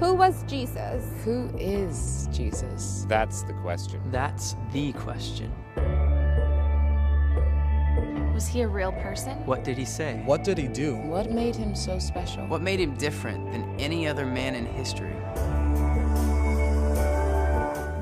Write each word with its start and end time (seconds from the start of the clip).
Who 0.00 0.14
was 0.14 0.42
Jesus? 0.44 1.04
Who 1.26 1.50
is 1.58 2.26
Jesus? 2.32 3.04
That's 3.06 3.42
the 3.42 3.52
question. 3.52 4.00
That's 4.10 4.56
the 4.72 4.94
question. 4.94 5.52
Was 8.32 8.46
he 8.48 8.62
a 8.62 8.68
real 8.68 8.92
person? 8.92 9.36
What 9.44 9.62
did 9.62 9.76
he 9.76 9.84
say? 9.84 10.22
What 10.24 10.42
did 10.42 10.56
he 10.56 10.68
do? 10.68 10.96
What 10.96 11.30
made 11.30 11.54
him 11.54 11.74
so 11.74 11.98
special? 11.98 12.46
What 12.46 12.62
made 12.62 12.80
him 12.80 12.94
different 12.94 13.52
than 13.52 13.78
any 13.78 14.08
other 14.08 14.24
man 14.24 14.54
in 14.54 14.64
history? 14.64 15.12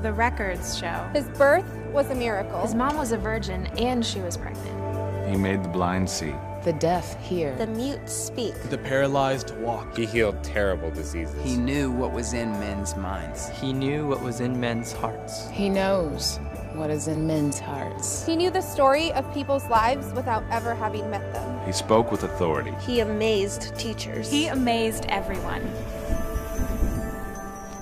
The 0.01 0.13
records 0.13 0.77
show. 0.77 1.09
His 1.13 1.27
birth 1.37 1.69
was 1.91 2.09
a 2.11 2.15
miracle. 2.15 2.61
His 2.61 2.75
mom 2.75 2.95
was 2.95 3.11
a 3.11 3.17
virgin 3.17 3.67
and 3.77 4.05
she 4.05 4.21
was 4.21 4.37
pregnant. 4.37 5.29
He 5.29 5.35
made 5.35 5.65
the 5.65 5.69
blind 5.69 6.09
see. 6.09 6.33
The 6.65 6.73
deaf 6.73 7.17
hear. 7.23 7.55
The 7.55 7.67
mute 7.67 8.09
speak. 8.09 8.53
The 8.63 8.77
paralyzed 8.77 9.55
walk. 9.59 9.95
He 9.95 10.05
healed 10.05 10.43
terrible 10.43 10.91
diseases. 10.91 11.41
He 11.41 11.55
knew 11.55 11.89
what 11.89 12.11
was 12.11 12.33
in 12.33 12.51
men's 12.59 12.97
minds. 12.97 13.47
He 13.47 13.71
knew 13.71 14.05
what 14.07 14.21
was 14.21 14.41
in 14.41 14.59
men's 14.59 14.91
hearts. 14.91 15.49
He 15.51 15.69
knows 15.69 16.37
what 16.73 16.89
is 16.89 17.07
in 17.07 17.25
men's 17.25 17.59
hearts. 17.59 18.25
He 18.25 18.35
knew 18.35 18.51
the 18.51 18.61
story 18.61 19.13
of 19.13 19.33
people's 19.33 19.65
lives 19.69 20.11
without 20.13 20.43
ever 20.51 20.75
having 20.75 21.09
met 21.09 21.33
them. 21.33 21.65
He 21.65 21.71
spoke 21.71 22.11
with 22.11 22.23
authority. 22.23 22.73
He 22.81 22.99
amazed 22.99 23.73
teachers. 23.79 24.29
He 24.29 24.47
amazed 24.47 25.05
everyone. 25.07 25.63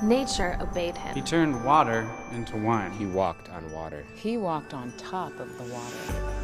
Nature 0.03 0.55
obeyed 0.61 0.95
him. 0.95 1.15
He 1.15 1.21
turned 1.21 1.65
water 1.65 2.07
into 2.31 2.55
wine. 2.57 2.91
He 2.91 3.07
walked 3.07 3.49
on 3.49 3.71
water. 3.71 4.05
He 4.15 4.37
walked 4.37 4.75
on 4.75 4.93
top 4.97 5.39
of 5.39 5.57
the 5.57 5.63
water. 5.73 6.36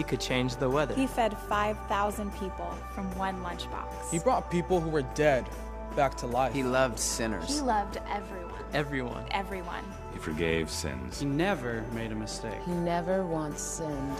He 0.00 0.04
could 0.04 0.18
change 0.18 0.56
the 0.56 0.70
weather. 0.70 0.94
He 0.94 1.06
fed 1.06 1.36
5,000 1.36 2.34
people 2.36 2.74
from 2.94 3.04
one 3.18 3.36
lunchbox. 3.42 4.10
He 4.10 4.18
brought 4.18 4.50
people 4.50 4.80
who 4.80 4.88
were 4.88 5.02
dead 5.14 5.46
back 5.94 6.16
to 6.16 6.26
life. 6.26 6.54
He 6.54 6.62
loved 6.62 6.98
sinners. 6.98 7.46
He 7.46 7.60
loved 7.60 7.98
everyone. 8.08 8.64
Everyone. 8.72 9.26
Everyone. 9.30 9.84
He 10.14 10.18
forgave 10.18 10.70
sins. 10.70 11.20
He 11.20 11.26
never 11.26 11.84
made 11.92 12.12
a 12.12 12.14
mistake. 12.14 12.62
He 12.64 12.72
never 12.72 13.26
once 13.26 13.60
sinned. 13.60 14.16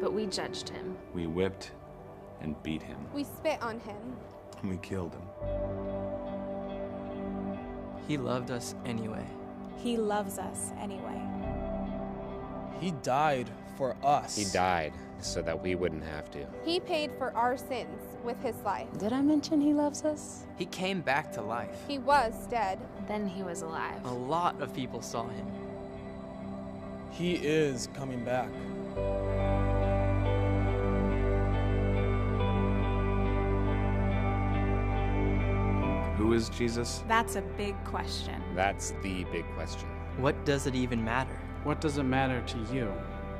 But 0.00 0.14
we 0.14 0.24
judged 0.24 0.70
him. 0.70 0.96
We 1.12 1.26
whipped 1.26 1.72
and 2.40 2.60
beat 2.62 2.80
him. 2.82 2.96
We 3.12 3.24
spit 3.24 3.60
on 3.60 3.78
him. 3.80 4.16
And 4.62 4.70
we 4.70 4.78
killed 4.78 5.12
him. 5.12 5.22
He 8.08 8.16
loved 8.16 8.50
us 8.50 8.74
anyway. 8.86 9.26
He 9.76 9.98
loves 9.98 10.38
us 10.38 10.70
anyway. 10.80 11.20
He 12.82 12.90
died 13.04 13.48
for 13.76 13.94
us. 14.02 14.34
He 14.34 14.44
died 14.46 14.92
so 15.20 15.40
that 15.40 15.62
we 15.62 15.76
wouldn't 15.76 16.02
have 16.02 16.32
to. 16.32 16.44
He 16.64 16.80
paid 16.80 17.12
for 17.16 17.32
our 17.36 17.56
sins 17.56 18.00
with 18.24 18.42
his 18.42 18.56
life. 18.64 18.88
Did 18.98 19.12
I 19.12 19.22
mention 19.22 19.60
he 19.60 19.72
loves 19.72 20.04
us? 20.04 20.42
He 20.58 20.64
came 20.66 21.00
back 21.00 21.30
to 21.34 21.42
life. 21.42 21.78
He 21.86 21.98
was 21.98 22.48
dead. 22.48 22.80
Then 23.06 23.28
he 23.28 23.44
was 23.44 23.62
alive. 23.62 24.04
A 24.04 24.12
lot 24.12 24.60
of 24.60 24.74
people 24.74 25.00
saw 25.00 25.28
him. 25.28 25.46
He 27.12 27.34
is 27.34 27.88
coming 27.94 28.24
back. 28.24 28.50
Who 36.16 36.32
is 36.32 36.48
Jesus? 36.48 37.04
That's 37.06 37.36
a 37.36 37.42
big 37.42 37.76
question. 37.84 38.42
That's 38.56 38.90
the 39.02 39.22
big 39.30 39.44
question. 39.54 39.88
What 40.16 40.44
does 40.44 40.66
it 40.66 40.74
even 40.74 41.04
matter? 41.04 41.38
What 41.64 41.80
does 41.80 41.96
it 41.96 42.02
matter 42.02 42.42
to 42.42 42.58
you? 42.74 42.92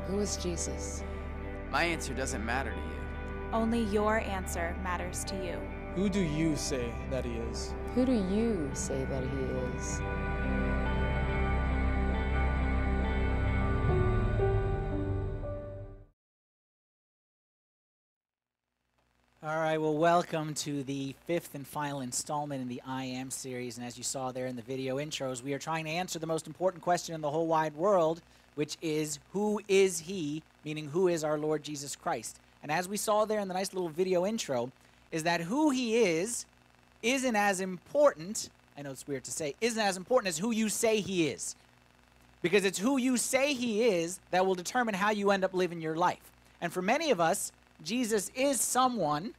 Who 0.07 0.21
is 0.21 0.37
Jesus? 0.37 1.03
My 1.73 1.83
answer 1.83 2.15
doesn't 2.15 2.45
matter 2.47 2.71
to 2.71 2.77
you. 2.77 3.53
Only 3.53 3.83
your 3.87 4.21
answer 4.21 4.77
matters 4.85 5.25
to 5.25 5.35
you. 5.45 5.59
Who 5.97 6.09
do 6.09 6.21
you 6.21 6.55
say 6.55 6.95
that 7.11 7.25
he 7.25 7.33
is? 7.51 7.75
Who 7.97 8.07
do 8.07 8.13
you 8.13 8.71
say 8.75 9.05
that 9.07 9.25
he 9.25 9.77
is? 9.77 10.01
Right, 19.73 19.81
well, 19.81 19.97
welcome 19.97 20.53
to 20.53 20.83
the 20.83 21.15
fifth 21.27 21.55
and 21.55 21.67
final 21.67 22.03
installment 22.03 22.61
in 22.61 22.69
the 22.69 22.83
I 22.87 23.05
Am 23.05 23.31
series. 23.31 23.79
And 23.79 23.87
as 23.87 23.97
you 23.97 24.05
saw 24.05 24.31
there 24.31 24.45
in 24.45 24.55
the 24.55 24.61
video 24.61 24.99
intros, 24.99 25.43
we 25.43 25.55
are 25.55 25.59
trying 25.59 25.87
to 25.87 25.91
answer 25.91 26.19
the 26.19 26.27
most 26.27 26.47
important 26.47 26.83
question 26.83 27.15
in 27.15 27.23
the 27.23 27.31
whole 27.31 27.47
wide 27.47 27.75
world, 27.75 28.21
which 28.55 28.77
is 28.83 29.19
who 29.33 29.63
is 29.69 30.01
he, 30.01 30.43
meaning 30.63 30.89
who 30.91 31.09
is 31.09 31.25
our 31.25 31.39
Lord 31.39 31.63
Jesus 31.63 31.97
Christ? 31.97 32.39
And 32.63 32.71
as 32.71 32.87
we 32.87 32.99
saw 32.99 33.25
there 33.25 33.41
in 33.41 33.49
the 33.49 33.55
nice 33.55 33.73
little 33.73 33.89
video 33.89 34.27
intro, 34.27 34.71
is 35.11 35.23
that 35.23 35.41
who 35.41 35.71
he 35.71 35.97
is 35.97 36.45
isn't 37.03 37.35
as 37.35 37.63
important, 37.63 38.51
I 38.77 38.83
know 38.83 38.91
it's 38.91 39.09
weird 39.09 39.25
to 39.25 39.33
say, 39.33 39.55
isn't 39.63 39.83
as 39.83 39.97
important 39.97 40.29
as 40.29 40.37
who 40.37 40.51
you 40.51 40.69
say 40.69 41.01
he 41.01 41.29
is. 41.29 41.57
Because 42.43 42.67
it's 42.67 42.79
who 42.79 42.99
you 42.99 43.17
say 43.17 43.55
he 43.55 43.85
is 43.85 44.21
that 44.33 44.45
will 44.45 44.55
determine 44.55 44.95
how 44.95 45.13
you 45.13 45.31
end 45.31 45.45
up 45.45 45.55
living 45.55 45.81
your 45.81 45.97
life. 45.97 46.31
And 46.61 46.71
for 46.71 46.83
many 46.83 47.11
of 47.11 47.21
us, 47.21 47.53
Jesus 47.83 48.31
is 48.35 48.61
someone, 48.61 49.33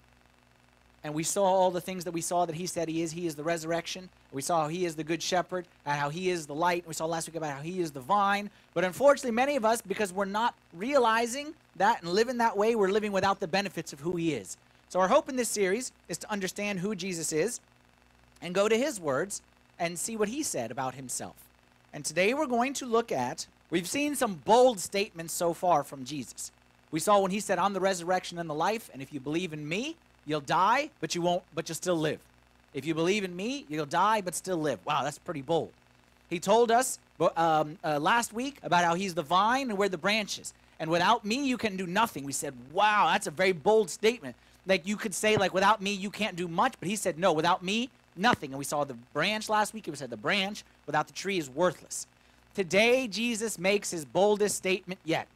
and 1.03 1.13
we 1.13 1.23
saw 1.23 1.43
all 1.43 1.71
the 1.71 1.81
things 1.81 2.05
that 2.05 2.11
we 2.11 2.21
saw 2.21 2.45
that 2.45 2.55
he 2.55 2.65
said 2.65 2.87
he 2.87 3.01
is. 3.01 3.11
He 3.11 3.27
is 3.27 3.35
the 3.35 3.43
resurrection. 3.43 4.09
We 4.31 4.41
saw 4.41 4.61
how 4.61 4.67
he 4.69 4.85
is 4.85 4.95
the 4.95 5.03
good 5.03 5.21
shepherd, 5.21 5.65
and 5.85 5.99
how 5.99 6.09
he 6.09 6.29
is 6.29 6.47
the 6.47 6.55
light. 6.55 6.85
We 6.87 6.93
saw 6.93 7.05
last 7.05 7.27
week 7.27 7.35
about 7.35 7.55
how 7.57 7.61
he 7.61 7.81
is 7.81 7.91
the 7.91 7.99
vine. 7.99 8.49
But 8.73 8.85
unfortunately, 8.85 9.31
many 9.31 9.55
of 9.57 9.65
us, 9.65 9.81
because 9.81 10.13
we're 10.13 10.25
not 10.25 10.55
realizing 10.73 11.53
that 11.75 12.01
and 12.01 12.11
living 12.11 12.37
that 12.37 12.55
way, 12.55 12.75
we're 12.75 12.89
living 12.91 13.11
without 13.11 13.39
the 13.39 13.47
benefits 13.47 13.91
of 13.91 13.99
who 13.99 14.15
he 14.15 14.33
is. 14.33 14.57
So 14.87 14.99
our 14.99 15.07
hope 15.07 15.27
in 15.27 15.35
this 15.35 15.49
series 15.49 15.91
is 16.07 16.17
to 16.19 16.31
understand 16.31 16.79
who 16.79 16.95
Jesus 16.95 17.33
is 17.33 17.59
and 18.41 18.53
go 18.53 18.69
to 18.69 18.77
his 18.77 18.99
words 18.99 19.41
and 19.79 19.97
see 19.97 20.15
what 20.15 20.29
he 20.29 20.43
said 20.43 20.71
about 20.71 20.95
himself. 20.95 21.35
And 21.91 22.05
today 22.05 22.33
we're 22.33 22.45
going 22.45 22.73
to 22.75 22.85
look 22.85 23.11
at, 23.11 23.47
we've 23.69 23.87
seen 23.87 24.15
some 24.15 24.35
bold 24.45 24.79
statements 24.79 25.33
so 25.33 25.53
far 25.53 25.83
from 25.83 26.05
Jesus. 26.05 26.51
We 26.91 26.99
saw 26.99 27.19
when 27.19 27.31
he 27.31 27.39
said, 27.39 27.57
I'm 27.57 27.73
the 27.73 27.79
resurrection 27.79 28.37
and 28.37 28.49
the 28.49 28.53
life, 28.53 28.89
and 28.93 29.01
if 29.01 29.11
you 29.11 29.19
believe 29.19 29.51
in 29.51 29.67
me, 29.67 29.95
you'll 30.25 30.41
die, 30.41 30.89
but 30.99 31.15
you 31.15 31.21
won't, 31.21 31.43
but 31.53 31.67
you'll 31.69 31.75
still 31.75 31.97
live. 31.97 32.19
If 32.73 32.85
you 32.85 32.93
believe 32.93 33.23
in 33.23 33.35
me, 33.35 33.65
you'll 33.69 33.85
die, 33.85 34.21
but 34.21 34.35
still 34.35 34.57
live. 34.57 34.79
Wow, 34.85 35.03
that's 35.03 35.19
pretty 35.19 35.41
bold. 35.41 35.71
He 36.29 36.39
told 36.39 36.71
us 36.71 36.97
um, 37.35 37.77
uh, 37.83 37.99
last 37.99 38.33
week 38.33 38.57
about 38.63 38.83
how 38.83 38.95
he's 38.95 39.13
the 39.13 39.21
vine 39.21 39.69
and 39.69 39.77
we're 39.77 39.89
the 39.89 39.97
branches. 39.97 40.53
And 40.79 40.89
without 40.89 41.23
me, 41.23 41.45
you 41.45 41.57
can 41.57 41.77
do 41.77 41.85
nothing. 41.85 42.23
We 42.23 42.33
said, 42.33 42.53
wow, 42.71 43.09
that's 43.11 43.27
a 43.27 43.31
very 43.31 43.51
bold 43.51 43.89
statement. 43.89 44.35
Like 44.65 44.87
you 44.87 44.95
could 44.95 45.13
say, 45.13 45.37
like, 45.37 45.53
without 45.53 45.81
me, 45.81 45.93
you 45.93 46.09
can't 46.09 46.35
do 46.35 46.47
much. 46.47 46.73
But 46.79 46.89
he 46.89 46.95
said, 46.95 47.19
no, 47.19 47.31
without 47.33 47.63
me, 47.63 47.89
nothing. 48.15 48.51
And 48.51 48.57
we 48.57 48.65
saw 48.65 48.83
the 48.83 48.95
branch 49.13 49.49
last 49.49 49.73
week. 49.73 49.87
It 49.87 49.97
said 49.97 50.09
the 50.09 50.17
branch 50.17 50.63
without 50.85 51.07
the 51.07 51.13
tree 51.13 51.37
is 51.37 51.49
worthless. 51.49 52.07
Today, 52.55 53.07
Jesus 53.07 53.59
makes 53.59 53.91
his 53.91 54.05
boldest 54.05 54.55
statement 54.55 54.99
yet. 55.05 55.27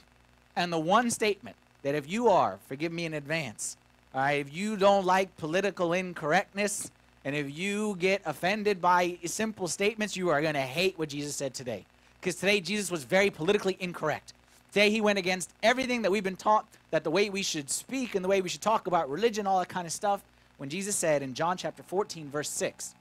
And 0.56 0.74
the 0.74 0.80
one 0.80 1.12
statement 1.12 1.56
that 1.84 1.94
if 1.94 2.10
you 2.10 2.30
are, 2.30 2.58
forgive 2.68 2.92
me 2.92 3.06
in 3.06 3.14
advance, 3.14 3.78
all 4.14 4.22
right, 4.22 4.40
if 4.40 4.54
you 4.54 4.78
don't 4.78 5.06
like 5.06 5.36
political 5.38 5.94
incorrectness, 5.94 6.92
and 7.26 7.36
if 7.36 7.58
you 7.58 7.98
get 8.00 8.22
offended 8.26 8.82
by 8.82 9.18
simple 9.26 9.68
statements, 9.68 10.16
you 10.16 10.30
are 10.30 10.42
going 10.42 10.54
to 10.54 10.62
hate 10.62 10.98
what 10.98 11.10
Jesus 11.10 11.36
said 11.36 11.54
today. 11.54 11.86
Because 12.20 12.36
today, 12.36 12.62
Jesus 12.62 12.90
was 12.90 13.04
very 13.04 13.30
politically 13.30 13.76
incorrect. 13.80 14.34
Today, 14.72 14.90
he 14.90 15.02
went 15.02 15.20
against 15.20 15.52
everything 15.62 16.04
that 16.04 16.12
we've 16.12 16.24
been 16.24 16.36
taught 16.36 16.66
that 16.92 17.04
the 17.04 17.12
way 17.12 17.30
we 17.30 17.44
should 17.44 17.70
speak 17.70 18.16
and 18.16 18.24
the 18.24 18.30
way 18.30 18.42
we 18.42 18.50
should 18.50 18.62
talk 18.62 18.88
about 18.88 19.10
religion, 19.10 19.46
all 19.46 19.60
that 19.60 19.70
kind 19.70 19.86
of 19.86 19.92
stuff. 19.92 20.22
When 20.58 20.70
Jesus 20.70 20.96
said 20.96 21.22
in 21.22 21.34
John 21.34 21.58
chapter 21.58 21.84
14, 21.84 22.30
verse 22.30 22.50
6, 22.50 22.96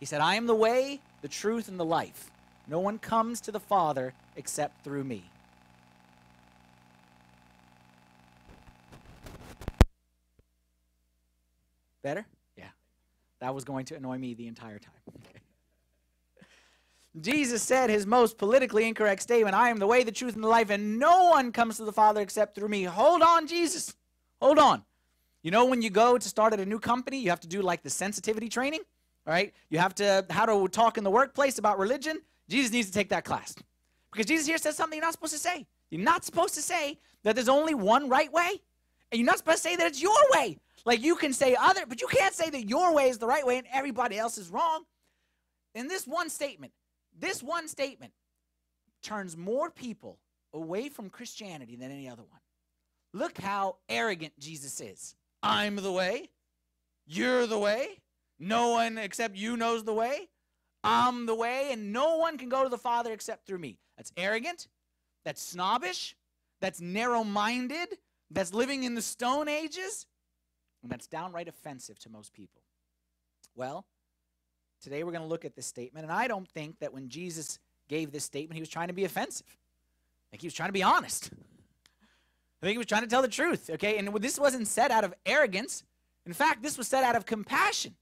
he 0.00 0.06
said, 0.06 0.20
I 0.20 0.34
am 0.34 0.46
the 0.46 0.54
way, 0.54 1.00
the 1.22 1.28
truth, 1.28 1.68
and 1.68 1.78
the 1.78 1.84
life. 1.84 2.30
No 2.68 2.80
one 2.80 2.98
comes 2.98 3.40
to 3.42 3.52
the 3.52 3.60
Father 3.60 4.14
except 4.36 4.84
through 4.84 5.04
me. 5.04 5.24
Better? 12.02 12.26
Yeah. 12.56 12.68
That 13.40 13.54
was 13.54 13.64
going 13.64 13.86
to 13.86 13.96
annoy 13.96 14.18
me 14.18 14.34
the 14.34 14.46
entire 14.46 14.78
time. 14.78 14.92
Jesus 17.20 17.62
said 17.62 17.90
his 17.90 18.06
most 18.06 18.38
politically 18.38 18.88
incorrect 18.88 19.22
statement 19.22 19.54
I 19.54 19.68
am 19.68 19.78
the 19.78 19.86
way, 19.86 20.02
the 20.02 20.12
truth, 20.12 20.34
and 20.34 20.42
the 20.42 20.48
life, 20.48 20.70
and 20.70 20.98
no 20.98 21.28
one 21.28 21.52
comes 21.52 21.76
to 21.76 21.84
the 21.84 21.92
Father 21.92 22.20
except 22.20 22.54
through 22.54 22.68
me. 22.68 22.84
Hold 22.84 23.22
on, 23.22 23.46
Jesus. 23.46 23.94
Hold 24.40 24.58
on. 24.58 24.82
You 25.42 25.50
know, 25.50 25.66
when 25.66 25.82
you 25.82 25.90
go 25.90 26.18
to 26.18 26.28
start 26.28 26.52
at 26.52 26.60
a 26.60 26.66
new 26.66 26.78
company, 26.78 27.18
you 27.18 27.30
have 27.30 27.40
to 27.40 27.48
do 27.48 27.62
like 27.62 27.82
the 27.82 27.90
sensitivity 27.90 28.48
training, 28.48 28.80
right? 29.26 29.52
You 29.70 29.78
have 29.78 29.94
to, 29.96 30.24
how 30.30 30.46
to 30.46 30.68
talk 30.68 30.98
in 30.98 31.04
the 31.04 31.10
workplace 31.10 31.58
about 31.58 31.78
religion. 31.78 32.20
Jesus 32.48 32.72
needs 32.72 32.86
to 32.86 32.92
take 32.92 33.08
that 33.10 33.24
class. 33.24 33.54
Because 34.12 34.26
Jesus 34.26 34.46
here 34.46 34.58
says 34.58 34.76
something 34.76 34.96
you're 34.96 35.04
not 35.04 35.14
supposed 35.14 35.32
to 35.32 35.38
say. 35.38 35.66
You're 35.90 36.00
not 36.00 36.24
supposed 36.24 36.54
to 36.54 36.62
say 36.62 36.98
that 37.24 37.34
there's 37.34 37.48
only 37.48 37.74
one 37.74 38.08
right 38.08 38.32
way, 38.32 38.60
and 39.10 39.18
you're 39.18 39.26
not 39.26 39.38
supposed 39.38 39.62
to 39.62 39.68
say 39.68 39.76
that 39.76 39.86
it's 39.86 40.00
your 40.00 40.16
way. 40.32 40.58
Like 40.84 41.02
you 41.02 41.14
can 41.16 41.32
say 41.32 41.56
other, 41.58 41.86
but 41.86 42.00
you 42.00 42.08
can't 42.08 42.34
say 42.34 42.50
that 42.50 42.68
your 42.68 42.94
way 42.94 43.08
is 43.08 43.18
the 43.18 43.26
right 43.26 43.46
way 43.46 43.58
and 43.58 43.66
everybody 43.72 44.18
else 44.18 44.38
is 44.38 44.50
wrong. 44.50 44.84
In 45.74 45.88
this 45.88 46.06
one 46.06 46.28
statement, 46.28 46.72
this 47.18 47.42
one 47.42 47.68
statement 47.68 48.12
turns 49.02 49.36
more 49.36 49.70
people 49.70 50.18
away 50.52 50.88
from 50.88 51.08
Christianity 51.08 51.76
than 51.76 51.90
any 51.90 52.08
other 52.08 52.22
one. 52.22 52.40
Look 53.14 53.38
how 53.38 53.76
arrogant 53.88 54.38
Jesus 54.38 54.80
is. 54.80 55.14
I'm 55.42 55.76
the 55.76 55.92
way, 55.92 56.30
You're 57.06 57.46
the 57.46 57.58
way. 57.58 58.00
No 58.38 58.70
one 58.70 58.98
except 58.98 59.36
you 59.36 59.56
knows 59.56 59.84
the 59.84 59.92
way. 59.92 60.28
I'm 60.84 61.26
the 61.26 61.34
way, 61.34 61.68
and 61.70 61.92
no 61.92 62.16
one 62.16 62.38
can 62.38 62.48
go 62.48 62.64
to 62.64 62.68
the 62.68 62.78
Father 62.78 63.12
except 63.12 63.46
through 63.46 63.58
me. 63.58 63.78
That's 63.96 64.12
arrogant. 64.16 64.66
That's 65.24 65.40
snobbish. 65.40 66.16
That's 66.60 66.80
narrow 66.80 67.22
minded. 67.22 67.98
That's 68.30 68.52
living 68.52 68.82
in 68.82 68.94
the 68.94 69.02
Stone 69.02 69.48
Ages. 69.48 70.06
And 70.82 70.90
that's 70.90 71.06
downright 71.06 71.48
offensive 71.48 71.98
to 72.00 72.10
most 72.10 72.32
people. 72.32 72.62
Well, 73.54 73.84
today 74.82 75.04
we're 75.04 75.12
going 75.12 75.22
to 75.22 75.28
look 75.28 75.44
at 75.44 75.54
this 75.54 75.66
statement, 75.66 76.04
and 76.04 76.12
I 76.12 76.26
don't 76.26 76.48
think 76.48 76.78
that 76.80 76.92
when 76.92 77.08
Jesus 77.08 77.58
gave 77.88 78.10
this 78.10 78.24
statement, 78.24 78.54
he 78.54 78.60
was 78.60 78.68
trying 78.68 78.88
to 78.88 78.94
be 78.94 79.04
offensive. 79.04 79.46
I 79.48 80.26
think 80.32 80.42
he 80.42 80.46
was 80.46 80.54
trying 80.54 80.70
to 80.70 80.74
be 80.74 80.82
honest. 80.82 81.30
I 82.62 82.66
think 82.66 82.72
he 82.72 82.78
was 82.78 82.86
trying 82.86 83.02
to 83.02 83.08
tell 83.08 83.22
the 83.22 83.28
truth, 83.28 83.70
okay? 83.70 83.98
And 83.98 84.14
this 84.16 84.38
wasn't 84.38 84.68
said 84.68 84.90
out 84.90 85.04
of 85.04 85.12
arrogance. 85.26 85.84
In 86.26 86.32
fact, 86.32 86.62
this 86.62 86.78
was 86.78 86.88
said 86.88 87.04
out 87.04 87.16
of 87.16 87.26
compassion. 87.26 87.94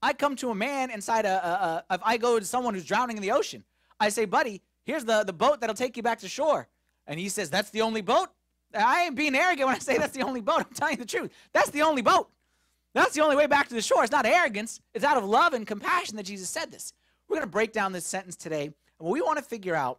I 0.00 0.12
come 0.12 0.36
to 0.36 0.50
a 0.50 0.54
man 0.54 0.90
inside 0.90 1.24
a, 1.24 1.46
a, 1.46 1.84
a 1.90 1.94
if 1.94 2.00
I 2.04 2.16
go 2.16 2.38
to 2.38 2.44
someone 2.44 2.74
who's 2.74 2.84
drowning 2.84 3.16
in 3.16 3.22
the 3.22 3.32
ocean, 3.32 3.64
I 3.98 4.10
say, 4.10 4.24
buddy, 4.24 4.62
here's 4.84 5.04
the, 5.04 5.24
the 5.24 5.32
boat 5.32 5.60
that'll 5.60 5.74
take 5.74 5.96
you 5.96 6.02
back 6.02 6.20
to 6.20 6.28
shore. 6.28 6.68
And 7.06 7.18
he 7.18 7.28
says, 7.28 7.50
that's 7.50 7.70
the 7.70 7.82
only 7.82 8.02
boat? 8.02 8.28
I 8.76 9.04
ain't 9.04 9.14
being 9.14 9.34
arrogant 9.34 9.66
when 9.66 9.76
I 9.76 9.78
say 9.80 9.98
that's 9.98 10.12
the 10.12 10.22
only 10.22 10.40
boat. 10.40 10.58
I'm 10.58 10.74
telling 10.74 10.94
you 10.94 11.04
the 11.04 11.06
truth. 11.06 11.32
That's 11.52 11.70
the 11.70 11.82
only 11.82 12.02
boat. 12.02 12.28
That's 12.94 13.14
the 13.14 13.22
only 13.22 13.36
way 13.36 13.46
back 13.46 13.68
to 13.68 13.74
the 13.74 13.82
shore. 13.82 14.02
It's 14.02 14.12
not 14.12 14.26
arrogance. 14.26 14.80
It's 14.94 15.04
out 15.04 15.18
of 15.18 15.24
love 15.24 15.52
and 15.52 15.66
compassion 15.66 16.16
that 16.16 16.24
Jesus 16.24 16.48
said 16.48 16.70
this. 16.70 16.92
We're 17.28 17.36
going 17.36 17.46
to 17.46 17.52
break 17.52 17.72
down 17.72 17.92
this 17.92 18.06
sentence 18.06 18.36
today. 18.36 18.64
And 18.64 18.74
what 18.98 19.12
we 19.12 19.20
want 19.20 19.38
to 19.38 19.44
figure 19.44 19.74
out 19.74 19.98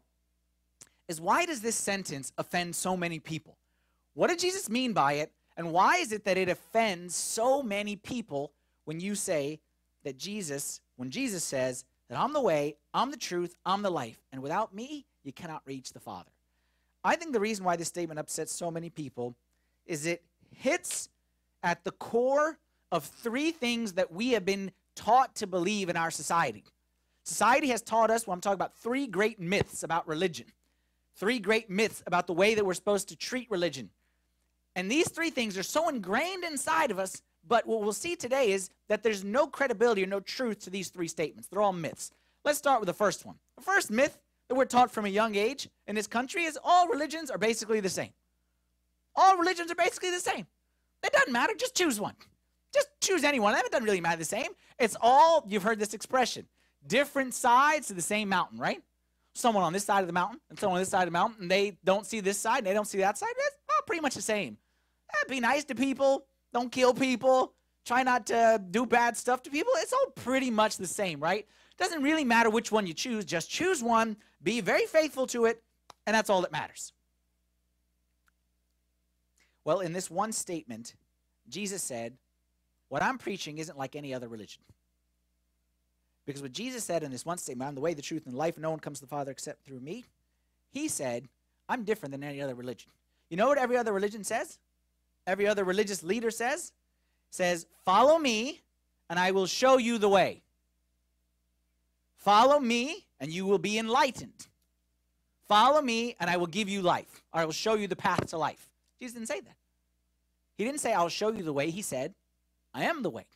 is 1.07 1.21
why 1.21 1.45
does 1.45 1.61
this 1.61 1.75
sentence 1.75 2.31
offend 2.37 2.75
so 2.75 2.97
many 2.97 3.19
people? 3.19 3.57
What 4.13 4.29
did 4.29 4.39
Jesus 4.39 4.69
mean 4.69 4.93
by 4.93 5.13
it? 5.13 5.31
And 5.55 5.71
why 5.71 5.97
is 5.97 6.11
it 6.11 6.25
that 6.25 6.37
it 6.37 6.49
offends 6.49 7.15
so 7.15 7.63
many 7.63 7.95
people 7.95 8.51
when 8.85 8.99
you 8.99 9.15
say 9.15 9.59
that 10.03 10.17
Jesus, 10.17 10.81
when 10.95 11.09
Jesus 11.11 11.43
says 11.43 11.85
that 12.09 12.17
I'm 12.17 12.33
the 12.33 12.41
way, 12.41 12.77
I'm 12.93 13.11
the 13.11 13.17
truth, 13.17 13.55
I'm 13.65 13.81
the 13.81 13.91
life, 13.91 14.23
and 14.31 14.41
without 14.41 14.73
me, 14.73 15.05
you 15.23 15.33
cannot 15.33 15.61
reach 15.65 15.93
the 15.93 15.99
Father? 15.99 16.31
I 17.07 17.15
think 17.15 17.31
the 17.31 17.39
reason 17.39 17.63
why 17.63 17.77
this 17.77 17.87
statement 17.87 18.19
upsets 18.19 18.51
so 18.51 18.69
many 18.69 18.89
people 18.89 19.33
is 19.85 20.05
it 20.05 20.23
hits 20.53 21.07
at 21.63 21.85
the 21.85 21.91
core 21.91 22.59
of 22.91 23.05
three 23.05 23.51
things 23.51 23.93
that 23.93 24.11
we 24.11 24.31
have 24.31 24.43
been 24.43 24.71
taught 24.93 25.33
to 25.35 25.47
believe 25.47 25.87
in 25.87 25.95
our 25.95 26.11
society. 26.11 26.65
Society 27.23 27.69
has 27.69 27.81
taught 27.81 28.11
us, 28.11 28.27
well, 28.27 28.33
I'm 28.33 28.41
talking 28.41 28.55
about 28.55 28.75
three 28.75 29.07
great 29.07 29.39
myths 29.39 29.83
about 29.83 30.05
religion, 30.05 30.47
three 31.15 31.39
great 31.39 31.69
myths 31.69 32.03
about 32.05 32.27
the 32.27 32.33
way 32.33 32.55
that 32.55 32.65
we're 32.65 32.73
supposed 32.73 33.07
to 33.07 33.15
treat 33.15 33.49
religion. 33.49 33.89
And 34.75 34.91
these 34.91 35.07
three 35.07 35.29
things 35.29 35.57
are 35.57 35.63
so 35.63 35.87
ingrained 35.87 36.43
inside 36.43 36.91
of 36.91 36.99
us, 36.99 37.21
but 37.47 37.65
what 37.65 37.81
we'll 37.83 37.93
see 37.93 38.17
today 38.17 38.51
is 38.51 38.69
that 38.89 39.01
there's 39.01 39.23
no 39.23 39.47
credibility 39.47 40.03
or 40.03 40.07
no 40.07 40.19
truth 40.19 40.59
to 40.65 40.69
these 40.69 40.89
three 40.89 41.07
statements. 41.07 41.47
They're 41.47 41.61
all 41.61 41.71
myths. 41.71 42.11
Let's 42.43 42.57
start 42.57 42.81
with 42.81 42.87
the 42.87 42.93
first 42.93 43.25
one. 43.25 43.35
The 43.55 43.63
first 43.63 43.91
myth 43.91 44.19
that 44.47 44.55
we're 44.55 44.65
taught 44.65 44.91
from 44.91 45.05
a 45.05 45.09
young 45.09 45.35
age 45.35 45.69
in 45.87 45.95
this 45.95 46.07
country 46.07 46.43
is 46.43 46.57
all 46.63 46.87
religions 46.87 47.29
are 47.29 47.37
basically 47.37 47.79
the 47.79 47.89
same. 47.89 48.11
All 49.15 49.37
religions 49.37 49.71
are 49.71 49.75
basically 49.75 50.11
the 50.11 50.19
same. 50.19 50.45
It 51.03 51.11
doesn't 51.11 51.31
matter, 51.31 51.53
just 51.57 51.75
choose 51.75 51.99
one. 51.99 52.15
Just 52.73 52.89
choose 53.01 53.23
anyone. 53.23 53.55
It 53.55 53.71
doesn't 53.71 53.85
really 53.85 54.01
matter 54.01 54.17
the 54.17 54.25
same. 54.25 54.51
It's 54.79 54.95
all, 55.01 55.45
you've 55.47 55.63
heard 55.63 55.79
this 55.79 55.93
expression, 55.93 56.45
different 56.85 57.33
sides 57.33 57.87
to 57.87 57.93
the 57.93 58.01
same 58.01 58.29
mountain, 58.29 58.59
right? 58.59 58.81
Someone 59.33 59.63
on 59.63 59.73
this 59.73 59.83
side 59.83 60.01
of 60.01 60.07
the 60.07 60.13
mountain 60.13 60.39
and 60.49 60.59
someone 60.59 60.77
on 60.77 60.81
this 60.81 60.89
side 60.89 61.03
of 61.03 61.07
the 61.07 61.11
mountain, 61.11 61.43
and 61.43 61.51
they 61.51 61.77
don't 61.83 62.05
see 62.05 62.19
this 62.19 62.37
side 62.37 62.59
and 62.59 62.67
they 62.67 62.73
don't 62.73 62.87
see 62.87 62.99
that 62.99 63.17
side. 63.17 63.29
It's 63.37 63.57
all 63.69 63.83
pretty 63.85 64.01
much 64.01 64.15
the 64.15 64.21
same. 64.21 64.57
Eh, 65.13 65.29
be 65.29 65.39
nice 65.39 65.63
to 65.65 65.75
people. 65.75 66.25
Don't 66.53 66.71
kill 66.71 66.93
people. 66.93 67.53
Try 67.85 68.03
not 68.03 68.25
to 68.27 68.61
do 68.69 68.85
bad 68.85 69.15
stuff 69.15 69.41
to 69.43 69.49
people. 69.49 69.71
It's 69.77 69.93
all 69.93 70.11
pretty 70.15 70.51
much 70.51 70.77
the 70.77 70.87
same, 70.87 71.19
right? 71.19 71.47
Doesn't 71.77 72.01
really 72.01 72.23
matter 72.23 72.49
which 72.49 72.71
one 72.71 72.87
you 72.87 72.93
choose. 72.93 73.25
Just 73.25 73.49
choose 73.49 73.83
one, 73.83 74.17
be 74.41 74.61
very 74.61 74.85
faithful 74.85 75.27
to 75.27 75.45
it, 75.45 75.61
and 76.05 76.15
that's 76.15 76.29
all 76.29 76.41
that 76.41 76.51
matters. 76.51 76.93
Well, 79.63 79.81
in 79.81 79.93
this 79.93 80.09
one 80.09 80.31
statement, 80.31 80.95
Jesus 81.49 81.83
said, 81.83 82.13
What 82.89 83.03
I'm 83.03 83.17
preaching 83.17 83.57
isn't 83.57 83.77
like 83.77 83.95
any 83.95 84.13
other 84.13 84.27
religion. 84.27 84.63
Because 86.25 86.41
what 86.41 86.51
Jesus 86.51 86.83
said 86.83 87.03
in 87.03 87.11
this 87.11 87.25
one 87.25 87.37
statement, 87.37 87.67
I'm 87.67 87.75
the 87.75 87.81
way, 87.81 87.93
the 87.93 88.01
truth, 88.01 88.25
and 88.25 88.33
the 88.33 88.37
life, 88.37 88.57
no 88.57 88.69
one 88.69 88.79
comes 88.79 88.99
to 88.99 89.05
the 89.05 89.09
Father 89.09 89.31
except 89.31 89.63
through 89.65 89.79
me, 89.79 90.03
he 90.71 90.87
said, 90.87 91.27
I'm 91.69 91.83
different 91.83 92.11
than 92.11 92.23
any 92.23 92.41
other 92.41 92.55
religion. 92.55 92.91
You 93.29 93.37
know 93.37 93.47
what 93.47 93.57
every 93.57 93.77
other 93.77 93.93
religion 93.93 94.23
says? 94.23 94.57
Every 95.25 95.47
other 95.47 95.63
religious 95.63 96.03
leader 96.03 96.31
says? 96.31 96.71
Says, 97.29 97.65
Follow 97.85 98.17
me, 98.17 98.61
and 99.09 99.19
I 99.19 99.31
will 99.31 99.45
show 99.45 99.77
you 99.77 99.97
the 99.97 100.09
way. 100.09 100.41
Follow 102.27 102.59
me, 102.59 103.07
and 103.21 103.31
you 103.31 103.45
will 103.45 103.57
be 103.57 103.79
enlightened. 103.79 104.47
Follow 105.47 105.81
me, 105.81 106.17
and 106.19 106.29
I 106.29 106.35
will 106.35 106.45
give 106.45 106.67
you 106.67 106.81
life, 106.81 107.23
or 107.31 107.39
I 107.39 107.45
will 107.45 107.53
show 107.53 107.75
you 107.75 107.87
the 107.87 107.95
path 107.95 108.27
to 108.31 108.37
life. 108.37 108.69
Jesus 108.99 109.13
didn't 109.13 109.29
say 109.29 109.39
that. 109.39 109.55
He 110.57 110.65
didn't 110.65 110.81
say, 110.81 110.91
I'll 110.91 111.07
show 111.07 111.31
you 111.31 111.41
the 111.41 111.53
way. 111.53 111.69
He 111.69 111.81
said, 111.81 112.13
I 112.73 112.83
am 112.83 113.01
the 113.01 113.09
way. 113.09 113.27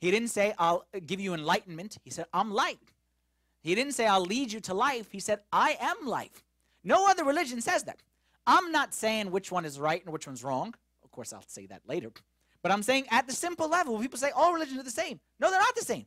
He 0.00 0.10
didn't 0.10 0.30
say, 0.30 0.52
I'll 0.58 0.84
give 1.06 1.20
you 1.20 1.32
enlightenment. 1.32 1.98
He 2.02 2.10
said, 2.10 2.26
I'm 2.34 2.52
light. 2.52 2.80
He 3.62 3.76
didn't 3.76 3.92
say, 3.92 4.08
I'll 4.08 4.24
lead 4.24 4.50
you 4.50 4.58
to 4.62 4.74
life. 4.74 5.12
He 5.12 5.20
said, 5.20 5.38
I 5.52 5.76
am 5.80 6.04
life. 6.04 6.42
No 6.82 7.08
other 7.08 7.22
religion 7.22 7.60
says 7.60 7.84
that. 7.84 8.02
I'm 8.48 8.72
not 8.72 8.94
saying 8.94 9.30
which 9.30 9.52
one 9.52 9.64
is 9.64 9.78
right 9.78 10.02
and 10.02 10.12
which 10.12 10.26
one's 10.26 10.42
wrong. 10.42 10.74
Of 11.04 11.12
course, 11.12 11.32
I'll 11.32 11.44
say 11.46 11.66
that 11.66 11.82
later. 11.86 12.10
But 12.62 12.72
I'm 12.72 12.82
saying 12.82 13.06
at 13.12 13.28
the 13.28 13.32
simple 13.32 13.68
level, 13.68 13.96
people 14.00 14.18
say 14.18 14.32
all 14.34 14.52
religions 14.52 14.80
are 14.80 14.82
the 14.82 14.90
same. 14.90 15.20
No, 15.38 15.50
they're 15.50 15.60
not 15.60 15.76
the 15.76 15.84
same. 15.84 16.06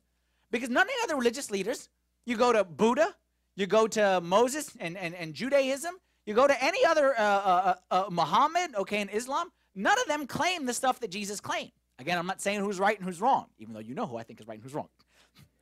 Because 0.52 0.70
none 0.70 0.84
of 0.84 0.88
the 0.88 1.04
other 1.04 1.16
religious 1.16 1.52
leaders, 1.52 1.90
you 2.26 2.38
go 2.38 2.54
to 2.54 2.64
Buddha, 2.64 3.16
you 3.56 3.68
go 3.68 3.88
to 3.88 4.22
Moses 4.22 4.72
and, 4.80 4.98
and, 4.98 5.16
and 5.16 5.34
Judaism, 5.34 5.96
you 6.26 6.34
go 6.34 6.48
to 6.48 6.64
any 6.64 6.84
other 6.86 7.18
uh, 7.18 7.22
uh, 7.22 7.76
uh, 7.92 8.06
Muhammad, 8.10 8.76
okay, 8.76 9.02
in 9.02 9.10
Islam, 9.10 9.52
none 9.76 9.98
of 10.00 10.08
them 10.08 10.26
claim 10.28 10.66
the 10.66 10.74
stuff 10.74 11.00
that 11.02 11.12
Jesus 11.12 11.40
claimed. 11.40 11.72
Again, 12.00 12.18
I'm 12.18 12.28
not 12.28 12.42
saying 12.42 12.60
who's 12.60 12.80
right 12.80 12.98
and 12.98 13.08
who's 13.08 13.22
wrong, 13.22 13.46
even 13.58 13.74
though 13.74 13.80
you 13.80 13.94
know 13.94 14.06
who 14.06 14.18
I 14.18 14.24
think 14.24 14.42
is 14.42 14.48
right 14.48 14.56
and 14.56 14.64
who's 14.64 14.74
wrong. 14.74 14.90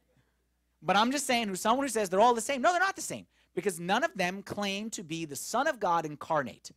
but 0.82 0.96
I'm 0.96 1.12
just 1.12 1.28
saying 1.28 1.48
who's 1.48 1.62
someone 1.62 1.86
who 1.86 1.90
says 1.90 2.10
they're 2.10 2.22
all 2.22 2.34
the 2.34 2.42
same. 2.42 2.62
No, 2.62 2.72
they're 2.72 2.80
not 2.80 2.96
the 2.96 3.02
same. 3.02 3.26
Because 3.56 3.80
none 3.80 4.04
of 4.04 4.14
them 4.16 4.42
claim 4.42 4.90
to 4.92 5.04
be 5.04 5.26
the 5.26 5.36
Son 5.36 5.68
of 5.68 5.80
God 5.80 6.06
incarnate 6.06 6.72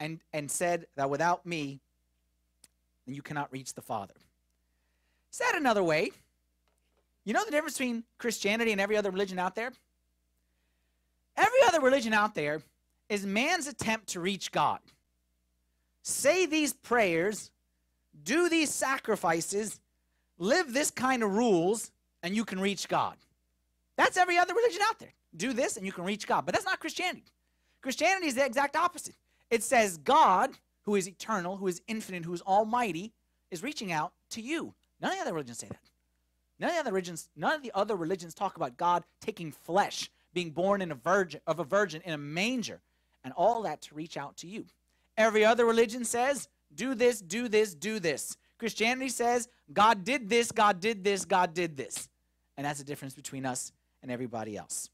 and, 0.00 0.20
and 0.32 0.50
said 0.50 0.86
that 0.96 1.10
without 1.10 1.44
me, 1.44 1.80
you 3.06 3.20
cannot 3.20 3.52
reach 3.52 3.74
the 3.74 3.82
Father. 3.82 4.14
Said 5.30 5.54
another 5.54 5.82
way, 5.82 6.10
you 7.28 7.34
know 7.34 7.44
the 7.44 7.50
difference 7.50 7.76
between 7.76 8.04
Christianity 8.16 8.72
and 8.72 8.80
every 8.80 8.96
other 8.96 9.10
religion 9.10 9.38
out 9.38 9.54
there? 9.54 9.70
Every 11.36 11.58
other 11.66 11.78
religion 11.78 12.14
out 12.14 12.34
there 12.34 12.62
is 13.10 13.26
man's 13.26 13.66
attempt 13.66 14.06
to 14.08 14.20
reach 14.20 14.50
God. 14.50 14.78
Say 16.02 16.46
these 16.46 16.72
prayers, 16.72 17.50
do 18.22 18.48
these 18.48 18.70
sacrifices, 18.70 19.78
live 20.38 20.72
this 20.72 20.90
kind 20.90 21.22
of 21.22 21.36
rules, 21.36 21.90
and 22.22 22.34
you 22.34 22.46
can 22.46 22.60
reach 22.60 22.88
God. 22.88 23.18
That's 23.98 24.16
every 24.16 24.38
other 24.38 24.54
religion 24.54 24.80
out 24.88 24.98
there. 24.98 25.12
Do 25.36 25.52
this 25.52 25.76
and 25.76 25.84
you 25.84 25.92
can 25.92 26.04
reach 26.04 26.26
God. 26.26 26.46
But 26.46 26.54
that's 26.54 26.64
not 26.64 26.80
Christianity. 26.80 27.24
Christianity 27.82 28.28
is 28.28 28.36
the 28.36 28.46
exact 28.46 28.74
opposite. 28.74 29.16
It 29.50 29.62
says 29.62 29.98
God, 29.98 30.52
who 30.86 30.94
is 30.94 31.06
eternal, 31.06 31.58
who 31.58 31.68
is 31.68 31.82
infinite, 31.88 32.24
who 32.24 32.32
is 32.32 32.40
almighty, 32.40 33.12
is 33.50 33.62
reaching 33.62 33.92
out 33.92 34.14
to 34.30 34.40
you. 34.40 34.72
None 34.98 35.10
of 35.10 35.18
the 35.18 35.22
other 35.22 35.34
religions 35.34 35.58
say 35.58 35.68
that. 35.68 35.90
None 36.58 36.70
of 36.70 36.76
the 36.76 36.80
other 36.80 36.92
religions, 36.92 37.28
none 37.36 37.54
of 37.54 37.62
the 37.62 37.72
other 37.74 37.96
religions 37.96 38.34
talk 38.34 38.56
about 38.56 38.76
God 38.76 39.04
taking 39.20 39.52
flesh, 39.52 40.10
being 40.34 40.50
born 40.50 40.82
in 40.82 40.90
a 40.90 40.94
virgin 40.94 41.40
of 41.46 41.60
a 41.60 41.64
virgin 41.64 42.02
in 42.04 42.12
a 42.12 42.18
manger, 42.18 42.80
and 43.24 43.32
all 43.34 43.62
that 43.62 43.82
to 43.82 43.94
reach 43.94 44.16
out 44.16 44.36
to 44.38 44.46
you. 44.46 44.64
Every 45.16 45.44
other 45.44 45.64
religion 45.64 46.04
says, 46.04 46.48
do 46.74 46.94
this, 46.94 47.20
do 47.20 47.48
this, 47.48 47.74
do 47.74 47.98
this. 47.98 48.36
Christianity 48.58 49.08
says, 49.08 49.48
God 49.72 50.04
did 50.04 50.28
this, 50.28 50.50
God 50.52 50.80
did 50.80 51.04
this, 51.04 51.24
God 51.24 51.54
did 51.54 51.76
this. 51.76 52.08
And 52.56 52.66
that's 52.66 52.78
the 52.78 52.84
difference 52.84 53.14
between 53.14 53.46
us 53.46 53.72
and 54.02 54.10
everybody 54.10 54.56
else. 54.56 54.90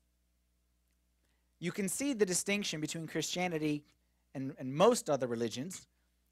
You 1.60 1.72
can 1.72 1.88
see 1.88 2.12
the 2.12 2.26
distinction 2.26 2.80
between 2.80 3.06
Christianity 3.06 3.84
and, 4.34 4.54
and 4.58 4.74
most 4.74 5.08
other 5.08 5.26
religions. 5.26 5.86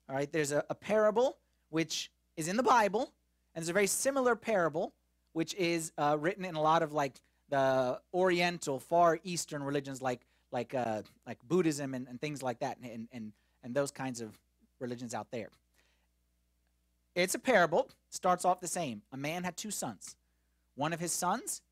All 0.09 0.15
right, 0.15 0.31
there's 0.31 0.53
a, 0.53 0.65
a 0.69 0.75
parable 0.75 1.39
which 1.71 2.11
is 2.37 2.49
in 2.49 2.57
the 2.57 2.63
Bible, 2.63 3.13
and 3.55 3.63
there's 3.63 3.71
a 3.71 3.73
very 3.73 3.87
similar 3.87 4.37
parable 4.37 4.93
which 5.33 5.55
is 5.55 5.93
uh, 5.99 6.17
written 6.19 6.45
in 6.45 6.55
a 6.55 6.61
lot 6.61 6.83
of 6.83 6.93
like 6.93 7.21
the 7.49 8.01
Oriental, 8.15 8.79
Far 8.79 9.19
Eastern 9.25 9.63
religions, 9.63 10.01
like 10.01 10.21
like 10.51 10.75
uh, 10.75 11.03
like 11.27 11.39
Buddhism 11.47 11.95
and, 11.95 12.07
and 12.09 12.21
things 12.21 12.43
like 12.43 12.61
that, 12.61 12.79
and, 12.83 13.09
and 13.13 13.33
and 13.63 13.75
those 13.75 13.91
kinds 13.91 14.21
of 14.21 14.39
religions 14.81 15.15
out 15.15 15.29
there. 15.31 15.49
It's 17.15 17.35
a 17.35 17.39
parable. 17.39 17.89
Starts 18.11 18.45
off 18.45 18.61
the 18.61 18.69
same. 18.69 19.03
A 19.13 19.17
man 19.17 19.45
had 19.45 19.57
two 19.57 19.71
sons. 19.71 20.17
One 20.75 20.93
of 20.93 21.01
his 21.01 21.13
sons 21.13 21.63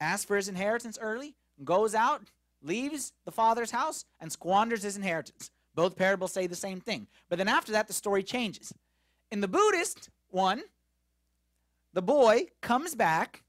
asks 0.00 0.24
for 0.24 0.36
his 0.36 0.48
inheritance 0.48 0.98
early, 1.00 1.34
goes 1.64 1.94
out, 1.94 2.22
leaves 2.62 3.12
the 3.24 3.32
father's 3.32 3.70
house, 3.70 4.04
and 4.20 4.30
squanders 4.30 4.82
his 4.82 4.96
inheritance. 4.96 5.50
Both 5.74 5.96
parables 5.96 6.32
say 6.32 6.46
the 6.46 6.56
same 6.56 6.80
thing. 6.80 7.06
But 7.28 7.38
then 7.38 7.48
after 7.48 7.72
that, 7.72 7.86
the 7.86 7.92
story 7.92 8.22
changes. 8.22 8.72
In 9.30 9.40
the 9.40 9.48
Buddhist 9.48 10.10
one, 10.30 10.62
the 11.94 12.02
boy 12.02 12.46
comes 12.60 12.94
back, 12.94 13.42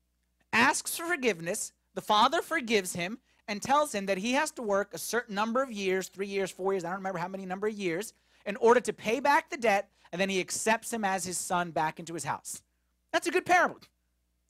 asks 0.53 0.97
for 0.97 1.05
forgiveness. 1.05 1.71
The 1.95 2.01
father 2.01 2.41
forgives 2.41 2.93
him 2.93 3.19
and 3.47 3.61
tells 3.61 3.93
him 3.93 4.05
that 4.05 4.17
he 4.17 4.33
has 4.33 4.51
to 4.51 4.61
work 4.61 4.93
a 4.93 4.97
certain 4.97 5.35
number 5.35 5.61
of 5.61 5.71
years 5.71 6.07
three 6.07 6.27
years, 6.27 6.51
four 6.51 6.73
years, 6.73 6.85
I 6.85 6.89
don't 6.89 6.97
remember 6.97 7.19
how 7.19 7.27
many 7.27 7.45
number 7.45 7.67
of 7.67 7.73
years 7.73 8.13
in 8.45 8.55
order 8.57 8.79
to 8.79 8.93
pay 8.93 9.19
back 9.19 9.49
the 9.49 9.57
debt, 9.57 9.89
and 10.11 10.21
then 10.21 10.29
he 10.29 10.39
accepts 10.39 10.93
him 10.93 11.03
as 11.03 11.25
his 11.25 11.37
son 11.37 11.71
back 11.71 11.99
into 11.99 12.13
his 12.13 12.23
house. 12.23 12.61
That's 13.11 13.27
a 13.27 13.31
good 13.31 13.45
parable. 13.45 13.79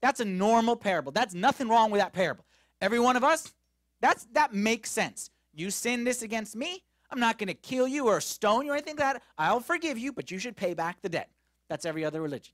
That's 0.02 0.20
a 0.20 0.26
normal 0.26 0.76
parable. 0.76 1.12
That's 1.12 1.34
nothing 1.34 1.68
wrong 1.68 1.92
with 1.92 2.02
that 2.02 2.14
parable. 2.14 2.46
Every 2.82 3.00
one 3.00 3.16
of 3.16 3.24
us, 3.24 3.54
that's 4.02 4.26
that 4.34 4.54
makes 4.54 4.92
sense. 4.92 5.30
You 5.54 5.72
sin 5.72 6.04
this 6.04 6.22
against 6.22 6.56
me, 6.56 6.84
I'm 7.12 7.20
not 7.20 7.38
going 7.38 7.48
to 7.48 7.54
kill 7.54 7.88
you 7.88 8.08
or 8.08 8.22
stone 8.22 8.66
you 8.66 8.72
or 8.72 8.76
anything 8.76 8.96
like 8.96 9.14
that. 9.14 9.24
I'll 9.38 9.60
forgive 9.60 9.98
you, 9.98 10.14
but 10.14 10.30
you 10.32 10.40
should 10.40 10.56
pay 10.56 10.74
back 10.74 11.02
the 11.02 11.10
debt. 11.10 11.30
That's 11.70 11.86
every 11.86 12.06
other 12.06 12.22
religion. 12.22 12.54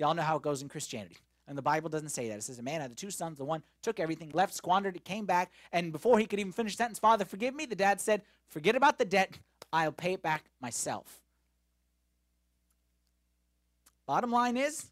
Y'all 0.00 0.14
know 0.14 0.22
how 0.22 0.36
it 0.36 0.42
goes 0.42 0.62
in 0.62 0.68
Christianity. 0.68 1.18
And 1.46 1.58
the 1.58 1.62
Bible 1.62 1.90
doesn't 1.90 2.08
say 2.08 2.26
that. 2.28 2.38
It 2.38 2.42
says 2.42 2.58
a 2.58 2.62
man 2.62 2.80
had 2.80 2.90
the 2.90 2.94
two 2.94 3.10
sons. 3.10 3.36
The 3.36 3.44
one 3.44 3.62
took 3.82 4.00
everything, 4.00 4.30
left, 4.32 4.54
squandered 4.54 4.96
it, 4.96 5.04
came 5.04 5.26
back, 5.26 5.52
and 5.72 5.92
before 5.92 6.18
he 6.18 6.24
could 6.24 6.40
even 6.40 6.52
finish 6.52 6.74
sentence, 6.74 6.98
Father, 6.98 7.26
forgive 7.26 7.54
me. 7.54 7.66
The 7.66 7.76
dad 7.76 8.00
said, 8.00 8.22
Forget 8.48 8.76
about 8.76 8.98
the 8.98 9.04
debt. 9.04 9.38
I'll 9.72 9.92
pay 9.92 10.14
it 10.14 10.22
back 10.22 10.44
myself. 10.60 11.20
Bottom 14.06 14.32
line 14.32 14.56
is, 14.56 14.86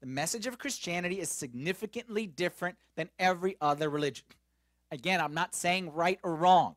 the 0.00 0.06
message 0.06 0.46
of 0.48 0.58
Christianity 0.58 1.20
is 1.20 1.30
significantly 1.30 2.26
different 2.26 2.76
than 2.96 3.08
every 3.20 3.56
other 3.60 3.88
religion. 3.88 4.26
Again, 4.90 5.20
I'm 5.20 5.32
not 5.32 5.54
saying 5.54 5.92
right 5.92 6.18
or 6.24 6.34
wrong. 6.34 6.74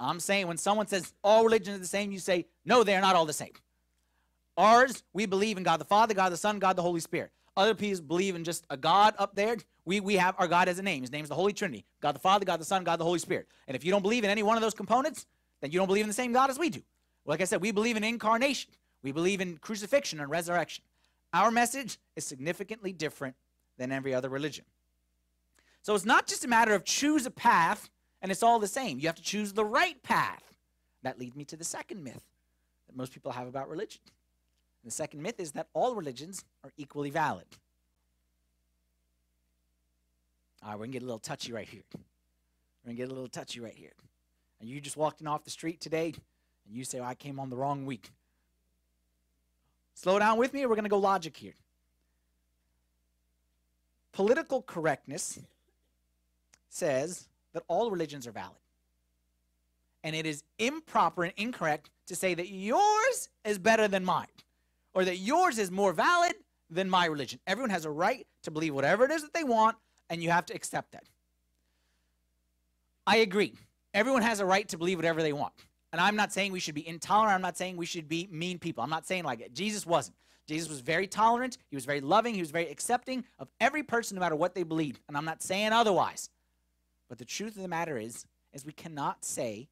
I'm 0.00 0.20
saying 0.20 0.46
when 0.46 0.56
someone 0.56 0.86
says 0.86 1.12
all 1.22 1.44
religions 1.44 1.76
are 1.76 1.80
the 1.80 1.86
same, 1.86 2.12
you 2.12 2.18
say, 2.18 2.46
no, 2.64 2.82
they're 2.82 3.00
not 3.02 3.14
all 3.14 3.26
the 3.26 3.32
same. 3.32 3.52
Ours, 4.56 5.02
we 5.12 5.26
believe 5.26 5.58
in 5.58 5.62
God 5.62 5.80
the 5.80 5.84
Father, 5.84 6.14
God 6.14 6.32
the 6.32 6.36
Son, 6.36 6.58
God 6.58 6.76
the 6.76 6.82
Holy 6.82 7.00
Spirit. 7.00 7.30
Other 7.56 7.74
people 7.74 8.04
believe 8.04 8.34
in 8.34 8.44
just 8.44 8.66
a 8.68 8.76
God 8.76 9.14
up 9.18 9.34
there. 9.34 9.56
We, 9.84 10.00
we 10.00 10.16
have 10.16 10.34
our 10.38 10.48
God 10.48 10.68
as 10.68 10.78
a 10.78 10.82
name. 10.82 11.02
His 11.02 11.12
name 11.12 11.22
is 11.22 11.28
the 11.28 11.34
Holy 11.34 11.52
Trinity 11.52 11.84
God 12.00 12.14
the 12.14 12.20
Father, 12.20 12.44
God 12.44 12.60
the 12.60 12.64
Son, 12.64 12.84
God 12.84 12.98
the 12.98 13.04
Holy 13.04 13.18
Spirit. 13.18 13.48
And 13.66 13.74
if 13.74 13.84
you 13.84 13.90
don't 13.90 14.02
believe 14.02 14.24
in 14.24 14.30
any 14.30 14.42
one 14.42 14.56
of 14.56 14.62
those 14.62 14.74
components, 14.74 15.26
then 15.60 15.70
you 15.70 15.78
don't 15.78 15.86
believe 15.86 16.04
in 16.04 16.08
the 16.08 16.14
same 16.14 16.32
God 16.32 16.50
as 16.50 16.58
we 16.58 16.70
do. 16.70 16.82
Like 17.24 17.40
I 17.40 17.44
said, 17.44 17.60
we 17.60 17.72
believe 17.72 17.96
in 17.96 18.04
incarnation, 18.04 18.70
we 19.02 19.12
believe 19.12 19.40
in 19.40 19.58
crucifixion 19.58 20.20
and 20.20 20.30
resurrection. 20.30 20.84
Our 21.32 21.50
message 21.50 21.98
is 22.14 22.24
significantly 22.24 22.92
different 22.92 23.36
than 23.78 23.92
every 23.92 24.14
other 24.14 24.28
religion. 24.28 24.64
So 25.82 25.94
it's 25.94 26.04
not 26.04 26.26
just 26.26 26.44
a 26.44 26.48
matter 26.48 26.74
of 26.74 26.84
choose 26.84 27.26
a 27.26 27.30
path 27.30 27.90
and 28.22 28.32
it's 28.32 28.42
all 28.42 28.58
the 28.58 28.68
same. 28.68 28.98
You 28.98 29.06
have 29.06 29.16
to 29.16 29.22
choose 29.22 29.52
the 29.52 29.64
right 29.64 30.02
path. 30.02 30.42
That 31.02 31.18
leads 31.18 31.36
me 31.36 31.44
to 31.46 31.56
the 31.56 31.64
second 31.64 32.02
myth 32.02 32.24
that 32.86 32.96
most 32.96 33.12
people 33.12 33.32
have 33.32 33.46
about 33.46 33.68
religion. 33.68 34.00
The 34.86 34.92
second 34.92 35.20
myth 35.20 35.40
is 35.40 35.50
that 35.52 35.66
all 35.74 35.96
religions 35.96 36.44
are 36.62 36.70
equally 36.76 37.10
valid. 37.10 37.46
All 40.62 40.68
right, 40.70 40.74
we're 40.74 40.84
going 40.84 40.92
to 40.92 40.98
get 41.00 41.02
a 41.02 41.06
little 41.06 41.18
touchy 41.18 41.52
right 41.52 41.68
here. 41.68 41.82
We're 41.92 42.90
going 42.90 42.96
to 42.96 43.02
get 43.02 43.10
a 43.10 43.12
little 43.12 43.28
touchy 43.28 43.58
right 43.58 43.74
here. 43.74 43.94
And 44.60 44.70
you 44.70 44.80
just 44.80 44.96
walked 44.96 45.20
in 45.20 45.26
off 45.26 45.42
the 45.42 45.50
street 45.50 45.80
today 45.80 46.14
and 46.66 46.76
you 46.76 46.84
say, 46.84 47.00
well, 47.00 47.08
I 47.08 47.16
came 47.16 47.40
on 47.40 47.50
the 47.50 47.56
wrong 47.56 47.84
week. 47.84 48.12
Slow 49.94 50.20
down 50.20 50.38
with 50.38 50.54
me, 50.54 50.62
or 50.62 50.68
we're 50.68 50.76
going 50.76 50.84
to 50.84 50.88
go 50.88 50.98
logic 50.98 51.36
here. 51.36 51.54
Political 54.12 54.62
correctness 54.62 55.40
says 56.68 57.26
that 57.54 57.64
all 57.66 57.90
religions 57.90 58.24
are 58.28 58.32
valid. 58.32 58.54
And 60.04 60.14
it 60.14 60.26
is 60.26 60.44
improper 60.60 61.24
and 61.24 61.32
incorrect 61.36 61.90
to 62.06 62.14
say 62.14 62.34
that 62.34 62.50
yours 62.50 63.30
is 63.44 63.58
better 63.58 63.88
than 63.88 64.04
mine 64.04 64.28
or 64.96 65.04
that 65.04 65.18
yours 65.18 65.58
is 65.58 65.70
more 65.70 65.92
valid 65.92 66.34
than 66.70 66.88
my 66.88 67.04
religion. 67.04 67.38
Everyone 67.46 67.68
has 67.68 67.84
a 67.84 67.90
right 67.90 68.26
to 68.42 68.50
believe 68.50 68.74
whatever 68.74 69.04
it 69.04 69.10
is 69.10 69.20
that 69.20 69.34
they 69.34 69.44
want, 69.44 69.76
and 70.08 70.22
you 70.22 70.30
have 70.30 70.46
to 70.46 70.54
accept 70.54 70.92
that. 70.92 71.04
I 73.06 73.18
agree. 73.18 73.52
Everyone 73.92 74.22
has 74.22 74.40
a 74.40 74.46
right 74.46 74.66
to 74.70 74.78
believe 74.78 74.96
whatever 74.96 75.22
they 75.22 75.34
want. 75.34 75.52
And 75.92 76.00
I'm 76.00 76.16
not 76.16 76.32
saying 76.32 76.50
we 76.50 76.60
should 76.60 76.74
be 76.74 76.88
intolerant. 76.88 77.34
I'm 77.34 77.42
not 77.42 77.58
saying 77.58 77.76
we 77.76 77.84
should 77.84 78.08
be 78.08 78.26
mean 78.32 78.58
people. 78.58 78.82
I'm 78.82 78.88
not 78.88 79.06
saying 79.06 79.24
like 79.24 79.40
it. 79.40 79.52
Jesus 79.52 79.84
wasn't. 79.84 80.16
Jesus 80.48 80.70
was 80.70 80.80
very 80.80 81.06
tolerant. 81.06 81.58
He 81.68 81.76
was 81.76 81.84
very 81.84 82.00
loving. 82.00 82.32
He 82.32 82.40
was 82.40 82.50
very 82.50 82.70
accepting 82.70 83.22
of 83.38 83.48
every 83.60 83.82
person, 83.82 84.14
no 84.14 84.20
matter 84.20 84.34
what 84.34 84.54
they 84.54 84.62
believed. 84.62 85.00
And 85.08 85.16
I'm 85.16 85.26
not 85.26 85.42
saying 85.42 85.72
otherwise. 85.72 86.30
But 87.10 87.18
the 87.18 87.24
truth 87.26 87.54
of 87.56 87.62
the 87.62 87.68
matter 87.68 87.98
is, 87.98 88.24
is 88.54 88.64
we 88.64 88.72
cannot 88.72 89.26
say 89.26 89.68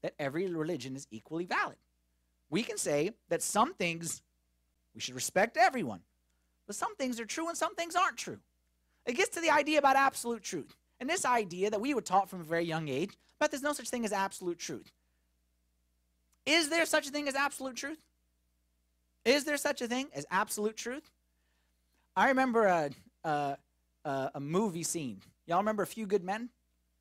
that 0.00 0.14
every 0.18 0.48
religion 0.48 0.96
is 0.96 1.06
equally 1.10 1.44
valid. 1.44 1.76
We 2.48 2.62
can 2.62 2.78
say 2.78 3.10
that 3.28 3.42
some 3.42 3.74
things 3.74 4.22
we 4.94 5.00
should 5.00 5.14
respect 5.14 5.56
everyone, 5.56 6.00
but 6.66 6.76
some 6.76 6.94
things 6.96 7.18
are 7.20 7.24
true 7.24 7.48
and 7.48 7.56
some 7.56 7.74
things 7.74 7.96
aren't 7.96 8.16
true. 8.16 8.38
It 9.06 9.14
gets 9.14 9.30
to 9.30 9.40
the 9.40 9.50
idea 9.50 9.78
about 9.78 9.96
absolute 9.96 10.42
truth. 10.42 10.76
And 11.00 11.10
this 11.10 11.24
idea 11.24 11.70
that 11.70 11.80
we 11.80 11.94
were 11.94 12.00
taught 12.00 12.30
from 12.30 12.40
a 12.40 12.44
very 12.44 12.64
young 12.64 12.88
age, 12.88 13.10
but 13.40 13.50
there's 13.50 13.62
no 13.62 13.72
such 13.72 13.88
thing 13.88 14.04
as 14.04 14.12
absolute 14.12 14.58
truth. 14.58 14.92
Is 16.46 16.68
there 16.68 16.86
such 16.86 17.08
a 17.08 17.10
thing 17.10 17.28
as 17.28 17.34
absolute 17.34 17.76
truth? 17.76 17.98
Is 19.24 19.44
there 19.44 19.56
such 19.56 19.82
a 19.82 19.88
thing 19.88 20.08
as 20.14 20.26
absolute 20.30 20.76
truth? 20.76 21.10
I 22.16 22.28
remember 22.28 22.66
a, 22.66 22.90
a, 23.24 23.56
a, 24.04 24.40
movie 24.40 24.82
scene. 24.82 25.20
Y'all 25.46 25.58
remember 25.58 25.82
A 25.82 25.86
Few 25.86 26.06
Good 26.06 26.24
Men? 26.24 26.50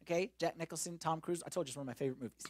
Okay, 0.04 0.32
Jack 0.40 0.58
Nicholson, 0.58 0.98
Tom 0.98 1.20
Cruise. 1.20 1.44
I 1.46 1.50
told 1.50 1.68
you 1.68 1.72
it's 1.72 1.78
one 1.78 1.84
of 1.84 1.88
my 1.88 1.94
favorite 1.94 2.22
movies. 2.22 2.46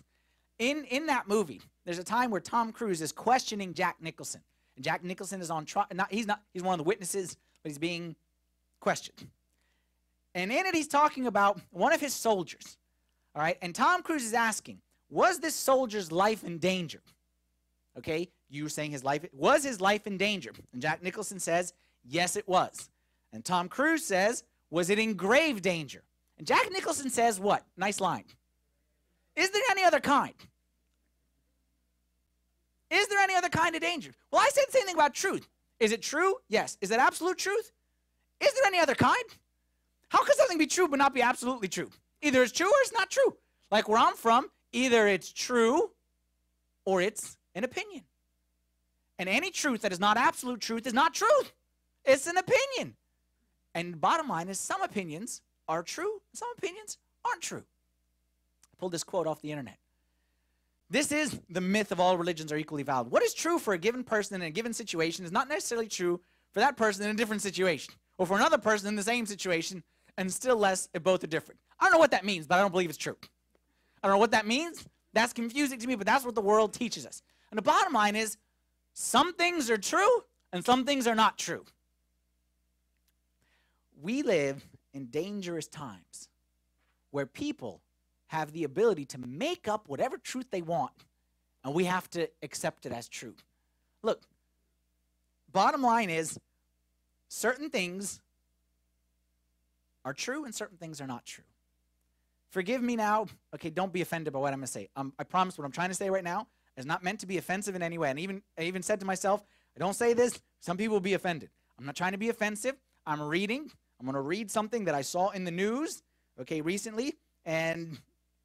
In, 0.60 0.83
in 0.86 1.07
that 1.07 1.27
movie, 1.27 1.62
there's 1.86 2.00
a 2.00 2.03
time 2.03 2.29
where 2.29 2.41
Tom 2.41 2.71
Cruise 2.71 3.01
is 3.01 3.12
questioning 3.12 3.74
Jack 3.74 3.98
Nicholson. 4.00 4.41
Jack 4.83 5.03
Nicholson 5.03 5.41
is 5.41 5.50
on 5.50 5.65
trial. 5.65 5.88
Not, 5.93 6.11
he's 6.11 6.27
not, 6.27 6.41
he's 6.53 6.63
one 6.63 6.73
of 6.73 6.77
the 6.77 6.88
witnesses, 6.88 7.38
but 7.63 7.69
he's 7.69 7.77
being 7.77 8.15
questioned. 8.79 9.27
And 10.33 10.51
in 10.51 10.65
it, 10.65 10.73
he's 10.75 10.88
talking 10.88 11.27
about 11.27 11.59
one 11.71 11.93
of 11.93 12.00
his 12.00 12.13
soldiers. 12.13 12.77
All 13.35 13.41
right, 13.41 13.57
and 13.61 13.73
Tom 13.73 14.01
Cruise 14.03 14.25
is 14.25 14.33
asking, 14.33 14.79
was 15.09 15.39
this 15.39 15.55
soldier's 15.55 16.11
life 16.11 16.43
in 16.43 16.57
danger? 16.57 17.01
Okay, 17.97 18.29
you 18.50 18.63
were 18.63 18.69
saying 18.69 18.91
his 18.91 19.03
life 19.03 19.25
was 19.33 19.63
his 19.63 19.81
life 19.81 20.07
in 20.07 20.17
danger. 20.17 20.51
And 20.73 20.81
Jack 20.81 21.03
Nicholson 21.03 21.39
says, 21.39 21.73
yes, 22.05 22.35
it 22.35 22.47
was. 22.47 22.89
And 23.33 23.43
Tom 23.43 23.69
Cruise 23.69 24.03
says, 24.03 24.43
was 24.69 24.89
it 24.89 25.00
in 25.00 25.13
grave 25.15 25.61
danger? 25.61 26.03
And 26.38 26.47
Jack 26.47 26.71
Nicholson 26.71 27.09
says, 27.09 27.39
what? 27.39 27.63
Nice 27.77 28.00
line. 28.00 28.23
Is 29.35 29.50
there 29.51 29.61
any 29.69 29.83
other 29.83 30.00
kind? 30.00 30.33
Is 32.91 33.07
there 33.07 33.19
any 33.19 33.36
other 33.36 33.50
kind 33.50 33.74
of 33.74 33.81
danger? 33.81 34.12
Well, 34.31 34.41
I 34.41 34.50
said 34.51 34.65
the 34.67 34.74
same 34.74 34.86
thing 34.86 34.95
about 34.95 35.13
truth. 35.13 35.48
Is 35.79 35.91
it 35.91 36.01
true? 36.01 36.36
Yes. 36.50 36.77
Is 36.81 36.91
it 36.91 37.00
absolute 37.00 37.38
truth? 37.38 37.71
Is 38.41 38.53
there 38.53 38.65
any 38.65 38.79
other 38.79 38.95
kind? 38.95 39.24
How 40.10 40.24
can 40.25 40.36
something 40.36 40.57
be 40.57 40.67
true 40.67 40.88
but 40.88 41.00
not 41.00 41.13
be 41.13 41.21
absolutely 41.21 41.69
true? 41.69 41.89
Either 42.21 42.43
it's 42.43 42.51
true 42.51 42.67
or 42.67 42.81
it's 42.81 42.91
not 42.91 43.10
true. 43.10 43.38
Like 43.71 43.88
where 43.88 43.98
I'm 43.98 44.15
from, 44.15 44.50
either 44.74 45.07
it's 45.07 45.31
true 45.31 45.91
or 46.83 47.01
it's 47.01 47.38
an 47.55 47.63
opinion. 47.63 48.03
And 49.17 49.29
any 49.29 49.51
truth 49.51 49.81
that 49.81 49.93
is 49.93 50.00
not 50.00 50.17
absolute 50.17 50.60
truth 50.60 50.86
is 50.86 50.93
not 50.93 51.13
truth. 51.13 51.53
It's 52.03 52.27
an 52.27 52.38
opinion. 52.38 52.95
And 53.74 54.01
bottom 54.01 54.27
line 54.27 54.50
is 54.50 54.60
some 54.60 54.81
opinions 54.81 55.41
are 55.67 55.83
true, 55.83 56.21
some 56.33 56.50
opinions 56.57 56.98
aren't 57.24 57.41
true. 57.41 57.63
I 57.63 58.75
pulled 58.77 58.91
this 58.91 59.03
quote 59.03 59.27
off 59.27 59.41
the 59.41 59.51
internet. 59.51 59.77
This 60.91 61.13
is 61.13 61.39
the 61.50 61.62
myth 61.62 61.93
of 61.93 62.01
all 62.01 62.17
religions 62.17 62.51
are 62.51 62.57
equally 62.57 62.83
valid. 62.83 63.12
What 63.12 63.24
is 63.24 63.33
true 63.33 63.60
for 63.60 63.74
a 63.74 63.77
given 63.77 64.03
person 64.03 64.36
in 64.36 64.45
a 64.45 64.51
given 64.51 64.74
situation 64.74 65.24
is 65.24 65.31
not 65.31 65.48
necessarily 65.48 65.88
true 65.88 66.19
for 66.51 66.60
that 66.60 66.75
person 66.75 67.05
in 67.05 67.12
a 67.12 67.13
different 67.13 67.41
situation, 67.41 67.93
or 68.17 68.25
for 68.27 68.36
another 68.36 68.57
person 68.57 68.89
in 68.89 68.98
the 68.98 69.03
same 69.03 69.25
situation, 69.25 69.83
and 70.17 70.31
still 70.31 70.57
less 70.57 70.89
if 70.93 71.01
both 71.01 71.24
are 71.24 71.27
different. 71.27 71.62
I 71.79 71.86
don't 71.86 71.93
know 71.93 71.98
what 71.98 72.12
that 72.12 72.25
means, 72.25 72.45
but 72.45 72.55
I 72.55 72.62
don't 72.62 72.71
believe 72.71 72.89
it's 72.89 72.98
true. 72.98 73.15
I 74.03 74.07
don't 74.07 74.15
know 74.15 74.19
what 74.19 74.31
that 74.31 74.45
means. 74.45 74.86
That's 75.13 75.31
confusing 75.31 75.79
to 75.79 75.88
me, 75.88 75.95
but 75.95 76.05
that's 76.05 76.25
what 76.25 76.36
the 76.36 76.41
world 76.41 76.74
teaches 76.74 77.05
us. 77.05 77.24
And 77.51 77.57
the 77.57 77.62
bottom 77.62 77.93
line 77.93 78.17
is 78.17 78.36
some 78.93 79.33
things 79.33 79.69
are 79.69 79.77
true 79.77 80.24
and 80.51 80.65
some 80.65 80.83
things 80.83 81.07
are 81.07 81.15
not 81.15 81.38
true. 81.38 81.63
We 84.01 84.24
live 84.24 84.65
in 84.93 85.05
dangerous 85.05 85.69
times 85.69 86.27
where 87.12 87.25
people 87.25 87.79
have 88.31 88.53
the 88.53 88.63
ability 88.63 89.03
to 89.03 89.17
make 89.17 89.67
up 89.67 89.89
whatever 89.89 90.17
truth 90.17 90.45
they 90.51 90.61
want, 90.61 90.93
and 91.65 91.73
we 91.73 91.83
have 91.83 92.09
to 92.09 92.29
accept 92.41 92.85
it 92.85 92.93
as 92.93 93.09
true. 93.09 93.35
Look, 94.03 94.21
bottom 95.51 95.81
line 95.81 96.09
is 96.09 96.39
certain 97.27 97.69
things 97.69 98.21
are 100.05 100.13
true 100.13 100.45
and 100.45 100.55
certain 100.55 100.77
things 100.77 101.01
are 101.01 101.07
not 101.07 101.25
true. 101.25 101.43
Forgive 102.51 102.81
me 102.81 102.95
now. 102.95 103.25
Okay, 103.53 103.69
don't 103.69 103.91
be 103.91 104.01
offended 104.01 104.31
by 104.31 104.39
what 104.39 104.53
I'm 104.53 104.59
going 104.59 104.65
to 104.65 104.71
say. 104.71 104.88
Um, 104.95 105.11
I 105.19 105.25
promise 105.25 105.57
what 105.57 105.65
I'm 105.65 105.71
trying 105.73 105.89
to 105.89 105.95
say 105.95 106.09
right 106.09 106.23
now 106.23 106.47
is 106.77 106.85
not 106.85 107.03
meant 107.03 107.19
to 107.19 107.25
be 107.25 107.38
offensive 107.38 107.75
in 107.75 107.83
any 107.83 107.97
way. 107.97 108.09
And 108.09 108.19
even 108.19 108.41
I 108.57 108.63
even 108.63 108.81
said 108.81 109.01
to 109.01 109.05
myself, 109.05 109.43
I 109.75 109.79
don't 109.79 109.93
say 109.93 110.13
this. 110.13 110.41
Some 110.61 110.77
people 110.77 110.93
will 110.93 111.01
be 111.01 111.15
offended. 111.15 111.50
I'm 111.77 111.85
not 111.85 111.97
trying 111.97 112.13
to 112.13 112.17
be 112.17 112.29
offensive. 112.29 112.75
I'm 113.05 113.21
reading. 113.21 113.69
I'm 114.00 114.05
going 114.05 114.15
to 114.15 114.21
read 114.21 114.50
something 114.50 114.85
that 114.85 114.95
I 114.95 115.01
saw 115.01 115.31
in 115.31 115.43
the 115.43 115.51
news, 115.51 116.01
okay, 116.39 116.61
recently, 116.61 117.15
and 117.45 118.00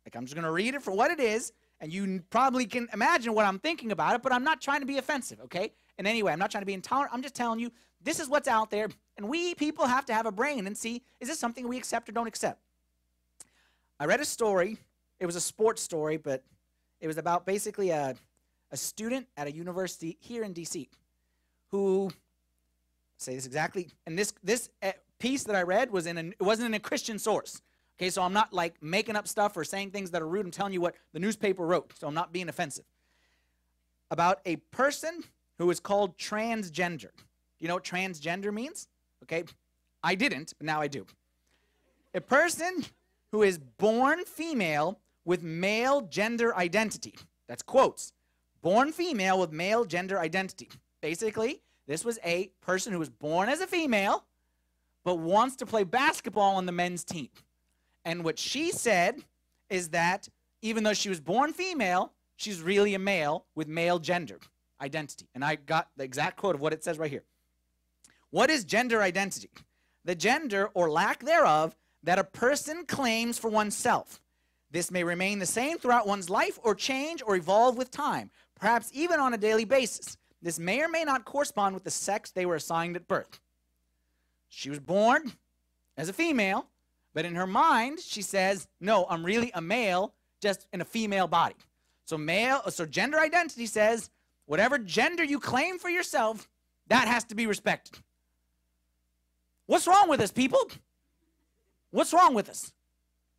like 0.07 0.17
I'm 0.17 0.25
just 0.25 0.35
going 0.35 0.45
to 0.45 0.53
read 0.53 0.75
it 0.75 0.83
for 0.83 0.93
what 0.93 1.11
it 1.11 1.19
is, 1.19 1.53
and 1.81 1.93
you 1.93 2.23
probably 2.31 2.65
can 2.65 2.89
imagine 2.93 3.35
what 3.35 3.45
I'm 3.45 3.59
thinking 3.59 3.91
about 3.91 4.15
it, 4.15 4.23
but 4.23 4.33
I'm 4.33 4.45
not 4.45 4.61
trying 4.61 4.81
to 4.81 4.87
be 4.87 4.99
offensive, 4.99 5.41
okay? 5.41 5.73
And 5.99 6.07
anyway, 6.07 6.33
I'm 6.33 6.39
not 6.39 6.51
trying 6.51 6.63
to 6.63 6.67
be 6.67 6.75
intolerant. 6.75 7.13
I'm 7.13 7.23
just 7.23 7.35
telling 7.35 7.59
you 7.59 7.73
this 8.03 8.21
is 8.21 8.29
what's 8.29 8.49
out 8.49 8.71
there. 8.71 8.89
And 9.17 9.29
we 9.29 9.55
people 9.55 9.87
have 9.87 10.07
to 10.07 10.15
have 10.15 10.27
a 10.27 10.33
brain 10.33 10.67
and 10.67 10.77
see 10.77 11.03
is 11.21 11.29
this 11.29 11.39
something 11.39 11.67
we 11.69 11.77
accept 11.77 12.09
or 12.09 12.13
don't 12.13 12.27
accept? 12.27 12.61
I 13.99 14.05
read 14.05 14.21
a 14.21 14.25
story. 14.25 14.79
It 15.19 15.27
was 15.27 15.37
a 15.37 15.41
sports 15.41 15.83
story, 15.83 16.19
but 16.19 16.45
it 17.01 17.07
was 17.07 17.19
about 17.19 17.47
basically 17.47 17.91
a, 17.91 18.15
a 18.71 18.77
student 18.77 19.27
at 19.37 19.47
a 19.47 19.53
university 19.53 20.17
here 20.21 20.45
in 20.45 20.55
DC 20.55 20.89
who 21.71 22.11
say 23.17 23.35
this 23.35 23.47
exactly 23.47 23.89
and 24.07 24.19
this 24.19 24.33
this 24.45 24.69
uh, 24.83 24.93
piece 25.19 25.45
that 25.45 25.57
I 25.57 25.63
read 25.63 25.91
was 25.91 26.07
in 26.07 26.19
a, 26.19 26.21
it 26.29 26.43
wasn't 26.43 26.67
in 26.67 26.75
a 26.75 26.81
Christian 26.81 27.19
source. 27.19 27.61
Okay, 27.99 28.11
so 28.11 28.23
I'm 28.23 28.33
not 28.33 28.53
like 28.53 28.83
making 28.83 29.17
up 29.17 29.27
stuff 29.27 29.57
or 29.57 29.65
saying 29.65 29.91
things 29.91 30.11
that 30.11 30.21
are 30.21 30.29
rude. 30.29 30.45
I'm 30.45 30.51
telling 30.51 30.73
you 30.73 30.81
what 30.81 30.95
the 31.13 31.21
newspaper 31.21 31.65
wrote, 31.65 31.93
so 31.99 32.07
I'm 32.07 32.15
not 32.15 32.33
being 32.33 32.49
offensive. 32.49 32.85
About 34.11 34.41
a 34.45 34.57
person 34.57 35.23
who 35.59 35.71
is 35.71 35.81
called 35.81 36.19
transgender. 36.19 37.11
You 37.59 37.69
know 37.69 37.75
what 37.75 37.85
transgender 37.85 38.53
means? 38.53 38.89
Okay, 39.23 39.45
I 40.03 40.15
didn't, 40.15 40.53
but 40.59 40.67
now 40.67 40.81
I 40.81 40.89
do. 40.89 41.07
A 42.15 42.21
person 42.21 42.85
who 43.33 43.43
is 43.43 43.59
born 43.59 44.25
female 44.25 45.01
with 45.25 45.43
male 45.43 46.03
gender 46.03 46.55
identity. 46.57 47.15
That's 47.49 47.63
quotes. 47.63 48.13
Born 48.63 48.93
female 48.93 49.41
with 49.41 49.53
male 49.53 49.85
gender 49.85 50.19
identity. 50.19 50.69
Basically, 51.01 51.63
this 51.87 52.05
was 52.05 52.19
a 52.25 52.51
person 52.61 52.93
who 52.93 52.99
was 52.99 53.11
born 53.11 53.49
as 53.49 53.61
a 53.61 53.67
female 53.67 54.25
but 55.05 55.21
wants 55.21 55.55
to 55.55 55.67
play 55.67 55.85
basketball 55.85 56.57
on 56.57 56.67
the 56.67 56.73
men's 56.73 57.05
team. 57.05 57.29
And 58.07 58.23
what 58.23 58.39
she 58.39 58.71
said 58.71 59.17
is 59.69 59.89
that 59.89 60.29
even 60.63 60.85
though 60.85 60.95
she 60.95 61.09
was 61.09 61.21
born 61.21 61.53
female, 61.53 62.13
she's 62.37 62.63
really 62.63 62.95
a 62.95 63.01
male 63.01 63.45
with 63.57 63.67
male 63.67 63.99
gender 63.99 64.39
identity. 64.81 65.27
And 65.35 65.45
I 65.45 65.57
got 65.57 65.89
the 65.97 66.05
exact 66.05 66.37
quote 66.37 66.55
of 66.55 66.61
what 66.61 66.73
it 66.73 66.85
says 66.85 66.99
right 66.99 67.11
here. 67.11 67.25
What 68.31 68.49
is 68.49 68.65
gender 68.65 69.03
identity? 69.03 69.51
The 70.05 70.15
gender 70.15 70.71
or 70.73 70.89
lack 70.89 71.25
thereof 71.25 71.75
that 72.05 72.21
a 72.21 72.25
person 72.25 72.87
claims 72.87 73.39
for 73.39 73.51
oneself. 73.51 74.21
This 74.71 74.93
may 74.93 75.03
remain 75.03 75.41
the 75.41 75.47
same 75.47 75.79
throughout 75.79 76.07
one's 76.07 76.31
life 76.31 76.61
or 76.63 76.77
change 76.77 77.23
or 77.27 77.35
evolve 77.35 77.77
with 77.77 77.91
time, 77.91 78.31
perhaps 78.55 78.91
even 78.95 79.19
on 79.19 79.35
a 79.35 79.39
daily 79.39 79.65
basis. 79.65 80.17
This 80.41 80.61
may 80.61 80.81
or 80.81 80.89
may 80.89 81.03
not 81.03 81.25
correspond 81.25 81.75
with 81.75 81.83
the 81.83 81.91
sex 81.91 82.31
they 82.31 82.47
were 82.47 82.55
assigned 82.55 82.95
at 82.95 83.09
birth. 83.09 83.41
She 84.49 84.71
was 84.71 84.79
born 84.79 85.33
as 85.97 86.09
a 86.09 86.13
female, 86.13 86.67
but 87.17 87.25
in 87.25 87.35
her 87.35 87.47
mind, 87.47 87.99
she 87.99 88.21
says, 88.21 88.69
No, 88.79 89.07
I'm 89.09 89.25
really 89.25 89.51
a 89.55 89.61
male, 89.63 90.13
just 90.43 90.67
in 90.75 90.83
a 90.83 90.85
female 90.85 91.27
body. 91.27 91.55
So, 92.05 92.19
male, 92.19 92.61
so 92.69 92.85
gender 92.85 93.19
identity 93.19 93.65
says, 93.65 94.11
whatever 94.45 94.77
gender 94.77 95.25
you 95.25 95.41
claim 95.41 95.79
for 95.79 95.89
yourself, 95.89 96.47
that 96.89 97.09
has 97.09 97.25
to 97.25 97.35
be 97.35 97.47
respected. 97.47 97.99
What's 99.65 99.87
wrong 99.87 100.11
with 100.11 100.21
us, 100.21 100.31
people? 100.31 100.61
What's 101.91 102.13
wrong 102.13 102.35
with 102.35 102.51
us? 102.51 102.75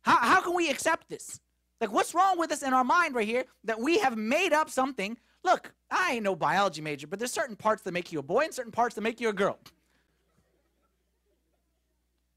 How, 0.02 0.16
how 0.16 0.40
can 0.40 0.54
we 0.54 0.68
accept 0.70 1.08
this? 1.08 1.40
Like, 1.80 1.92
what's 1.92 2.14
wrong 2.14 2.36
with 2.36 2.50
us 2.50 2.64
in 2.64 2.74
our 2.74 2.84
mind 2.84 3.14
right 3.14 3.28
here 3.28 3.44
that 3.62 3.78
we 3.78 3.98
have 4.00 4.18
made 4.18 4.52
up 4.52 4.70
something? 4.70 5.16
Look, 5.44 5.72
I 5.88 6.14
ain't 6.14 6.24
no 6.24 6.34
biology 6.34 6.82
major, 6.82 7.06
but 7.06 7.20
there's 7.20 7.30
certain 7.30 7.54
parts 7.54 7.82
that 7.84 7.92
make 7.92 8.10
you 8.10 8.18
a 8.18 8.24
boy 8.24 8.40
and 8.40 8.52
certain 8.52 8.72
parts 8.72 8.96
that 8.96 9.02
make 9.02 9.20
you 9.20 9.28
a 9.28 9.32
girl. 9.32 9.56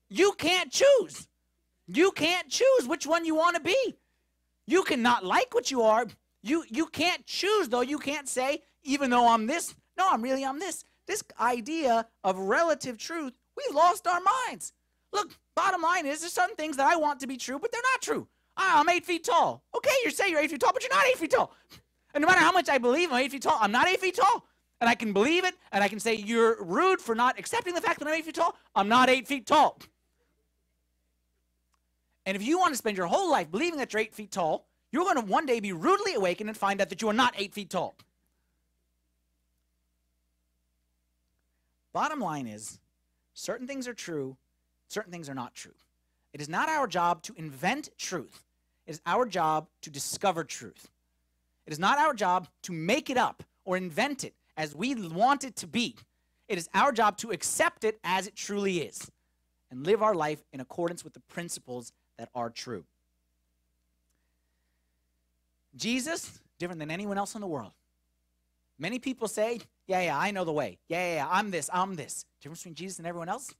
You 0.08 0.34
can't 0.34 0.72
choose. 0.72 1.28
You 1.94 2.12
can't 2.12 2.50
choose 2.50 2.88
which 2.88 3.06
one 3.06 3.26
you 3.26 3.36
want 3.36 3.56
to 3.56 3.62
be. 3.62 3.96
You 4.66 4.84
cannot 4.84 5.26
like 5.26 5.54
what 5.54 5.72
you 5.72 5.82
are. 5.82 6.06
You 6.44 6.64
you 6.70 6.86
can't 6.88 7.26
choose 7.26 7.68
though. 7.70 7.82
You 7.82 8.00
can't 8.00 8.30
say 8.30 8.62
even 8.84 9.10
though 9.10 9.28
I'm 9.28 9.48
this. 9.48 9.76
No, 9.98 10.08
I'm 10.10 10.22
really 10.22 10.46
I'm 10.46 10.60
this. 10.60 10.84
This 11.08 11.24
idea 11.40 12.08
of 12.24 12.38
relative 12.38 12.98
truth, 12.98 13.34
we've 13.58 13.76
lost 13.76 14.08
our 14.08 14.22
minds. 14.22 14.74
Look, 15.12 15.32
bottom 15.56 15.82
line 15.82 16.06
is 16.06 16.22
there's 16.22 16.32
some 16.32 16.56
things 16.56 16.78
that 16.78 16.88
I 16.88 16.96
want 16.96 17.20
to 17.20 17.28
be 17.28 17.36
true, 17.36 17.60
but 17.60 17.72
they're 17.72 17.82
not 17.94 18.02
true. 18.02 18.28
Ah, 18.56 18.80
I'm 18.80 18.90
eight 18.90 19.06
feet 19.06 19.26
tall. 19.26 19.64
Okay, 19.76 19.92
you 20.06 20.12
say 20.12 20.30
you're 20.30 20.40
eight 20.40 20.52
feet 20.52 20.62
tall, 20.62 20.72
but 20.74 20.84
you're 20.84 20.96
not 20.96 21.06
eight 21.06 21.18
feet 21.18 21.32
tall. 21.32 21.54
And 22.14 22.22
no 22.22 22.28
matter 22.28 22.40
how 22.40 22.52
much 22.52 22.70
I 22.70 22.78
believe 22.78 23.12
I'm 23.12 23.20
eight 23.20 23.32
feet 23.32 23.42
tall, 23.42 23.58
I'm 23.60 23.72
not 23.72 23.88
eight 23.88 24.00
feet 24.00 24.16
tall. 24.16 24.46
And 24.80 24.90
I 24.90 24.96
can 24.96 25.14
believe 25.14 25.46
it, 25.46 25.54
and 25.72 25.84
I 25.84 25.88
can 25.88 26.00
say 26.00 26.16
you're 26.16 26.64
rude 26.64 27.02
for 27.02 27.14
not 27.14 27.38
accepting 27.38 27.76
the 27.76 27.82
fact 27.82 28.00
that 28.00 28.08
I'm 28.08 28.14
eight 28.14 28.26
feet 28.26 28.36
tall. 28.36 28.56
I'm 28.76 28.88
not 28.88 29.10
eight 29.10 29.28
feet 29.28 29.46
tall. 29.46 29.78
And 32.32 32.42
if 32.42 32.48
you 32.48 32.58
want 32.58 32.72
to 32.72 32.78
spend 32.78 32.96
your 32.96 33.08
whole 33.08 33.30
life 33.30 33.52
believing 33.52 33.78
that 33.80 33.92
you're 33.92 34.02
eight 34.02 34.16
feet 34.16 34.32
tall, 34.32 34.66
you're 34.90 35.04
going 35.04 35.18
to 35.18 35.22
one 35.22 35.46
day 35.46 35.60
be 35.60 35.74
rudely 35.74 36.14
awakened 36.14 36.50
and 36.50 36.58
find 36.58 36.80
out 36.80 36.88
that 36.88 37.02
you 37.02 37.10
are 37.10 37.14
not 37.14 37.34
eight 37.38 37.54
feet 37.54 37.70
tall. 37.70 37.94
Bottom 41.92 42.22
line 42.22 42.48
is 42.48 42.80
certain 43.34 43.68
things 43.68 43.86
are 43.86 43.94
true, 43.94 44.38
certain 44.88 45.12
things 45.12 45.28
are 45.28 45.34
not 45.34 45.54
true. 45.54 45.74
It 46.32 46.40
is 46.40 46.48
not 46.48 46.70
our 46.70 46.88
job 46.88 47.22
to 47.24 47.34
invent 47.36 47.90
truth, 47.98 48.46
it 48.88 48.92
is 48.92 49.02
our 49.06 49.26
job 49.26 49.68
to 49.82 49.90
discover 49.90 50.46
truth. 50.46 50.90
It 51.68 51.74
is 51.74 51.80
not 51.80 51.98
our 51.98 52.14
job 52.14 52.48
to 52.62 52.72
make 52.72 53.10
it 53.10 53.18
up 53.18 53.44
or 53.66 53.76
invent 53.76 54.24
it 54.24 54.36
as 54.56 54.74
we 54.74 54.96
want 54.96 55.44
it 55.44 55.58
to 55.58 55.68
be. 55.68 55.98
It 56.48 56.58
is 56.58 56.70
our 56.74 56.94
job 56.94 57.18
to 57.18 57.32
accept 57.32 57.84
it 57.84 58.00
as 58.06 58.26
it 58.26 58.38
truly 58.38 58.80
is 58.80 59.12
and 59.70 59.86
live 59.86 60.02
our 60.02 60.16
life 60.16 60.46
in 60.54 60.62
accordance 60.62 61.04
with 61.04 61.12
the 61.12 61.20
principles 61.20 61.92
that 62.22 62.30
are 62.36 62.52
true. 62.52 62.84
Jesus, 65.76 66.40
different 66.60 66.78
than 66.78 66.92
anyone 66.92 67.18
else 67.18 67.34
in 67.34 67.42
the 67.42 67.48
world. 67.48 67.72
Many 68.78 69.00
people 69.00 69.28
say, 69.28 69.60
Yeah, 69.88 70.02
yeah, 70.02 70.20
I 70.20 70.30
know 70.30 70.46
the 70.46 70.52
way. 70.52 70.78
Yeah, 70.88 71.00
yeah, 71.00 71.16
yeah, 71.16 71.28
I'm 71.32 71.50
this, 71.50 71.68
I'm 71.74 71.96
this. 71.96 72.26
Difference 72.40 72.60
between 72.60 72.76
Jesus 72.76 73.00
and 73.00 73.08
everyone 73.08 73.28
else? 73.28 73.52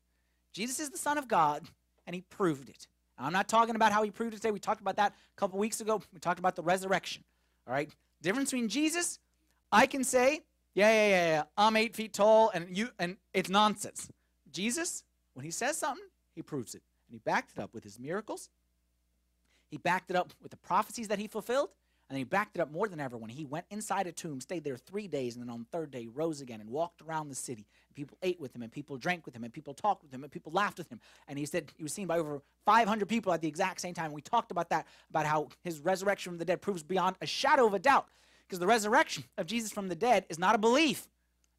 Jesus 0.54 0.80
is 0.80 0.92
the 0.92 0.98
Son 1.00 1.18
of 1.18 1.28
God, 1.28 1.64
and 2.06 2.14
he 2.14 2.22
proved 2.22 2.70
it. 2.70 2.86
Now, 3.18 3.26
I'm 3.26 3.34
not 3.34 3.48
talking 3.48 3.76
about 3.76 3.94
how 3.94 4.04
he 4.04 4.12
proved 4.12 4.36
it 4.36 4.38
today. 4.38 4.52
We 4.52 4.60
talked 4.60 4.82
about 4.82 4.98
that 4.98 5.14
a 5.14 5.40
couple 5.40 5.58
weeks 5.58 5.82
ago. 5.82 6.00
We 6.14 6.20
talked 6.20 6.38
about 6.38 6.56
the 6.56 6.62
resurrection. 6.62 7.24
All 7.68 7.74
right? 7.74 7.90
Difference 8.22 8.52
between 8.52 8.70
Jesus, 8.70 9.18
I 9.72 9.88
can 9.88 10.04
say, 10.04 10.42
yeah, 10.76 10.92
yeah, 10.92 11.08
yeah, 11.08 11.28
yeah, 11.30 11.44
I'm 11.58 11.76
eight 11.78 11.96
feet 11.96 12.14
tall, 12.14 12.52
and 12.54 12.78
you 12.78 12.90
and 13.00 13.18
it's 13.34 13.50
nonsense. 13.50 14.08
Jesus, 14.52 15.04
when 15.34 15.46
he 15.46 15.52
says 15.52 15.78
something, 15.78 16.06
he 16.36 16.44
proves 16.44 16.76
it. 16.76 16.84
And 17.12 17.20
he 17.20 17.30
backed 17.30 17.52
it 17.58 17.62
up 17.62 17.74
with 17.74 17.84
his 17.84 18.00
miracles. 18.00 18.50
He 19.70 19.78
backed 19.78 20.10
it 20.10 20.16
up 20.16 20.34
with 20.42 20.52
the 20.52 20.58
prophecies 20.58 21.10
that 21.10 21.20
he 21.20 21.28
fulfilled. 21.28 21.70
And 22.10 22.18
he 22.18 22.24
backed 22.24 22.56
it 22.56 22.62
up 22.62 22.72
more 22.72 22.88
than 22.88 23.00
ever 23.00 23.18
when 23.18 23.30
he 23.30 23.46
went 23.46 23.66
inside 23.70 24.08
a 24.08 24.12
tomb, 24.12 24.42
stayed 24.42 24.66
there 24.66 24.76
three 24.76 25.08
days, 25.08 25.36
and 25.36 25.44
then 25.44 25.50
on 25.50 25.60
the 25.60 25.78
third 25.78 25.92
day 25.92 26.08
rose 26.14 26.42
again 26.42 26.60
and 26.60 26.70
walked 26.70 27.02
around 27.02 27.30
the 27.30 27.36
city. 27.36 27.66
And 27.88 27.96
people 27.96 28.18
ate 28.22 28.40
with 28.40 28.54
him, 28.54 28.64
and 28.64 28.72
people 28.72 28.98
drank 28.98 29.26
with 29.26 29.34
him, 29.34 29.46
and 29.46 29.54
people 29.54 29.74
talked 29.74 30.04
with 30.04 30.14
him, 30.14 30.24
and 30.24 30.32
people 30.32 30.52
laughed 30.52 30.78
with 30.78 30.90
him. 30.90 31.00
And 31.30 31.40
he 31.40 31.46
said 31.46 31.72
he 31.78 31.84
was 31.84 31.94
seen 31.94 32.08
by 32.08 32.18
over 32.18 32.42
500 32.66 33.08
people 33.08 33.32
at 33.32 33.40
the 33.40 33.48
exact 33.48 33.80
same 33.80 33.94
time. 33.94 34.12
We 34.12 34.22
talked 34.22 34.52
about 34.52 34.70
that, 34.70 34.88
about 35.10 35.26
how 35.26 35.48
his 35.64 35.80
resurrection 35.80 36.32
from 36.32 36.38
the 36.38 36.44
dead 36.44 36.62
proves 36.62 36.84
beyond 36.84 37.16
a 37.22 37.26
shadow 37.26 37.66
of 37.66 37.74
a 37.74 37.80
doubt. 37.80 38.08
Because 38.46 38.60
the 38.60 38.68
resurrection 38.68 39.24
of 39.38 39.48
Jesus 39.48 39.72
from 39.72 39.88
the 39.88 39.96
dead 39.96 40.26
is 40.30 40.38
not 40.38 40.54
a 40.54 40.58
belief. 40.58 41.08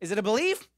Is 0.02 0.10
it 0.10 0.18
a 0.18 0.22
belief? 0.22 0.68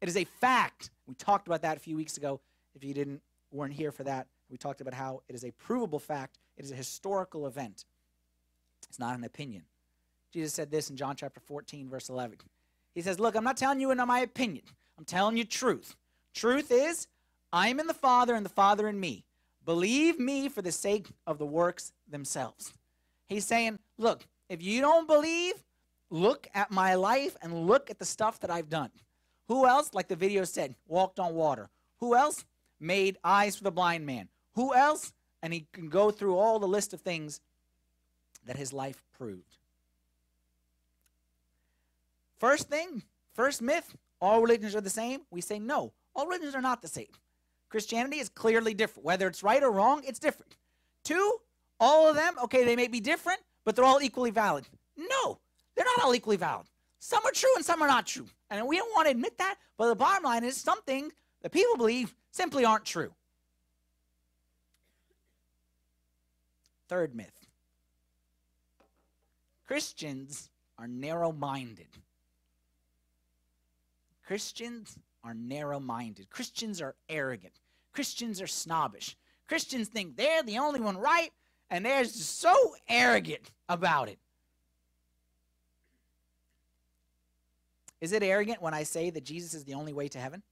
It 0.00 0.08
is 0.08 0.16
a 0.16 0.24
fact. 0.24 0.90
We 1.08 1.14
talked 1.14 1.48
about 1.48 1.62
that 1.62 1.76
a 1.76 1.80
few 1.80 1.96
weeks 1.96 2.16
ago. 2.16 2.40
If 2.76 2.84
you 2.84 2.94
didn't 2.94 3.20
weren't 3.50 3.74
here 3.74 3.92
for 3.92 4.04
that, 4.04 4.26
we 4.50 4.56
talked 4.56 4.80
about 4.80 4.94
how 4.94 5.22
it 5.28 5.34
is 5.34 5.44
a 5.44 5.50
provable 5.52 5.98
fact. 5.98 6.38
It 6.56 6.64
is 6.64 6.72
a 6.72 6.76
historical 6.76 7.46
event. 7.46 7.84
It's 8.88 8.98
not 8.98 9.16
an 9.16 9.24
opinion. 9.24 9.62
Jesus 10.32 10.52
said 10.52 10.70
this 10.70 10.90
in 10.90 10.96
John 10.96 11.16
chapter 11.16 11.40
14, 11.40 11.88
verse 11.88 12.08
11. 12.08 12.38
He 12.94 13.02
says, 13.02 13.20
Look, 13.20 13.34
I'm 13.34 13.44
not 13.44 13.56
telling 13.56 13.80
you 13.80 13.90
in 13.90 13.98
my 14.06 14.20
opinion, 14.20 14.64
I'm 14.98 15.04
telling 15.04 15.36
you 15.36 15.44
truth. 15.44 15.96
Truth 16.34 16.70
is, 16.70 17.06
I 17.52 17.68
am 17.68 17.80
in 17.80 17.86
the 17.86 17.94
Father 17.94 18.34
and 18.34 18.44
the 18.44 18.50
Father 18.50 18.88
in 18.88 18.98
me. 18.98 19.24
Believe 19.64 20.18
me 20.18 20.48
for 20.48 20.62
the 20.62 20.72
sake 20.72 21.08
of 21.26 21.38
the 21.38 21.46
works 21.46 21.92
themselves. 22.08 22.72
He's 23.26 23.44
saying, 23.44 23.78
Look, 23.98 24.26
if 24.48 24.62
you 24.62 24.80
don't 24.80 25.06
believe, 25.06 25.54
look 26.10 26.48
at 26.54 26.70
my 26.70 26.94
life 26.94 27.36
and 27.42 27.66
look 27.66 27.90
at 27.90 27.98
the 27.98 28.04
stuff 28.04 28.40
that 28.40 28.50
I've 28.50 28.70
done. 28.70 28.90
Who 29.48 29.66
else, 29.66 29.94
like 29.94 30.08
the 30.08 30.16
video 30.16 30.44
said, 30.44 30.74
walked 30.86 31.18
on 31.18 31.34
water? 31.34 31.70
Who 32.00 32.14
else 32.14 32.44
made 32.80 33.18
eyes 33.24 33.56
for 33.56 33.64
the 33.64 33.70
blind 33.70 34.06
man? 34.06 34.28
Who 34.54 34.74
else? 34.74 35.12
And 35.42 35.52
he 35.52 35.66
can 35.72 35.88
go 35.88 36.10
through 36.10 36.36
all 36.36 36.58
the 36.58 36.66
list 36.66 36.92
of 36.92 37.00
things 37.00 37.40
that 38.46 38.56
his 38.56 38.72
life 38.72 39.02
proved. 39.16 39.56
First 42.38 42.68
thing, 42.68 43.02
first 43.34 43.62
myth, 43.62 43.96
all 44.20 44.40
religions 44.40 44.74
are 44.74 44.80
the 44.80 44.90
same. 44.90 45.20
We 45.30 45.40
say 45.40 45.58
no, 45.58 45.92
all 46.14 46.26
religions 46.26 46.54
are 46.54 46.60
not 46.60 46.82
the 46.82 46.88
same. 46.88 47.06
Christianity 47.68 48.18
is 48.18 48.28
clearly 48.28 48.74
different. 48.74 49.04
Whether 49.04 49.26
it's 49.26 49.42
right 49.42 49.62
or 49.62 49.70
wrong, 49.70 50.02
it's 50.06 50.18
different. 50.18 50.56
Two, 51.04 51.38
all 51.78 52.08
of 52.08 52.16
them, 52.16 52.34
okay, 52.44 52.64
they 52.64 52.76
may 52.76 52.88
be 52.88 53.00
different, 53.00 53.40
but 53.64 53.76
they're 53.76 53.84
all 53.84 54.00
equally 54.00 54.30
valid. 54.30 54.66
No, 54.96 55.38
they're 55.76 55.84
not 55.84 56.04
all 56.04 56.14
equally 56.14 56.36
valid. 56.36 56.66
Some 56.98 57.24
are 57.24 57.32
true 57.32 57.50
and 57.54 57.64
some 57.64 57.82
are 57.82 57.88
not 57.88 58.06
true. 58.06 58.26
And 58.50 58.66
we 58.66 58.76
don't 58.76 58.92
want 58.94 59.06
to 59.06 59.12
admit 59.12 59.38
that, 59.38 59.56
but 59.76 59.88
the 59.88 59.94
bottom 59.94 60.24
line 60.24 60.44
is 60.44 60.56
something 60.56 61.12
that 61.48 61.58
people 61.58 61.78
believe 61.78 62.14
simply 62.30 62.66
aren't 62.66 62.84
true. 62.84 63.10
Third 66.88 67.14
myth 67.14 67.46
Christians 69.66 70.50
are 70.78 70.86
narrow 70.86 71.32
minded. 71.32 71.88
Christians 74.26 74.98
are 75.24 75.32
narrow 75.32 75.80
minded. 75.80 76.28
Christians 76.28 76.82
are 76.82 76.94
arrogant. 77.08 77.54
Christians 77.92 78.42
are 78.42 78.46
snobbish. 78.46 79.16
Christians 79.46 79.88
think 79.88 80.16
they're 80.16 80.42
the 80.42 80.58
only 80.58 80.80
one 80.80 80.98
right, 80.98 81.30
and 81.70 81.84
they're 81.84 82.04
so 82.04 82.74
arrogant 82.90 83.50
about 83.70 84.10
it. 84.10 84.18
Is 88.02 88.12
it 88.12 88.22
arrogant 88.22 88.60
when 88.60 88.74
I 88.74 88.82
say 88.82 89.08
that 89.08 89.24
Jesus 89.24 89.54
is 89.54 89.64
the 89.64 89.74
only 89.74 89.94
way 89.94 90.08
to 90.08 90.18
heaven? 90.18 90.42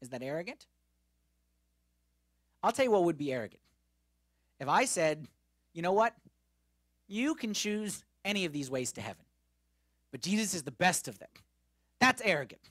Is 0.00 0.08
that 0.10 0.22
arrogant? 0.22 0.66
I'll 2.62 2.72
tell 2.72 2.84
you 2.84 2.90
what 2.90 3.04
would 3.04 3.18
be 3.18 3.32
arrogant. 3.32 3.60
If 4.58 4.68
I 4.68 4.84
said, 4.84 5.26
you 5.72 5.82
know 5.82 5.92
what? 5.92 6.14
You 7.08 7.34
can 7.34 7.54
choose 7.54 8.04
any 8.24 8.44
of 8.44 8.52
these 8.52 8.70
ways 8.70 8.92
to 8.92 9.00
heaven, 9.00 9.24
but 10.10 10.20
Jesus 10.20 10.54
is 10.54 10.62
the 10.64 10.72
best 10.72 11.06
of 11.06 11.18
them. 11.18 11.28
That's 12.00 12.20
arrogant. 12.24 12.70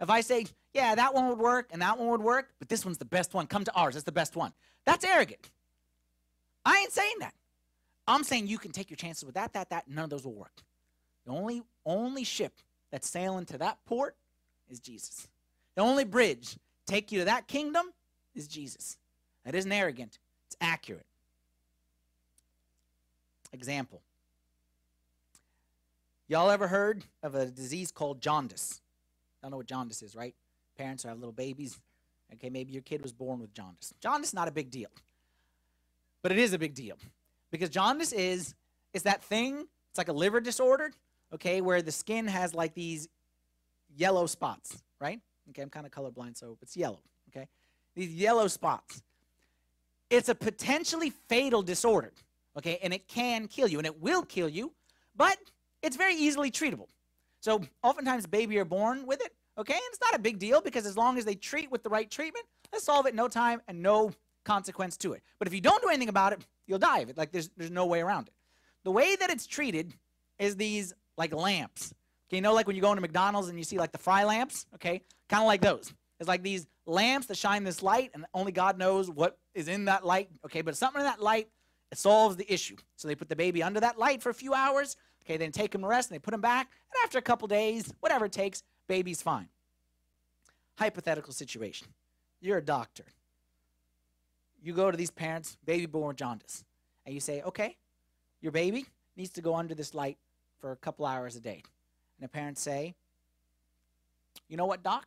If 0.00 0.10
I 0.10 0.20
say, 0.20 0.46
yeah, 0.74 0.94
that 0.94 1.14
one 1.14 1.28
would 1.28 1.38
work 1.38 1.70
and 1.72 1.80
that 1.80 1.98
one 1.98 2.08
would 2.08 2.20
work, 2.20 2.50
but 2.58 2.68
this 2.68 2.84
one's 2.84 2.98
the 2.98 3.04
best 3.04 3.32
one, 3.32 3.46
come 3.46 3.64
to 3.64 3.74
ours, 3.74 3.94
that's 3.94 4.04
the 4.04 4.12
best 4.12 4.36
one. 4.36 4.52
That's 4.84 5.04
arrogant. 5.04 5.50
I 6.64 6.78
ain't 6.78 6.92
saying 6.92 7.16
that. 7.20 7.34
I'm 8.06 8.24
saying 8.24 8.48
you 8.48 8.58
can 8.58 8.72
take 8.72 8.90
your 8.90 8.96
chances 8.96 9.24
with 9.24 9.36
that, 9.36 9.54
that, 9.54 9.70
that, 9.70 9.88
none 9.88 10.04
of 10.04 10.10
those 10.10 10.24
will 10.24 10.34
work. 10.34 10.62
The 11.24 11.32
only 11.32 11.62
only 11.86 12.24
ship 12.24 12.52
that's 12.90 13.08
sailing 13.08 13.46
to 13.46 13.58
that 13.58 13.78
port 13.86 14.16
is 14.68 14.80
Jesus. 14.80 15.28
The 15.74 15.82
only 15.82 16.04
bridge 16.04 16.56
take 16.86 17.12
you 17.12 17.20
to 17.20 17.24
that 17.26 17.48
kingdom 17.48 17.86
is 18.34 18.46
Jesus. 18.48 18.98
That 19.44 19.54
isn't 19.54 19.72
arrogant, 19.72 20.18
it's 20.46 20.56
accurate. 20.60 21.06
Example. 23.52 24.02
Y'all 26.26 26.50
ever 26.50 26.66
heard 26.66 27.04
of 27.22 27.34
a 27.34 27.46
disease 27.46 27.92
called 27.92 28.20
jaundice? 28.20 28.80
Don't 29.42 29.50
know 29.50 29.58
what 29.58 29.66
jaundice 29.66 30.02
is, 30.02 30.16
right? 30.16 30.34
Parents 30.76 31.02
who 31.02 31.10
have 31.10 31.18
little 31.18 31.32
babies. 31.32 31.78
Okay, 32.32 32.48
maybe 32.48 32.72
your 32.72 32.82
kid 32.82 33.02
was 33.02 33.12
born 33.12 33.40
with 33.40 33.52
jaundice. 33.52 33.92
Jaundice 34.00 34.30
is 34.30 34.34
not 34.34 34.48
a 34.48 34.50
big 34.50 34.70
deal. 34.70 34.88
But 36.22 36.32
it 36.32 36.38
is 36.38 36.54
a 36.54 36.58
big 36.58 36.74
deal. 36.74 36.96
Because 37.50 37.68
jaundice 37.68 38.12
is 38.12 38.54
is 38.94 39.02
that 39.02 39.22
thing, 39.22 39.66
it's 39.90 39.98
like 39.98 40.08
a 40.08 40.12
liver 40.12 40.40
disorder, 40.40 40.90
okay, 41.32 41.60
where 41.60 41.82
the 41.82 41.92
skin 41.92 42.26
has 42.26 42.54
like 42.54 42.74
these 42.74 43.08
yellow 43.96 44.26
spots, 44.26 44.82
right? 45.00 45.20
Okay, 45.50 45.62
I'm 45.62 45.70
kind 45.70 45.86
of 45.86 45.92
colorblind, 45.92 46.36
so 46.36 46.56
it's 46.62 46.76
yellow, 46.76 47.00
okay? 47.28 47.48
These 47.94 48.14
yellow 48.14 48.48
spots. 48.48 49.02
It's 50.10 50.28
a 50.28 50.34
potentially 50.34 51.10
fatal 51.28 51.62
disorder, 51.62 52.12
okay, 52.56 52.78
and 52.82 52.92
it 52.92 53.08
can 53.08 53.48
kill 53.48 53.68
you, 53.68 53.78
and 53.78 53.86
it 53.86 54.00
will 54.00 54.22
kill 54.22 54.48
you, 54.48 54.72
but 55.16 55.36
it's 55.82 55.96
very 55.96 56.14
easily 56.14 56.50
treatable. 56.50 56.88
So 57.40 57.62
oftentimes 57.82 58.26
baby 58.26 58.58
are 58.58 58.64
born 58.64 59.06
with 59.06 59.20
it, 59.20 59.34
okay, 59.58 59.74
and 59.74 59.82
it's 59.90 60.00
not 60.00 60.14
a 60.14 60.18
big 60.18 60.38
deal 60.38 60.60
because 60.60 60.86
as 60.86 60.96
long 60.96 61.18
as 61.18 61.24
they 61.24 61.34
treat 61.34 61.70
with 61.70 61.82
the 61.82 61.90
right 61.90 62.10
treatment, 62.10 62.46
they 62.72 62.78
solve 62.78 63.06
it 63.06 63.14
no 63.14 63.28
time 63.28 63.60
and 63.68 63.82
no 63.82 64.12
consequence 64.44 64.96
to 64.98 65.12
it. 65.12 65.22
But 65.38 65.48
if 65.48 65.54
you 65.54 65.60
don't 65.60 65.82
do 65.82 65.88
anything 65.88 66.08
about 66.08 66.32
it, 66.32 66.46
you'll 66.66 66.78
die 66.78 67.00
of 67.00 67.10
it. 67.10 67.18
Like 67.18 67.32
there's 67.32 67.50
there's 67.56 67.70
no 67.70 67.86
way 67.86 68.00
around 68.00 68.28
it. 68.28 68.34
The 68.84 68.90
way 68.90 69.16
that 69.16 69.30
it's 69.30 69.46
treated 69.46 69.94
is 70.38 70.56
these 70.56 70.94
like 71.16 71.34
lamps. 71.34 71.94
Okay, 72.28 72.38
you 72.38 72.42
know, 72.42 72.54
like 72.54 72.66
when 72.66 72.76
you 72.76 72.82
go 72.82 72.90
into 72.90 73.02
McDonald's 73.02 73.48
and 73.48 73.58
you 73.58 73.64
see 73.64 73.78
like 73.78 73.92
the 73.92 73.98
fry 73.98 74.24
lamps, 74.24 74.66
okay? 74.74 75.02
Kind 75.28 75.42
of 75.42 75.46
like 75.46 75.60
those. 75.60 75.92
It's 76.18 76.28
like 76.28 76.42
these 76.42 76.66
lamps 76.86 77.26
that 77.26 77.36
shine 77.36 77.64
this 77.64 77.82
light, 77.82 78.10
and 78.14 78.24
only 78.32 78.52
God 78.52 78.78
knows 78.78 79.10
what 79.10 79.36
is 79.54 79.68
in 79.68 79.86
that 79.86 80.06
light, 80.06 80.30
okay? 80.44 80.62
But 80.62 80.76
something 80.76 81.00
in 81.00 81.06
that 81.06 81.20
light, 81.20 81.48
it 81.92 81.98
solves 81.98 82.36
the 82.36 82.50
issue. 82.52 82.76
So 82.96 83.08
they 83.08 83.14
put 83.14 83.28
the 83.28 83.36
baby 83.36 83.62
under 83.62 83.80
that 83.80 83.98
light 83.98 84.22
for 84.22 84.30
a 84.30 84.34
few 84.34 84.54
hours, 84.54 84.96
okay? 85.24 85.36
Then 85.36 85.52
take 85.52 85.74
him 85.74 85.82
to 85.82 85.86
rest, 85.86 86.10
and 86.10 86.14
they 86.14 86.20
put 86.20 86.32
him 86.32 86.40
back, 86.40 86.70
and 86.90 87.04
after 87.04 87.18
a 87.18 87.22
couple 87.22 87.46
days, 87.46 87.92
whatever 88.00 88.24
it 88.24 88.32
takes, 88.32 88.62
baby's 88.86 89.20
fine. 89.20 89.48
Hypothetical 90.78 91.32
situation. 91.32 91.88
You're 92.40 92.58
a 92.58 92.64
doctor. 92.64 93.04
You 94.62 94.72
go 94.72 94.90
to 94.90 94.96
these 94.96 95.10
parents, 95.10 95.58
baby 95.64 95.86
born 95.86 96.16
jaundice, 96.16 96.64
and 97.04 97.14
you 97.14 97.20
say, 97.20 97.42
okay, 97.42 97.76
your 98.40 98.52
baby 98.52 98.86
needs 99.16 99.30
to 99.32 99.42
go 99.42 99.54
under 99.54 99.74
this 99.74 99.94
light 99.94 100.16
for 100.58 100.72
a 100.72 100.76
couple 100.76 101.04
hours 101.04 101.36
a 101.36 101.40
day. 101.40 101.62
And 102.24 102.30
the 102.30 102.38
parents 102.38 102.62
say, 102.62 102.94
you 104.48 104.56
know 104.56 104.64
what, 104.64 104.82
doc? 104.82 105.04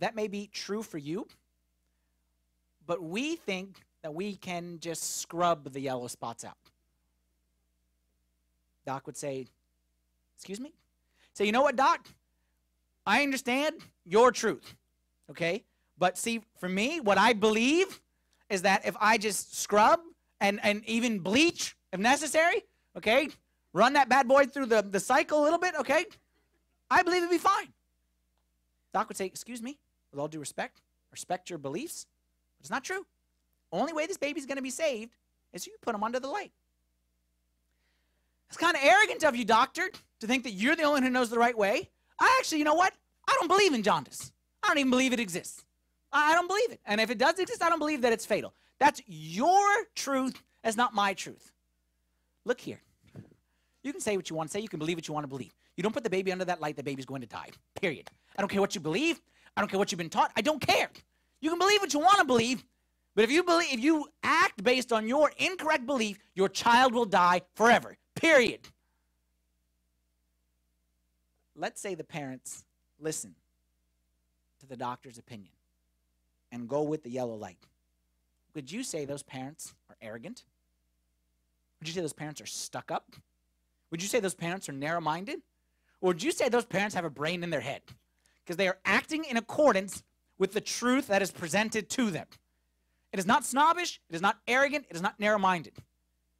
That 0.00 0.16
may 0.16 0.26
be 0.26 0.50
true 0.52 0.82
for 0.82 0.98
you, 0.98 1.28
but 2.84 3.00
we 3.00 3.36
think 3.36 3.76
that 4.02 4.12
we 4.12 4.34
can 4.34 4.80
just 4.80 5.20
scrub 5.20 5.72
the 5.72 5.78
yellow 5.78 6.08
spots 6.08 6.44
out. 6.44 6.56
Doc 8.86 9.06
would 9.06 9.16
say, 9.16 9.46
Excuse 10.34 10.58
me? 10.58 10.72
Say, 11.32 11.46
you 11.46 11.52
know 11.52 11.62
what, 11.62 11.76
Doc? 11.76 12.08
I 13.06 13.22
understand 13.22 13.76
your 14.04 14.32
truth, 14.32 14.74
okay? 15.30 15.62
But 15.96 16.18
see, 16.18 16.40
for 16.58 16.68
me, 16.68 16.98
what 16.98 17.18
I 17.18 17.34
believe 17.34 18.00
is 18.50 18.62
that 18.62 18.84
if 18.84 18.96
I 19.00 19.16
just 19.16 19.56
scrub 19.56 20.00
and, 20.40 20.58
and 20.64 20.84
even 20.86 21.20
bleach 21.20 21.76
if 21.92 22.00
necessary, 22.00 22.64
okay, 22.96 23.28
run 23.78 23.94
that 23.94 24.08
bad 24.08 24.26
boy 24.28 24.44
through 24.46 24.66
the, 24.66 24.82
the 24.82 25.00
cycle 25.00 25.40
a 25.40 25.44
little 25.44 25.58
bit, 25.58 25.74
okay, 25.78 26.04
I 26.90 27.02
believe 27.02 27.18
it'd 27.18 27.30
be 27.30 27.38
fine. 27.38 27.68
Doc 28.92 29.08
would 29.08 29.16
say, 29.16 29.26
Excuse 29.26 29.62
me, 29.62 29.78
with 30.10 30.20
all 30.20 30.28
due 30.28 30.40
respect, 30.40 30.80
respect 31.10 31.48
your 31.48 31.58
beliefs, 31.58 32.06
but 32.58 32.64
it's 32.64 32.70
not 32.70 32.84
true. 32.84 33.06
Only 33.70 33.92
way 33.92 34.06
this 34.06 34.16
baby's 34.16 34.46
going 34.46 34.56
to 34.56 34.62
be 34.62 34.70
saved 34.70 35.14
is 35.52 35.66
you 35.66 35.74
put 35.80 35.94
him 35.94 36.02
under 36.02 36.18
the 36.18 36.28
light. 36.28 36.52
It's 38.48 38.56
kind 38.56 38.74
of 38.74 38.82
arrogant 38.82 39.24
of 39.24 39.36
you, 39.36 39.44
doctor, 39.44 39.90
to 40.20 40.26
think 40.26 40.44
that 40.44 40.52
you're 40.52 40.74
the 40.74 40.84
only 40.84 40.94
one 40.94 41.02
who 41.02 41.10
knows 41.10 41.28
the 41.28 41.38
right 41.38 41.56
way. 41.56 41.90
I 42.18 42.36
actually, 42.38 42.58
you 42.58 42.64
know 42.64 42.74
what? 42.74 42.94
I 43.28 43.36
don't 43.38 43.48
believe 43.48 43.74
in 43.74 43.82
jaundice. 43.82 44.32
I 44.62 44.68
don't 44.68 44.78
even 44.78 44.90
believe 44.90 45.12
it 45.12 45.20
exists. 45.20 45.64
I 46.10 46.34
don't 46.34 46.48
believe 46.48 46.72
it. 46.72 46.80
And 46.86 47.00
if 47.00 47.10
it 47.10 47.18
does 47.18 47.38
exist, 47.38 47.62
I 47.62 47.68
don't 47.68 47.78
believe 47.78 48.00
that 48.02 48.12
it's 48.14 48.24
fatal. 48.24 48.54
That's 48.80 49.02
your 49.06 49.84
truth, 49.94 50.42
that's 50.62 50.76
not 50.76 50.94
my 50.94 51.12
truth. 51.12 51.52
Look 52.46 52.60
here. 52.60 52.80
You 53.82 53.92
can 53.92 54.00
say 54.00 54.16
what 54.16 54.28
you 54.28 54.36
want 54.36 54.50
to 54.50 54.52
say, 54.52 54.60
you 54.60 54.68
can 54.68 54.78
believe 54.78 54.96
what 54.96 55.08
you 55.08 55.14
want 55.14 55.24
to 55.24 55.28
believe. 55.28 55.54
You 55.76 55.82
don't 55.82 55.92
put 55.92 56.04
the 56.04 56.10
baby 56.10 56.32
under 56.32 56.44
that 56.44 56.60
light, 56.60 56.76
the 56.76 56.82
baby's 56.82 57.06
going 57.06 57.20
to 57.20 57.26
die. 57.26 57.50
Period. 57.80 58.10
I 58.36 58.42
don't 58.42 58.48
care 58.48 58.60
what 58.60 58.74
you 58.74 58.80
believe. 58.80 59.20
I 59.56 59.60
don't 59.60 59.68
care 59.68 59.78
what 59.78 59.92
you've 59.92 59.98
been 59.98 60.10
taught. 60.10 60.32
I 60.36 60.40
don't 60.40 60.60
care. 60.60 60.90
You 61.40 61.50
can 61.50 61.58
believe 61.58 61.80
what 61.80 61.94
you 61.94 62.00
want 62.00 62.18
to 62.18 62.24
believe, 62.24 62.64
but 63.14 63.24
if 63.24 63.30
you 63.30 63.42
believe 63.42 63.72
if 63.72 63.80
you 63.80 64.06
act 64.22 64.62
based 64.62 64.92
on 64.92 65.08
your 65.08 65.32
incorrect 65.38 65.86
belief, 65.86 66.18
your 66.34 66.48
child 66.48 66.94
will 66.94 67.04
die 67.04 67.42
forever. 67.54 67.96
Period. 68.14 68.60
Let's 71.56 71.80
say 71.80 71.94
the 71.94 72.04
parents 72.04 72.64
listen 73.00 73.34
to 74.60 74.66
the 74.66 74.76
doctor's 74.76 75.18
opinion 75.18 75.52
and 76.52 76.68
go 76.68 76.82
with 76.82 77.02
the 77.02 77.10
yellow 77.10 77.34
light. 77.34 77.66
Would 78.54 78.70
you 78.70 78.82
say 78.82 79.04
those 79.04 79.22
parents 79.22 79.74
are 79.88 79.96
arrogant? 80.00 80.44
Would 81.80 81.88
you 81.88 81.94
say 81.94 82.00
those 82.00 82.12
parents 82.12 82.40
are 82.40 82.46
stuck 82.46 82.90
up? 82.90 83.14
Would 83.90 84.02
you 84.02 84.08
say 84.08 84.20
those 84.20 84.34
parents 84.34 84.68
are 84.68 84.72
narrow 84.72 85.00
minded? 85.00 85.40
Or 86.00 86.08
would 86.08 86.22
you 86.22 86.32
say 86.32 86.48
those 86.48 86.64
parents 86.64 86.94
have 86.94 87.04
a 87.04 87.10
brain 87.10 87.42
in 87.42 87.50
their 87.50 87.60
head? 87.60 87.82
Because 88.44 88.56
they 88.56 88.68
are 88.68 88.78
acting 88.84 89.24
in 89.24 89.36
accordance 89.36 90.02
with 90.38 90.52
the 90.52 90.60
truth 90.60 91.08
that 91.08 91.22
is 91.22 91.30
presented 91.30 91.90
to 91.90 92.10
them. 92.10 92.26
It 93.12 93.18
is 93.18 93.26
not 93.26 93.44
snobbish, 93.44 94.00
it 94.08 94.14
is 94.14 94.22
not 94.22 94.38
arrogant, 94.46 94.86
it 94.90 94.96
is 94.96 95.02
not 95.02 95.18
narrow 95.18 95.38
minded. 95.38 95.72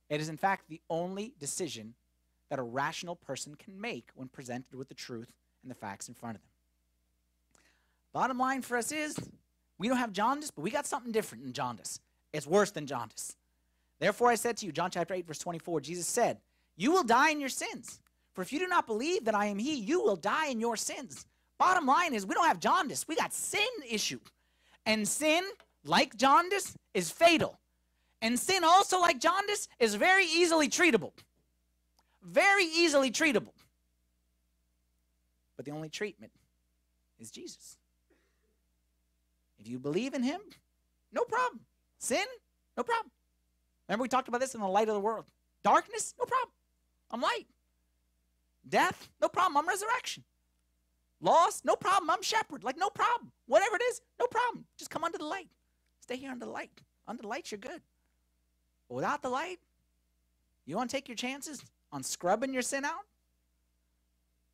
It 0.08 0.20
is, 0.20 0.28
in 0.28 0.36
fact, 0.36 0.68
the 0.68 0.80
only 0.88 1.34
decision 1.38 1.94
that 2.50 2.58
a 2.58 2.62
rational 2.62 3.16
person 3.16 3.54
can 3.54 3.78
make 3.80 4.10
when 4.14 4.28
presented 4.28 4.74
with 4.74 4.88
the 4.88 4.94
truth 4.94 5.32
and 5.62 5.70
the 5.70 5.74
facts 5.74 6.08
in 6.08 6.14
front 6.14 6.36
of 6.36 6.42
them. 6.42 6.50
Bottom 8.12 8.38
line 8.38 8.62
for 8.62 8.76
us 8.76 8.90
is 8.92 9.16
we 9.78 9.88
don't 9.88 9.98
have 9.98 10.12
jaundice, 10.12 10.50
but 10.50 10.62
we 10.62 10.70
got 10.70 10.86
something 10.86 11.12
different 11.12 11.44
than 11.44 11.52
jaundice. 11.52 12.00
It's 12.32 12.46
worse 12.46 12.70
than 12.70 12.86
jaundice. 12.86 13.36
Therefore, 13.98 14.30
I 14.30 14.34
said 14.34 14.56
to 14.58 14.66
you, 14.66 14.72
John 14.72 14.90
chapter 14.90 15.14
8, 15.14 15.26
verse 15.26 15.38
24, 15.38 15.80
Jesus 15.80 16.06
said, 16.06 16.38
You 16.78 16.92
will 16.92 17.02
die 17.02 17.30
in 17.30 17.40
your 17.40 17.48
sins. 17.50 18.00
For 18.32 18.40
if 18.40 18.52
you 18.52 18.60
do 18.60 18.68
not 18.68 18.86
believe 18.86 19.24
that 19.24 19.34
I 19.34 19.46
am 19.46 19.58
He, 19.58 19.74
you 19.74 20.00
will 20.00 20.16
die 20.16 20.46
in 20.46 20.60
your 20.60 20.76
sins. 20.76 21.26
Bottom 21.58 21.86
line 21.86 22.14
is, 22.14 22.24
we 22.24 22.34
don't 22.34 22.46
have 22.46 22.60
jaundice, 22.60 23.06
we 23.06 23.16
got 23.16 23.34
sin 23.34 23.60
issue. 23.90 24.20
And 24.86 25.06
sin, 25.06 25.42
like 25.84 26.16
jaundice, 26.16 26.74
is 26.94 27.10
fatal. 27.10 27.58
And 28.22 28.38
sin, 28.38 28.62
also 28.62 29.00
like 29.00 29.18
jaundice, 29.20 29.68
is 29.80 29.96
very 29.96 30.24
easily 30.24 30.68
treatable. 30.68 31.12
Very 32.22 32.64
easily 32.64 33.10
treatable. 33.10 33.52
But 35.56 35.64
the 35.64 35.72
only 35.72 35.88
treatment 35.88 36.30
is 37.18 37.32
Jesus. 37.32 37.76
If 39.58 39.66
you 39.66 39.80
believe 39.80 40.14
in 40.14 40.22
Him, 40.22 40.40
no 41.12 41.24
problem. 41.24 41.60
Sin, 41.98 42.24
no 42.76 42.84
problem. 42.84 43.10
Remember, 43.88 44.02
we 44.02 44.08
talked 44.08 44.28
about 44.28 44.40
this 44.40 44.54
in 44.54 44.60
the 44.60 44.68
light 44.68 44.88
of 44.88 44.94
the 44.94 45.00
world. 45.00 45.24
Darkness, 45.64 46.14
no 46.20 46.24
problem. 46.24 46.52
I'm 47.10 47.20
light. 47.20 47.46
Death, 48.68 49.08
no 49.20 49.28
problem. 49.28 49.56
I'm 49.56 49.68
resurrection. 49.68 50.24
Lost, 51.20 51.64
no 51.64 51.74
problem. 51.74 52.10
I'm 52.10 52.22
shepherd. 52.22 52.62
Like, 52.62 52.78
no 52.78 52.90
problem. 52.90 53.32
Whatever 53.46 53.76
it 53.76 53.82
is, 53.90 54.00
no 54.20 54.26
problem. 54.26 54.64
Just 54.76 54.90
come 54.90 55.04
under 55.04 55.18
the 55.18 55.24
light. 55.24 55.48
Stay 56.00 56.16
here 56.16 56.30
under 56.30 56.44
the 56.44 56.50
light. 56.50 56.70
Under 57.06 57.22
the 57.22 57.28
light, 57.28 57.50
you're 57.50 57.58
good. 57.58 57.80
But 58.88 58.94
without 58.94 59.22
the 59.22 59.28
light, 59.28 59.58
you 60.66 60.76
want 60.76 60.90
to 60.90 60.96
take 60.96 61.08
your 61.08 61.16
chances 61.16 61.62
on 61.92 62.02
scrubbing 62.02 62.52
your 62.52 62.62
sin 62.62 62.84
out? 62.84 63.06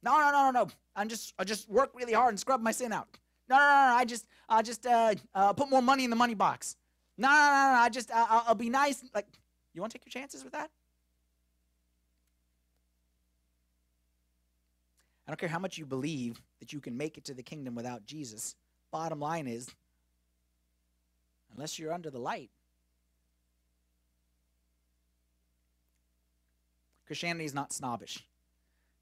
No, 0.02 0.18
no, 0.18 0.30
no, 0.30 0.50
no, 0.50 0.64
no. 0.64 0.70
I'm 0.94 1.08
just 1.08 1.34
I 1.38 1.44
just 1.44 1.68
work 1.68 1.90
really 1.94 2.12
hard 2.12 2.30
and 2.30 2.38
scrub 2.38 2.60
my 2.60 2.72
sin 2.72 2.92
out. 2.92 3.08
No, 3.48 3.56
no, 3.56 3.62
no, 3.62 3.90
no. 3.90 3.96
I 3.96 4.04
just 4.04 4.26
I 4.48 4.62
just 4.62 4.86
uh, 4.86 5.14
uh, 5.34 5.52
put 5.54 5.70
more 5.70 5.82
money 5.82 6.04
in 6.04 6.10
the 6.10 6.16
money 6.16 6.34
box. 6.34 6.76
No, 7.16 7.28
no, 7.28 7.34
no, 7.34 7.72
no. 7.72 7.78
I 7.80 7.88
just 7.88 8.10
I'll, 8.12 8.44
I'll 8.48 8.54
be 8.54 8.70
nice. 8.70 9.02
Like, 9.14 9.26
you 9.72 9.80
want 9.80 9.92
to 9.92 9.98
take 9.98 10.06
your 10.06 10.22
chances 10.22 10.44
with 10.44 10.52
that? 10.52 10.70
I 15.26 15.30
don't 15.30 15.38
care 15.38 15.48
how 15.48 15.58
much 15.58 15.78
you 15.78 15.86
believe 15.86 16.40
that 16.60 16.72
you 16.72 16.80
can 16.80 16.96
make 16.96 17.16
it 17.16 17.24
to 17.24 17.34
the 17.34 17.42
kingdom 17.42 17.74
without 17.74 18.04
Jesus. 18.04 18.56
Bottom 18.90 19.20
line 19.20 19.46
is, 19.46 19.68
unless 21.54 21.78
you're 21.78 21.92
under 21.92 22.10
the 22.10 22.18
light, 22.18 22.50
Christianity 27.06 27.44
is 27.44 27.54
not 27.54 27.72
snobbish. 27.72 28.26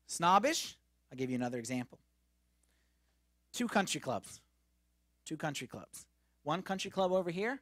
Snobbish, 0.06 0.76
I'll 1.10 1.18
give 1.18 1.30
you 1.30 1.36
another 1.36 1.58
example. 1.58 1.98
Two 3.52 3.68
country 3.68 4.00
clubs. 4.00 4.40
Two 5.24 5.36
country 5.36 5.66
clubs. 5.66 6.06
One 6.42 6.62
country 6.62 6.90
club 6.90 7.12
over 7.12 7.30
here 7.30 7.60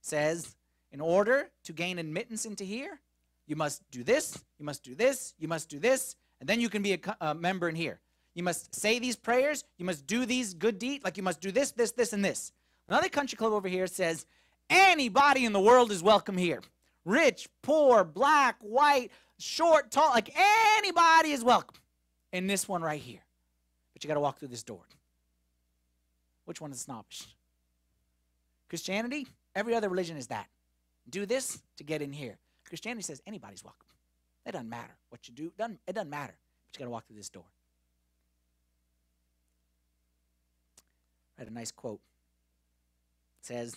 says, 0.00 0.56
in 0.92 1.00
order 1.00 1.50
to 1.64 1.72
gain 1.72 1.98
admittance 1.98 2.44
into 2.44 2.64
here, 2.64 3.00
you 3.46 3.56
must 3.56 3.82
do 3.90 4.04
this, 4.04 4.38
you 4.58 4.64
must 4.64 4.84
do 4.84 4.94
this, 4.94 5.34
you 5.38 5.48
must 5.48 5.68
do 5.68 5.78
this, 5.78 6.16
and 6.40 6.48
then 6.48 6.60
you 6.60 6.68
can 6.68 6.82
be 6.82 6.94
a, 6.94 7.16
a 7.20 7.34
member 7.34 7.68
in 7.68 7.76
here. 7.76 8.00
You 8.34 8.42
must 8.42 8.74
say 8.74 8.98
these 8.98 9.16
prayers, 9.16 9.64
you 9.76 9.84
must 9.84 10.06
do 10.06 10.24
these 10.24 10.54
good 10.54 10.78
deeds, 10.78 11.04
like 11.04 11.16
you 11.16 11.22
must 11.22 11.40
do 11.40 11.50
this, 11.50 11.72
this, 11.72 11.92
this, 11.92 12.12
and 12.12 12.24
this. 12.24 12.52
Another 12.88 13.08
country 13.08 13.36
club 13.36 13.52
over 13.52 13.68
here 13.68 13.86
says, 13.86 14.26
anybody 14.68 15.44
in 15.44 15.52
the 15.52 15.60
world 15.60 15.90
is 15.92 16.02
welcome 16.02 16.36
here. 16.36 16.60
Rich, 17.04 17.48
poor, 17.62 18.04
black, 18.04 18.56
white, 18.60 19.10
short, 19.38 19.90
tall, 19.90 20.10
like 20.10 20.32
anybody 20.76 21.32
is 21.32 21.44
welcome 21.44 21.76
in 22.32 22.46
this 22.46 22.68
one 22.68 22.82
right 22.82 23.00
here. 23.00 23.20
But 23.92 24.04
you 24.04 24.08
got 24.08 24.14
to 24.14 24.20
walk 24.20 24.38
through 24.38 24.48
this 24.48 24.62
door. 24.62 24.82
Which 26.44 26.60
one 26.60 26.72
is 26.72 26.80
snobbish? 26.80 27.26
Christianity, 28.68 29.26
every 29.54 29.74
other 29.74 29.88
religion 29.88 30.16
is 30.16 30.28
that. 30.28 30.46
Do 31.08 31.26
this 31.26 31.60
to 31.76 31.84
get 31.84 32.02
in 32.02 32.12
here. 32.12 32.38
Christianity 32.68 33.02
says 33.02 33.20
anybody's 33.26 33.64
welcome. 33.64 33.86
It 34.50 34.54
doesn't 34.54 34.68
matter 34.68 34.96
what 35.10 35.28
you 35.28 35.34
do. 35.34 35.44
It 35.44 35.56
doesn't, 35.56 35.78
it 35.86 35.94
doesn't 35.94 36.10
matter. 36.10 36.34
But 36.34 36.74
you 36.74 36.78
got 36.80 36.86
to 36.86 36.90
walk 36.90 37.06
through 37.06 37.18
this 37.18 37.28
door. 37.28 37.44
I 41.38 41.42
had 41.42 41.48
a 41.48 41.54
nice 41.54 41.70
quote. 41.70 42.00
It 43.40 43.46
says, 43.46 43.76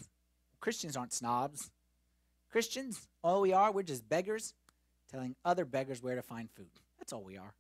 Christians 0.60 0.98
aren't 0.98 1.14
snobs. 1.14 1.70
Christians, 2.52 3.08
all 3.24 3.42
we 3.42 3.54
are, 3.54 3.72
we're 3.72 3.84
just 3.84 4.10
beggars 4.10 4.56
telling 5.12 5.36
other 5.46 5.64
beggars 5.64 6.02
where 6.02 6.16
to 6.16 6.24
find 6.24 6.50
food. 6.50 6.72
That's 6.98 7.14
all 7.14 7.22
we 7.22 7.38
are. 7.38 7.54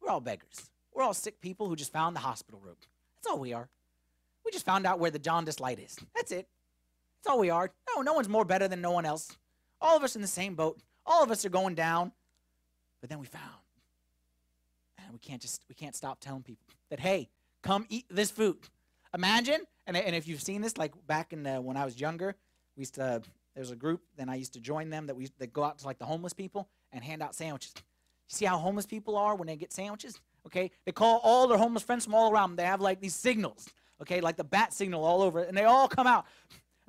We're 0.00 0.10
all 0.10 0.20
beggars. 0.20 0.70
We're 0.94 1.02
all 1.02 1.12
sick 1.12 1.40
people 1.40 1.68
who 1.68 1.74
just 1.74 1.92
found 1.92 2.14
the 2.14 2.20
hospital 2.20 2.60
room. 2.60 2.76
That's 3.16 3.32
all 3.32 3.40
we 3.40 3.52
are. 3.52 3.68
We 4.44 4.52
just 4.52 4.64
found 4.64 4.86
out 4.86 5.00
where 5.00 5.10
the 5.10 5.18
jaundice 5.18 5.58
light 5.58 5.80
is. 5.80 5.98
That's 6.14 6.30
it. 6.30 6.46
That's 7.18 7.32
all 7.32 7.40
we 7.40 7.50
are. 7.50 7.72
No, 7.96 8.02
no 8.02 8.12
one's 8.12 8.28
more 8.28 8.44
better 8.44 8.68
than 8.68 8.80
no 8.80 8.92
one 8.92 9.04
else. 9.04 9.36
All 9.80 9.96
of 9.96 10.04
us 10.04 10.14
in 10.14 10.22
the 10.22 10.28
same 10.28 10.54
boat. 10.54 10.78
All 11.06 11.22
of 11.22 11.30
us 11.30 11.44
are 11.44 11.50
going 11.50 11.74
down. 11.74 12.12
But 13.00 13.10
then 13.10 13.18
we 13.18 13.26
found. 13.26 13.44
And 14.98 15.12
we 15.12 15.18
can't 15.18 15.40
just 15.40 15.62
we 15.68 15.74
can't 15.74 15.96
stop 15.96 16.20
telling 16.20 16.42
people 16.42 16.66
that 16.90 17.00
hey, 17.00 17.28
come 17.62 17.86
eat 17.88 18.04
this 18.10 18.30
food. 18.30 18.58
Imagine, 19.14 19.62
and, 19.86 19.96
and 19.96 20.14
if 20.14 20.28
you've 20.28 20.42
seen 20.42 20.62
this, 20.62 20.78
like 20.78 20.92
back 21.06 21.32
in 21.32 21.42
the, 21.42 21.60
when 21.60 21.76
I 21.76 21.84
was 21.84 22.00
younger, 22.00 22.36
we 22.76 22.82
used 22.82 22.94
to 22.94 23.22
there's 23.54 23.72
a 23.72 23.76
group, 23.76 24.02
then 24.16 24.28
I 24.28 24.36
used 24.36 24.52
to 24.52 24.60
join 24.60 24.90
them 24.90 25.06
that 25.06 25.16
we 25.16 25.28
that 25.38 25.52
go 25.52 25.64
out 25.64 25.78
to 25.78 25.86
like 25.86 25.98
the 25.98 26.04
homeless 26.04 26.32
people 26.32 26.68
and 26.92 27.02
hand 27.02 27.22
out 27.22 27.34
sandwiches. 27.34 27.72
You 27.76 27.82
see 28.28 28.44
how 28.44 28.58
homeless 28.58 28.86
people 28.86 29.16
are 29.16 29.34
when 29.34 29.48
they 29.48 29.56
get 29.56 29.72
sandwiches? 29.72 30.20
Okay, 30.46 30.70
they 30.86 30.92
call 30.92 31.20
all 31.22 31.48
their 31.48 31.58
homeless 31.58 31.82
friends 31.82 32.04
from 32.04 32.14
all 32.14 32.32
around. 32.32 32.56
They 32.56 32.64
have 32.64 32.80
like 32.80 33.00
these 33.00 33.14
signals, 33.14 33.68
okay, 34.00 34.20
like 34.20 34.36
the 34.36 34.44
bat 34.44 34.72
signal 34.72 35.04
all 35.04 35.22
over, 35.22 35.40
and 35.40 35.56
they 35.56 35.64
all 35.64 35.88
come 35.88 36.06
out 36.06 36.26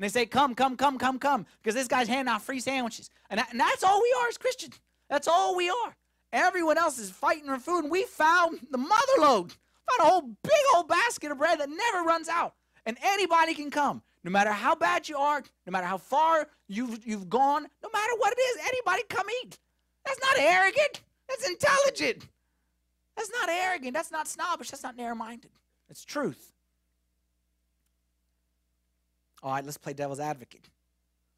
and 0.01 0.09
they 0.09 0.11
say, 0.11 0.25
"Come, 0.25 0.55
come, 0.55 0.75
come, 0.75 0.97
come, 0.97 1.19
come," 1.19 1.45
because 1.61 1.75
this 1.75 1.87
guy's 1.87 2.07
handing 2.07 2.33
out 2.33 2.41
free 2.41 2.59
sandwiches, 2.59 3.11
and, 3.29 3.39
that, 3.39 3.51
and 3.51 3.59
that's 3.59 3.83
all 3.83 4.01
we 4.01 4.15
are 4.19 4.29
as 4.29 4.37
Christians. 4.37 4.79
That's 5.11 5.27
all 5.27 5.55
we 5.55 5.69
are. 5.69 5.95
Everyone 6.33 6.79
else 6.79 6.97
is 6.97 7.11
fighting 7.11 7.45
for 7.45 7.59
food, 7.59 7.83
and 7.83 7.91
we 7.91 8.05
found 8.05 8.65
the 8.71 8.79
mother 8.79 9.13
lode. 9.19 9.51
Found 9.51 9.99
a 9.99 10.03
whole 10.03 10.21
big 10.21 10.63
old 10.75 10.87
basket 10.87 11.31
of 11.31 11.37
bread 11.37 11.59
that 11.59 11.69
never 11.69 12.03
runs 12.03 12.29
out, 12.29 12.55
and 12.87 12.97
anybody 13.03 13.53
can 13.53 13.69
come. 13.69 14.01
No 14.23 14.31
matter 14.31 14.51
how 14.51 14.73
bad 14.73 15.07
you 15.07 15.17
are, 15.17 15.43
no 15.67 15.71
matter 15.71 15.85
how 15.85 15.99
far 15.99 16.47
you've, 16.67 17.05
you've 17.05 17.29
gone, 17.29 17.67
no 17.83 17.89
matter 17.93 18.13
what 18.17 18.33
it 18.35 18.41
is, 18.41 18.57
anybody 18.65 19.03
come 19.07 19.27
eat. 19.43 19.59
That's 20.03 20.19
not 20.19 20.39
arrogant. 20.39 21.01
That's 21.29 21.47
intelligent. 21.47 22.27
That's 23.15 23.29
not 23.31 23.49
arrogant. 23.49 23.93
That's 23.93 24.11
not 24.11 24.27
snobbish. 24.27 24.71
That's 24.71 24.83
not 24.83 24.97
narrow 24.97 25.15
minded. 25.15 25.51
It's 25.89 26.03
truth. 26.03 26.50
All 29.43 29.51
right, 29.51 29.65
let's 29.65 29.77
play 29.77 29.93
devil's 29.93 30.19
advocate. 30.19 30.69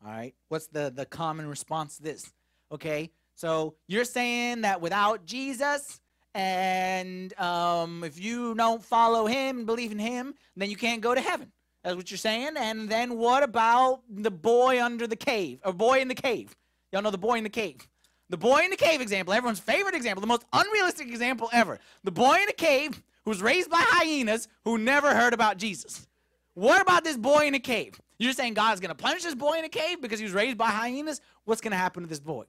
All 0.06 0.12
right, 0.12 0.34
what's 0.50 0.68
the, 0.68 0.92
the 0.94 1.06
common 1.06 1.48
response 1.48 1.98
to 1.98 2.04
this? 2.04 2.32
Okay, 2.72 3.12
so 3.36 3.76
you're 3.88 4.04
saying 4.04 4.62
that 4.62 4.82
without 4.82 5.26
Jesus, 5.26 6.02
and 6.36 7.38
um, 7.40 8.04
if 8.04 8.20
you 8.20 8.56
don't 8.56 8.84
follow 8.84 9.28
him 9.28 9.60
and 9.60 9.66
believe 9.66 9.92
in 9.92 10.00
him, 10.00 10.34
then 10.56 10.70
you 10.70 10.76
can't 10.76 11.02
go 11.02 11.16
to 11.16 11.22
heaven. 11.22 11.52
That's 11.84 11.96
what 11.96 12.10
you're 12.12 12.18
saying. 12.18 12.52
And 12.58 12.90
then 12.90 13.18
what 13.18 13.44
about 13.44 14.02
the 14.10 14.32
boy 14.32 14.82
under 14.84 15.08
the 15.08 15.16
cave, 15.16 15.60
or 15.64 15.74
boy 15.74 16.00
in 16.00 16.08
the 16.08 16.16
cave? 16.16 16.56
Y'all 16.92 17.02
know 17.02 17.12
the 17.12 17.18
boy 17.18 17.36
in 17.36 17.44
the 17.44 17.50
cave. 17.50 17.88
The 18.30 18.38
boy 18.38 18.62
in 18.64 18.72
the 18.72 18.78
cave 18.78 19.00
example, 19.00 19.34
everyone's 19.34 19.60
favorite 19.60 19.96
example, 19.96 20.22
the 20.22 20.28
most 20.28 20.46
unrealistic 20.52 21.08
example 21.08 21.50
ever. 21.54 21.80
The 22.04 22.12
boy 22.12 22.36
in 22.36 22.46
the 22.48 22.54
cave 22.54 23.02
who's 23.26 23.42
raised 23.42 23.70
by 23.70 23.82
hyenas 23.82 24.48
who 24.66 24.78
never 24.78 25.14
heard 25.14 25.34
about 25.34 25.58
Jesus. 25.58 26.08
What 26.54 26.82
about 26.82 27.04
this 27.04 27.18
boy 27.18 27.48
in 27.48 27.54
the 27.54 27.60
cave? 27.60 28.00
You're 28.20 28.34
saying 28.34 28.54
God's 28.54 28.80
going 28.80 28.96
to 28.96 28.96
punish 28.96 29.24
this 29.24 29.36
boy 29.36 29.56
in 29.56 29.64
the 29.64 29.70
cave 29.70 30.02
because 30.02 30.20
he 30.20 30.26
was 30.26 30.34
raised 30.34 30.58
by 30.58 30.68
hyenas? 30.68 31.20
What's 31.46 31.62
going 31.62 31.72
to 31.72 31.78
happen 31.78 32.04
to 32.04 32.10
this 32.10 32.20
boy? 32.20 32.46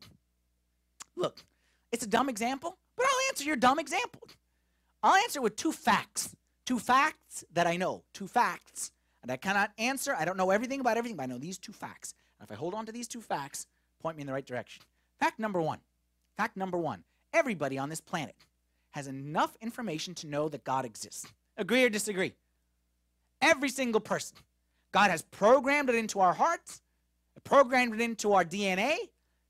Look, 1.17 1.43
it's 1.91 2.05
a 2.05 2.09
dumb 2.09 2.29
example, 2.29 2.77
but 2.97 3.07
I'll 3.07 3.29
answer 3.31 3.45
your 3.45 3.57
dumb 3.57 3.79
example. 3.79 4.29
I'll 5.03 5.15
answer 5.15 5.41
with 5.41 5.57
two 5.57 5.73
facts. 5.73 6.35
Two 6.67 6.79
facts 6.79 7.45
that 7.53 7.67
I 7.67 7.77
know. 7.77 8.05
Two 8.13 8.27
facts. 8.27 8.91
And 9.23 9.31
I 9.31 9.37
cannot 9.37 9.71
answer. 9.79 10.15
I 10.15 10.25
don't 10.25 10.37
know 10.37 10.51
everything 10.51 10.81
about 10.81 10.97
everything, 10.97 11.17
but 11.17 11.25
I 11.25 11.27
know 11.27 11.39
these 11.39 11.59
two 11.59 11.73
facts. 11.73 12.15
And 12.39 12.47
if 12.47 12.53
I 12.53 12.59
hold 12.59 12.75
on 12.75 12.87
to 12.87 12.93
these 12.93 13.09
two 13.09 13.21
facts, 13.21 13.67
point 14.03 14.17
me 14.17 14.23
in 14.23 14.27
the 14.27 14.33
right 14.33 14.45
direction. 14.45 14.83
Fact 15.19 15.39
number 15.39 15.61
one. 15.61 15.79
Fact 16.37 16.57
number 16.57 16.77
one. 16.77 17.05
Everybody 17.33 17.79
on 17.79 17.89
this 17.89 18.01
planet 18.01 18.37
has 18.91 19.07
enough 19.07 19.57
information 19.61 20.15
to 20.15 20.27
know 20.27 20.49
that 20.49 20.65
God 20.65 20.85
exists. 20.85 21.27
Agree 21.57 21.85
or 21.85 21.91
disagree? 21.91 22.35
Every 23.45 23.69
single 23.69 24.01
person. 24.01 24.39
God 24.93 25.11
has 25.11 25.23
programmed 25.23 25.91
it 25.91 25.97
into 25.97 26.19
our 26.21 26.33
hearts, 26.33 26.81
programmed 27.45 27.95
it 27.95 28.01
into 28.01 28.33
our 28.33 28.45
DNA 28.45 28.97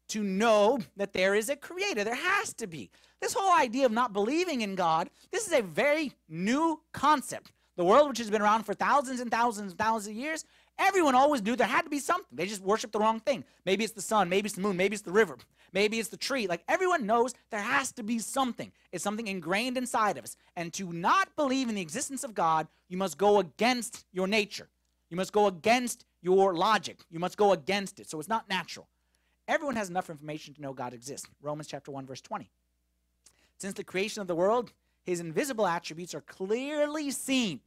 to 0.09 0.23
know 0.23 0.81
that 0.97 1.13
there 1.13 1.35
is 1.35 1.49
a 1.49 1.57
creator. 1.57 2.03
There 2.03 2.15
has 2.15 2.53
to 2.55 2.67
be. 2.67 2.91
This 3.21 3.33
whole 3.33 3.57
idea 3.59 3.87
of 3.87 3.93
not 3.93 4.13
believing 4.13 4.63
in 4.63 4.75
God, 4.75 5.09
this 5.31 5.47
is 5.47 5.53
a 5.53 5.63
very 5.63 6.13
new 6.29 6.81
concept. 6.93 7.53
The 7.77 7.85
world, 7.85 8.09
which 8.09 8.19
has 8.19 8.31
been 8.31 8.43
around 8.43 8.65
for 8.65 8.75
thousands 8.75 9.21
and 9.21 9.31
thousands 9.31 9.73
and 9.73 9.79
thousands 9.79 10.17
of 10.17 10.21
years, 10.21 10.45
everyone 10.79 11.15
always 11.15 11.43
knew 11.43 11.57
there 11.57 11.67
had 11.67 11.83
to 11.83 11.91
be 11.91 11.99
something. 11.99 12.37
They 12.37 12.47
just 12.47 12.63
worship 12.63 12.93
the 12.93 12.99
wrong 12.99 13.21
thing. 13.21 13.45
Maybe 13.65 13.85
it's 13.85 13.93
the 13.93 14.03
sun, 14.03 14.29
maybe 14.29 14.47
it's 14.47 14.55
the 14.55 14.61
moon, 14.61 14.77
maybe 14.77 14.95
it's 14.95 15.03
the 15.03 15.13
river, 15.13 15.37
maybe 15.73 15.99
it's 15.99 16.09
the 16.09 16.17
tree. 16.17 16.47
Like 16.47 16.63
everyone 16.69 17.07
knows 17.07 17.35
there 17.51 17.61
has 17.61 17.93
to 17.93 18.03
be 18.03 18.19
something. 18.19 18.73
It's 18.93 19.05
something 19.05 19.27
ingrained 19.27 19.77
inside 19.77 20.19
of 20.19 20.25
us. 20.25 20.37
And 20.57 20.73
to 20.75 20.93
not 20.93 21.35
believe 21.37 21.69
in 21.69 21.75
the 21.75 21.83
existence 21.83 22.25
of 22.25 22.35
God, 22.35 22.69
you 22.89 22.97
must 22.97 23.19
go 23.19 23.39
against 23.39 24.05
your 24.13 24.27
nature. 24.27 24.69
You 25.11 25.17
must 25.17 25.33
go 25.33 25.47
against 25.47 26.05
your 26.23 26.55
logic. 26.55 26.99
You 27.11 27.19
must 27.19 27.37
go 27.37 27.53
against 27.53 28.01
it. 28.01 28.09
So 28.09 28.19
it's 28.19 28.29
not 28.29 28.49
natural. 28.49 28.89
Everyone 29.47 29.77
has 29.77 29.91
enough 29.91 30.09
information 30.11 30.55
to 30.55 30.63
know 30.63 30.73
God 30.73 30.95
exists. 30.95 31.29
Romans 31.43 31.67
chapter 31.67 31.91
1 31.91 32.07
verse 32.07 32.21
20. 32.21 32.51
Since 33.59 33.75
the 33.75 33.85
creation 33.85 34.21
of 34.21 34.27
the 34.27 34.35
world, 34.35 34.73
his 35.05 35.21
invisible 35.21 35.67
attributes 35.67 36.15
are 36.15 36.23
clearly 36.23 37.11
seen, 37.11 37.61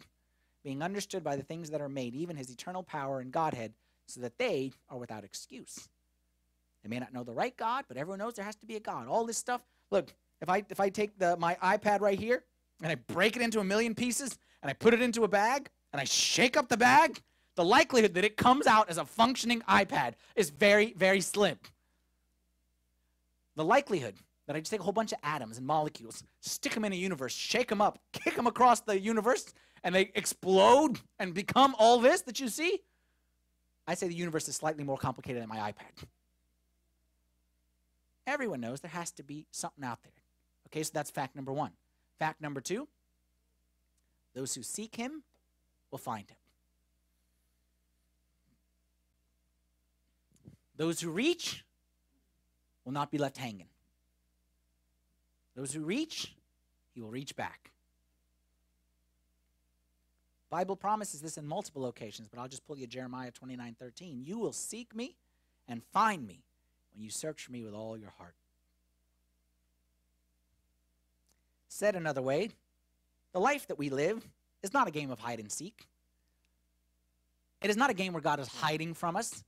being 0.68 0.84
understood 0.84 1.24
by 1.24 1.38
the 1.38 1.44
things 1.44 1.70
that 1.70 1.80
are 1.80 1.88
made, 1.88 2.14
even 2.14 2.36
his 2.36 2.50
eternal 2.50 2.84
power 2.84 3.22
and 3.22 3.32
Godhead, 3.32 3.72
so 4.06 4.20
that 4.20 4.38
they 4.38 4.74
are 4.90 4.98
without 4.98 5.24
excuse. 5.24 5.88
They 6.84 6.90
may 6.90 7.00
not 7.00 7.14
know 7.14 7.24
the 7.24 7.32
right 7.32 7.56
God, 7.56 7.86
but 7.88 7.96
everyone 7.96 8.20
knows 8.20 8.34
there 8.34 8.44
has 8.44 8.58
to 8.58 8.66
be 8.66 8.76
a 8.76 8.82
God. 8.82 9.08
All 9.08 9.26
this 9.26 9.38
stuff. 9.38 9.62
Look, 9.92 10.14
if 10.42 10.50
I 10.50 10.66
if 10.70 10.82
I 10.82 10.90
take 10.90 11.18
the 11.18 11.38
my 11.38 11.56
iPad 11.64 12.02
right 12.02 12.20
here 12.20 12.44
and 12.84 12.92
I 12.92 12.96
break 12.96 13.38
it 13.38 13.42
into 13.42 13.62
a 13.62 13.64
million 13.64 13.96
pieces 13.96 14.38
and 14.62 14.70
I 14.70 14.74
put 14.74 14.94
it 14.94 15.02
into 15.02 15.24
a 15.24 15.28
bag 15.30 15.70
and 15.94 16.02
I 16.02 16.04
shake 16.04 16.58
up 16.58 16.68
the 16.68 16.76
bag, 16.76 17.22
the 17.56 17.64
likelihood 17.64 18.14
that 18.16 18.26
it 18.26 18.36
comes 18.36 18.68
out 18.68 18.90
as 18.90 18.98
a 18.98 19.06
functioning 19.06 19.62
iPad 19.70 20.16
is 20.36 20.50
very, 20.50 20.92
very 20.98 21.22
slim. 21.22 21.58
The 23.56 23.64
likelihood 23.64 24.16
that 24.48 24.58
I 24.58 24.60
just 24.60 24.72
take 24.72 24.82
a 24.82 24.84
whole 24.84 24.92
bunch 24.92 25.14
of 25.14 25.20
atoms 25.24 25.58
and 25.58 25.66
molecules, 25.66 26.26
stick 26.42 26.74
them 26.74 26.84
in 26.84 26.92
a 26.92 26.98
universe, 26.98 27.34
shake 27.34 27.70
them 27.70 27.82
up, 27.82 28.00
kick 28.12 28.36
them 28.36 28.48
across 28.48 28.82
the 28.82 29.00
universe, 29.00 29.54
and 29.88 29.96
they 29.96 30.12
explode 30.16 31.00
and 31.18 31.34
become 31.34 31.74
all 31.80 31.98
this 32.00 32.22
that 32.24 32.42
you 32.42 32.50
see, 32.50 32.82
I 33.88 33.94
say 33.94 34.10
the 34.10 34.14
universe 34.14 34.50
is 34.50 34.58
slightly 34.58 34.84
more 34.84 34.98
complicated 34.98 35.42
than 35.42 35.48
my 35.48 35.60
iPad. 35.72 36.06
Everyone 38.28 38.60
knows 38.60 38.82
there 38.82 38.92
has 38.92 39.12
to 39.12 39.24
be 39.24 39.48
something 39.52 39.86
out 39.86 40.04
there. 40.04 40.12
Okay, 40.68 40.84
so 40.84 40.92
that's 40.94 41.10
fact 41.10 41.38
number 41.38 41.54
one. 41.54 41.72
Fact 42.20 42.42
number 42.42 42.60
two 42.60 42.90
those 44.36 44.54
who 44.54 44.62
seek 44.62 44.98
him 44.98 45.24
will 45.90 46.00
find 46.00 46.30
him. 46.30 46.38
Those 50.76 51.00
who 51.00 51.12
reach 51.12 51.64
will 52.84 52.92
not 52.92 53.10
be 53.10 53.18
left 53.18 53.38
hanging. 53.38 53.70
Those 55.56 55.72
who 55.72 55.80
reach, 55.80 56.36
he 56.94 57.00
will 57.00 57.10
reach 57.10 57.38
back. 57.38 57.72
Bible 60.50 60.76
promises 60.76 61.22
this 61.22 61.38
in 61.38 61.46
multiple 61.46 61.82
locations, 61.82 62.28
but 62.28 62.40
I'll 62.40 62.48
just 62.48 62.66
pull 62.66 62.78
you 62.78 62.88
Jeremiah 62.88 63.32
29 63.32 63.76
13. 63.78 64.24
You 64.24 64.40
will 64.40 64.54
seek 64.54 64.96
me 64.96 65.16
and 65.68 65.84
find 65.92 66.26
me 66.26 66.44
when 66.94 67.04
you 67.04 67.10
search 67.10 67.44
for 67.44 67.52
me 67.52 67.64
with 67.64 67.74
all 67.74 67.98
your 67.98 68.14
heart. 68.18 68.36
Said 71.68 71.96
another 71.96 72.22
way, 72.22 72.50
the 73.34 73.40
life 73.40 73.68
that 73.68 73.78
we 73.78 73.90
live 73.90 74.26
is 74.64 74.74
not 74.74 74.88
a 74.88 74.92
game 74.92 75.12
of 75.12 75.20
hide 75.20 75.40
and 75.40 75.52
seek. 75.52 75.86
It 77.62 77.70
is 77.70 77.78
not 77.78 77.90
a 77.90 77.94
game 77.94 78.14
where 78.14 78.22
God 78.22 78.40
is 78.40 78.48
hiding 78.48 78.94
from 78.94 79.16
us, 79.16 79.44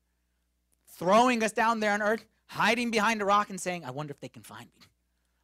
throwing 0.88 1.44
us 1.44 1.52
down 1.52 1.80
there 1.80 1.94
on 1.94 2.02
earth, 2.02 2.26
hiding 2.48 2.92
behind 2.92 3.22
a 3.22 3.26
rock 3.26 3.50
and 3.50 3.60
saying, 3.60 3.86
I 3.86 3.92
wonder 3.92 4.12
if 4.12 4.20
they 4.20 4.30
can 4.30 4.42
find 4.42 4.66
me. 4.66 4.86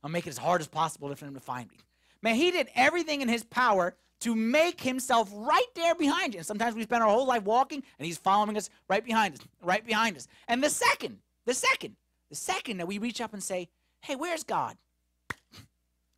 I'll 0.03 0.09
make 0.09 0.27
it 0.27 0.31
as 0.31 0.37
hard 0.37 0.61
as 0.61 0.67
possible 0.67 1.13
for 1.15 1.25
them 1.25 1.33
to 1.33 1.39
find 1.39 1.69
me. 1.69 1.77
Man, 2.21 2.35
he 2.35 2.51
did 2.51 2.69
everything 2.75 3.21
in 3.21 3.29
his 3.29 3.43
power 3.43 3.95
to 4.25 4.35
make 4.35 4.81
himself 4.81 5.29
right 5.33 5.67
there 5.75 5.93
behind 5.93 6.33
you. 6.33 6.39
And 6.39 6.47
sometimes 6.47 6.75
we 6.75 6.81
spend 6.81 7.03
our 7.03 7.09
whole 7.09 7.27
life 7.27 7.43
walking 7.43 7.83
and 7.99 8.05
he's 8.07 8.17
following 8.17 8.57
us 8.57 8.71
right 8.89 9.05
behind 9.05 9.35
us, 9.35 9.41
right 9.61 9.85
behind 9.85 10.17
us. 10.17 10.27
And 10.47 10.63
the 10.63 10.69
second, 10.69 11.19
the 11.45 11.53
second, 11.53 11.95
the 12.31 12.35
second 12.35 12.77
that 12.77 12.88
we 12.88 12.97
reach 12.97 13.21
up 13.21 13.33
and 13.33 13.43
say, 13.43 13.69
Hey, 14.01 14.15
where's 14.15 14.43
God? 14.43 14.77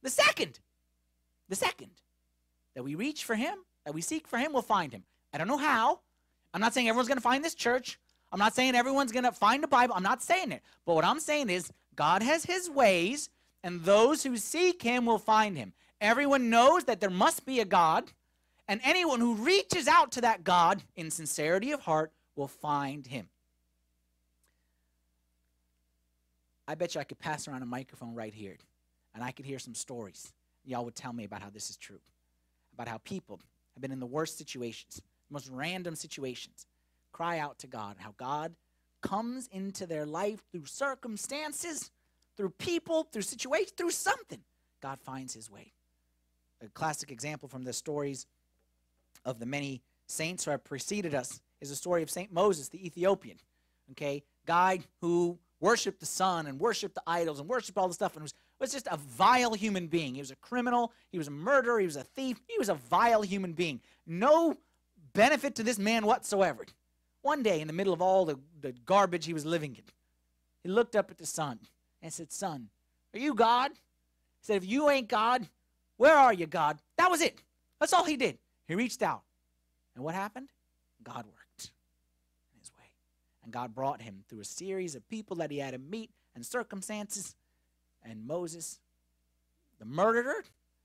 The 0.04 0.10
second, 0.10 0.62
the 1.50 1.56
second 1.56 1.89
that 2.76 2.84
we 2.84 2.96
reach 2.96 3.26
for 3.26 3.36
him, 3.36 3.58
that 3.84 3.93
we 3.93 4.02
seek 4.02 4.26
for 4.26 4.38
him, 4.38 4.54
we'll 4.54 4.62
find 4.62 4.93
him. 4.93 5.04
I 5.34 5.38
don't 5.38 5.50
know 5.50 5.58
how. 5.58 6.00
I'm 6.54 6.62
not 6.62 6.74
saying 6.74 6.88
everyone's 6.88 7.10
going 7.10 7.17
to 7.17 7.22
find 7.22 7.43
this 7.43 7.56
church. 7.56 8.00
I'm 8.32 8.39
not 8.39 8.56
saying 8.56 8.74
everyone's 8.74 9.12
going 9.12 9.26
to 9.26 9.34
find 9.34 9.62
the 9.62 9.67
Bible. 9.67 9.96
I'm 9.98 10.04
not 10.04 10.24
saying 10.24 10.54
it. 10.54 10.62
But 10.86 10.96
what 10.96 11.04
I'm 11.04 11.20
saying 11.20 11.50
is 11.50 11.74
God 11.96 12.24
has 12.24 12.46
his 12.46 12.70
ways, 12.70 13.30
and 13.63 13.84
those 13.84 14.24
who 14.24 14.38
seek 14.38 14.82
him 14.82 15.06
will 15.06 15.20
find 15.20 15.58
him. 15.58 15.74
Everyone 16.00 16.50
knows 16.50 16.84
that 16.86 17.00
there 17.00 17.10
must 17.10 17.46
be 17.46 17.60
a 17.60 17.66
God, 17.66 18.12
and 18.68 18.80
anyone 18.84 19.20
who 19.20 19.36
reaches 19.36 19.88
out 19.88 20.12
to 20.14 20.22
that 20.22 20.44
God 20.44 20.84
in 20.96 21.10
sincerity 21.10 21.72
of 21.72 21.82
heart 21.82 22.12
will 22.36 22.48
find 22.48 23.08
him. 23.08 23.30
I 26.68 26.76
bet 26.76 26.94
you 26.94 27.02
I 27.02 27.06
could 27.06 27.20
pass 27.20 27.48
around 27.48 27.64
a 27.64 27.68
microphone 27.68 28.14
right 28.14 28.34
here, 28.34 28.58
and 29.16 29.24
I 29.24 29.32
could 29.32 29.46
hear 29.46 29.60
some 29.60 29.74
stories. 29.74 30.34
Y'all 30.66 30.84
would 30.86 30.96
tell 30.96 31.14
me 31.14 31.24
about 31.24 31.42
how 31.42 31.50
this 31.50 31.70
is 31.70 31.78
true, 31.78 32.00
about 32.74 32.90
how 32.90 32.98
people 33.00 33.40
have 33.74 33.82
been 33.82 33.92
in 33.92 34.00
the 34.00 34.06
worst 34.06 34.38
situations, 34.38 35.02
most 35.30 35.50
random 35.50 35.96
situations, 35.96 36.68
cry 37.12 37.40
out 37.40 37.58
to 37.60 37.68
God, 37.68 37.96
how 38.00 38.14
God 38.18 38.54
comes 39.02 39.48
into 39.48 39.86
their 39.86 40.06
life 40.06 40.42
through 40.52 40.66
circumstances, 40.66 41.90
through 42.36 42.50
people, 42.52 43.08
through 43.12 43.22
situations, 43.22 43.72
through 43.78 43.92
something. 43.92 44.42
God 44.82 45.00
finds 45.00 45.34
his 45.34 45.50
way. 45.50 45.72
A 46.62 46.67
classic 46.70 47.12
example 47.12 47.48
from 47.48 47.63
the 47.63 47.74
stories 47.74 48.26
of 49.26 49.39
the 49.39 49.46
many 49.46 49.82
saints 50.08 50.46
who 50.46 50.52
have 50.52 50.63
preceded 50.63 51.13
us 51.13 51.41
is 51.62 51.70
the 51.70 51.76
story 51.76 52.04
of 52.04 52.10
St. 52.10 52.32
Moses, 52.32 52.70
the 52.70 52.86
Ethiopian. 52.86 53.38
Okay, 53.91 54.24
guy 54.46 54.80
who 55.02 55.38
worshiped 55.60 56.00
the 56.00 56.06
sun 56.06 56.48
and 56.48 56.60
worshiped 56.60 56.96
the 56.96 57.02
idols 57.08 57.39
and 57.39 57.48
worshiped 57.48 57.78
all 57.78 57.88
the 57.88 57.93
stuff 57.93 58.15
and 58.15 58.24
was, 58.24 58.34
was 58.60 58.72
just 58.72 58.88
a 58.91 58.98
vile 58.98 59.54
human 59.54 59.88
being. 59.88 60.15
He 60.15 60.22
was 60.22 60.32
a 60.32 60.36
criminal, 60.38 60.91
he 61.12 61.17
was 61.17 61.28
a 61.28 61.32
murderer, 61.32 61.80
he 61.80 61.86
was 61.86 61.96
a 61.96 62.04
thief, 62.04 62.39
he 62.48 62.58
was 62.58 62.70
a 62.70 62.76
vile 62.76 63.22
human 63.22 63.54
being. 63.54 63.82
No 64.06 64.56
benefit 65.13 65.56
to 65.56 65.63
this 65.63 65.80
man 65.80 66.06
whatsoever. 66.06 66.65
One 67.22 67.43
day, 67.43 67.60
in 67.62 67.67
the 67.67 67.74
middle 67.74 67.93
of 67.93 68.02
all 68.02 68.26
the, 68.26 68.39
the 68.62 68.72
garbage 68.86 69.26
he 69.26 69.34
was 69.34 69.46
living 69.46 69.76
in, 69.76 69.84
he 70.63 70.70
looked 70.70 70.96
up 70.96 71.12
at 71.12 71.17
the 71.17 71.26
sun 71.26 71.60
and 72.02 72.13
said, 72.13 72.32
Sun, 72.32 72.70
are 73.13 73.20
you 73.20 73.34
God? 73.34 73.72
He 73.72 73.78
said, 74.41 74.58
If 74.58 74.65
you 74.65 74.89
ain't 74.89 75.08
God, 75.08 75.48
where 75.98 76.16
are 76.16 76.34
you, 76.34 76.46
God? 76.46 76.80
That 76.98 77.12
was 77.12 77.22
it. 77.22 77.42
That's 77.80 77.94
all 77.94 78.06
he 78.06 78.18
did. 78.18 78.38
He 78.68 78.76
reached 78.76 79.02
out. 79.02 79.24
And 79.96 80.04
what 80.04 80.16
happened? 80.16 80.50
God 81.04 81.26
worked 81.26 81.72
in 82.54 82.60
his 82.60 82.72
way. 82.78 82.86
And 83.44 83.52
God 83.52 83.74
brought 83.74 84.02
him 84.02 84.24
through 84.28 84.42
a 84.42 84.46
series 84.46 84.96
of 84.96 85.08
people 85.10 85.38
that 85.38 85.52
he 85.52 85.58
had 85.58 85.74
to 85.74 85.80
meet 85.80 86.12
and 86.36 86.46
circumstances. 86.46 87.36
And 88.04 88.26
Moses, 88.26 88.80
the 89.80 89.86
murderer, 89.86 90.44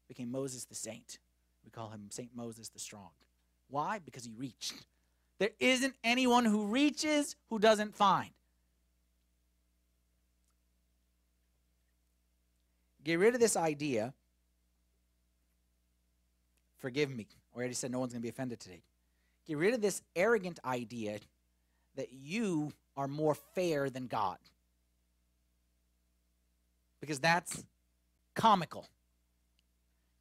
became 0.09 0.31
Moses 0.31 0.65
the 0.65 0.75
saint. 0.75 1.19
We 1.65 1.71
call 1.71 1.91
him 1.91 2.07
Saint 2.11 2.35
Moses 2.35 2.69
the 2.71 2.79
strong. 2.79 3.11
Why? 3.69 3.99
Because 3.99 4.25
he 4.25 4.33
reached. 4.33 4.75
There 5.39 5.51
isn't 5.59 5.95
anyone 6.05 6.45
who 6.45 6.67
reaches 6.67 7.37
who 7.51 7.59
doesn't 7.59 7.97
find. 7.97 8.31
Get 13.05 13.19
rid 13.19 13.35
of 13.35 13.41
this 13.41 13.57
idea. 13.57 14.15
Forgive 16.83 17.11
me. 17.11 17.29
I 17.55 17.57
already 17.57 17.75
said 17.75 17.93
no 17.93 18.01
one's 18.01 18.13
going 18.13 18.21
to 18.21 18.25
be 18.25 18.29
offended 18.29 18.59
today. 18.59 18.83
Get 19.47 19.57
rid 19.57 19.73
of 19.73 19.81
this 19.81 20.03
arrogant 20.17 20.59
idea 20.65 21.21
that 21.95 22.13
you 22.13 22.73
are 22.97 23.07
more 23.07 23.37
fair 23.55 23.89
than 23.89 24.09
God. 24.09 24.39
Because 27.01 27.21
that's 27.21 27.65
comical. 28.35 28.89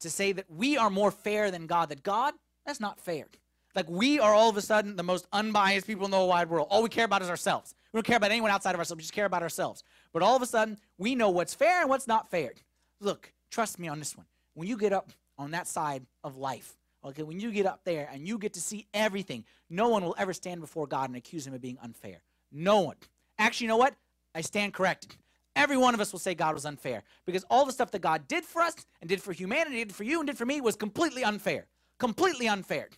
To 0.00 0.10
say 0.10 0.30
that 0.32 0.46
we 0.48 0.76
are 0.76 0.88
more 0.88 1.10
fair 1.10 1.50
than 1.50 1.66
God, 1.66 1.88
that 1.88 2.04
God, 2.04 2.34
that's 2.64 2.80
not 2.80 3.00
fair. 3.00 3.26
Like 3.74 3.90
we 3.90 4.20
are 4.20 4.32
all 4.32 4.48
of 4.48 4.56
a 4.56 4.62
sudden 4.62 4.94
the 4.94 5.02
most 5.02 5.26
unbiased 5.32 5.86
people 5.86 6.04
in 6.04 6.12
the 6.12 6.16
whole 6.16 6.28
wide 6.28 6.48
world. 6.48 6.68
All 6.70 6.82
we 6.82 6.88
care 6.88 7.06
about 7.06 7.22
is 7.22 7.30
ourselves. 7.30 7.74
We 7.92 7.98
don't 7.98 8.06
care 8.06 8.18
about 8.18 8.30
anyone 8.30 8.52
outside 8.52 8.74
of 8.74 8.78
ourselves. 8.78 8.98
We 8.98 9.02
just 9.02 9.14
care 9.14 9.26
about 9.26 9.42
ourselves. 9.42 9.82
But 10.12 10.22
all 10.22 10.36
of 10.36 10.42
a 10.42 10.46
sudden, 10.46 10.78
we 10.96 11.16
know 11.16 11.30
what's 11.30 11.54
fair 11.54 11.80
and 11.80 11.90
what's 11.90 12.06
not 12.06 12.30
fair. 12.30 12.52
Look, 13.00 13.32
trust 13.50 13.80
me 13.80 13.88
on 13.88 13.98
this 13.98 14.16
one. 14.16 14.26
When 14.54 14.68
you 14.68 14.76
get 14.76 14.92
up 14.92 15.10
on 15.38 15.52
that 15.52 15.66
side 15.66 16.04
of 16.24 16.36
life, 16.36 16.76
okay, 17.04 17.22
when 17.22 17.40
you 17.40 17.50
get 17.50 17.66
up 17.66 17.80
there 17.84 18.08
and 18.12 18.26
you 18.26 18.38
get 18.38 18.54
to 18.54 18.60
see 18.60 18.86
everything, 18.94 19.44
no 19.70 19.88
one 19.88 20.04
will 20.04 20.14
ever 20.18 20.32
stand 20.32 20.60
before 20.60 20.86
God 20.86 21.08
and 21.10 21.16
accuse 21.16 21.46
him 21.46 21.54
of 21.54 21.60
being 21.60 21.78
unfair. 21.82 22.22
No 22.50 22.80
one. 22.80 22.96
Actually, 23.38 23.64
you 23.64 23.68
know 23.68 23.76
what? 23.76 23.94
I 24.34 24.40
stand 24.40 24.74
corrected. 24.74 25.16
Every 25.54 25.76
one 25.76 25.92
of 25.92 26.00
us 26.00 26.12
will 26.12 26.18
say 26.18 26.34
God 26.34 26.54
was 26.54 26.64
unfair 26.64 27.02
because 27.26 27.44
all 27.50 27.66
the 27.66 27.72
stuff 27.72 27.90
that 27.90 28.00
God 28.00 28.26
did 28.26 28.44
for 28.44 28.62
us 28.62 28.74
and 29.00 29.08
did 29.08 29.22
for 29.22 29.32
humanity, 29.32 29.84
did 29.84 29.94
for 29.94 30.04
you 30.04 30.20
and 30.20 30.26
did 30.26 30.38
for 30.38 30.46
me 30.46 30.60
was 30.60 30.76
completely 30.76 31.24
unfair. 31.24 31.66
Completely 31.98 32.48
unfair. 32.48 32.88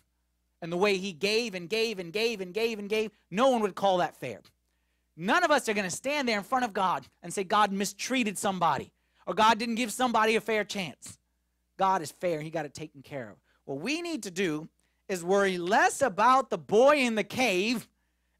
And 0.61 0.71
the 0.71 0.77
way 0.77 0.97
he 0.97 1.11
gave 1.11 1.53
and 1.53 1.69
gave 1.69 1.99
and 1.99 2.13
gave 2.13 2.39
and 2.39 2.53
gave 2.53 2.79
and 2.79 2.89
gave, 2.89 3.11
no 3.29 3.49
one 3.49 3.61
would 3.61 3.75
call 3.75 3.97
that 3.97 4.15
fair. 4.15 4.39
None 5.17 5.43
of 5.43 5.51
us 5.51 5.67
are 5.67 5.73
going 5.73 5.89
to 5.89 5.95
stand 5.95 6.27
there 6.27 6.37
in 6.37 6.43
front 6.43 6.65
of 6.65 6.73
God 6.73 7.05
and 7.21 7.33
say 7.33 7.43
God 7.43 7.71
mistreated 7.71 8.37
somebody 8.37 8.91
or 9.27 9.33
God 9.33 9.57
didn't 9.57 9.75
give 9.75 9.91
somebody 9.91 10.35
a 10.35 10.41
fair 10.41 10.63
chance. 10.63 11.17
God 11.77 12.01
is 12.01 12.11
fair. 12.11 12.41
He 12.41 12.49
got 12.49 12.65
it 12.65 12.73
taken 12.73 13.01
care 13.01 13.29
of. 13.29 13.37
What 13.65 13.79
we 13.79 14.01
need 14.01 14.23
to 14.23 14.31
do 14.31 14.69
is 15.07 15.23
worry 15.23 15.57
less 15.57 16.01
about 16.01 16.49
the 16.49 16.57
boy 16.57 16.97
in 16.97 17.15
the 17.15 17.23
cave 17.23 17.87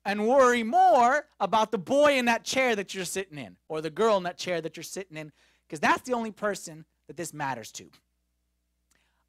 and 0.03 0.27
worry 0.27 0.63
more 0.63 1.25
about 1.39 1.71
the 1.71 1.77
boy 1.77 2.17
in 2.17 2.25
that 2.25 2.43
chair 2.43 2.75
that 2.75 2.93
you're 2.93 3.05
sitting 3.05 3.37
in 3.37 3.57
or 3.67 3.81
the 3.81 3.89
girl 3.89 4.17
in 4.17 4.23
that 4.23 4.37
chair 4.37 4.61
that 4.61 4.77
you're 4.77 4.83
sitting 4.83 5.17
in 5.17 5.31
because 5.67 5.79
that's 5.79 6.03
the 6.03 6.13
only 6.13 6.31
person 6.31 6.85
that 7.07 7.17
this 7.17 7.33
matters 7.33 7.71
to. 7.73 7.89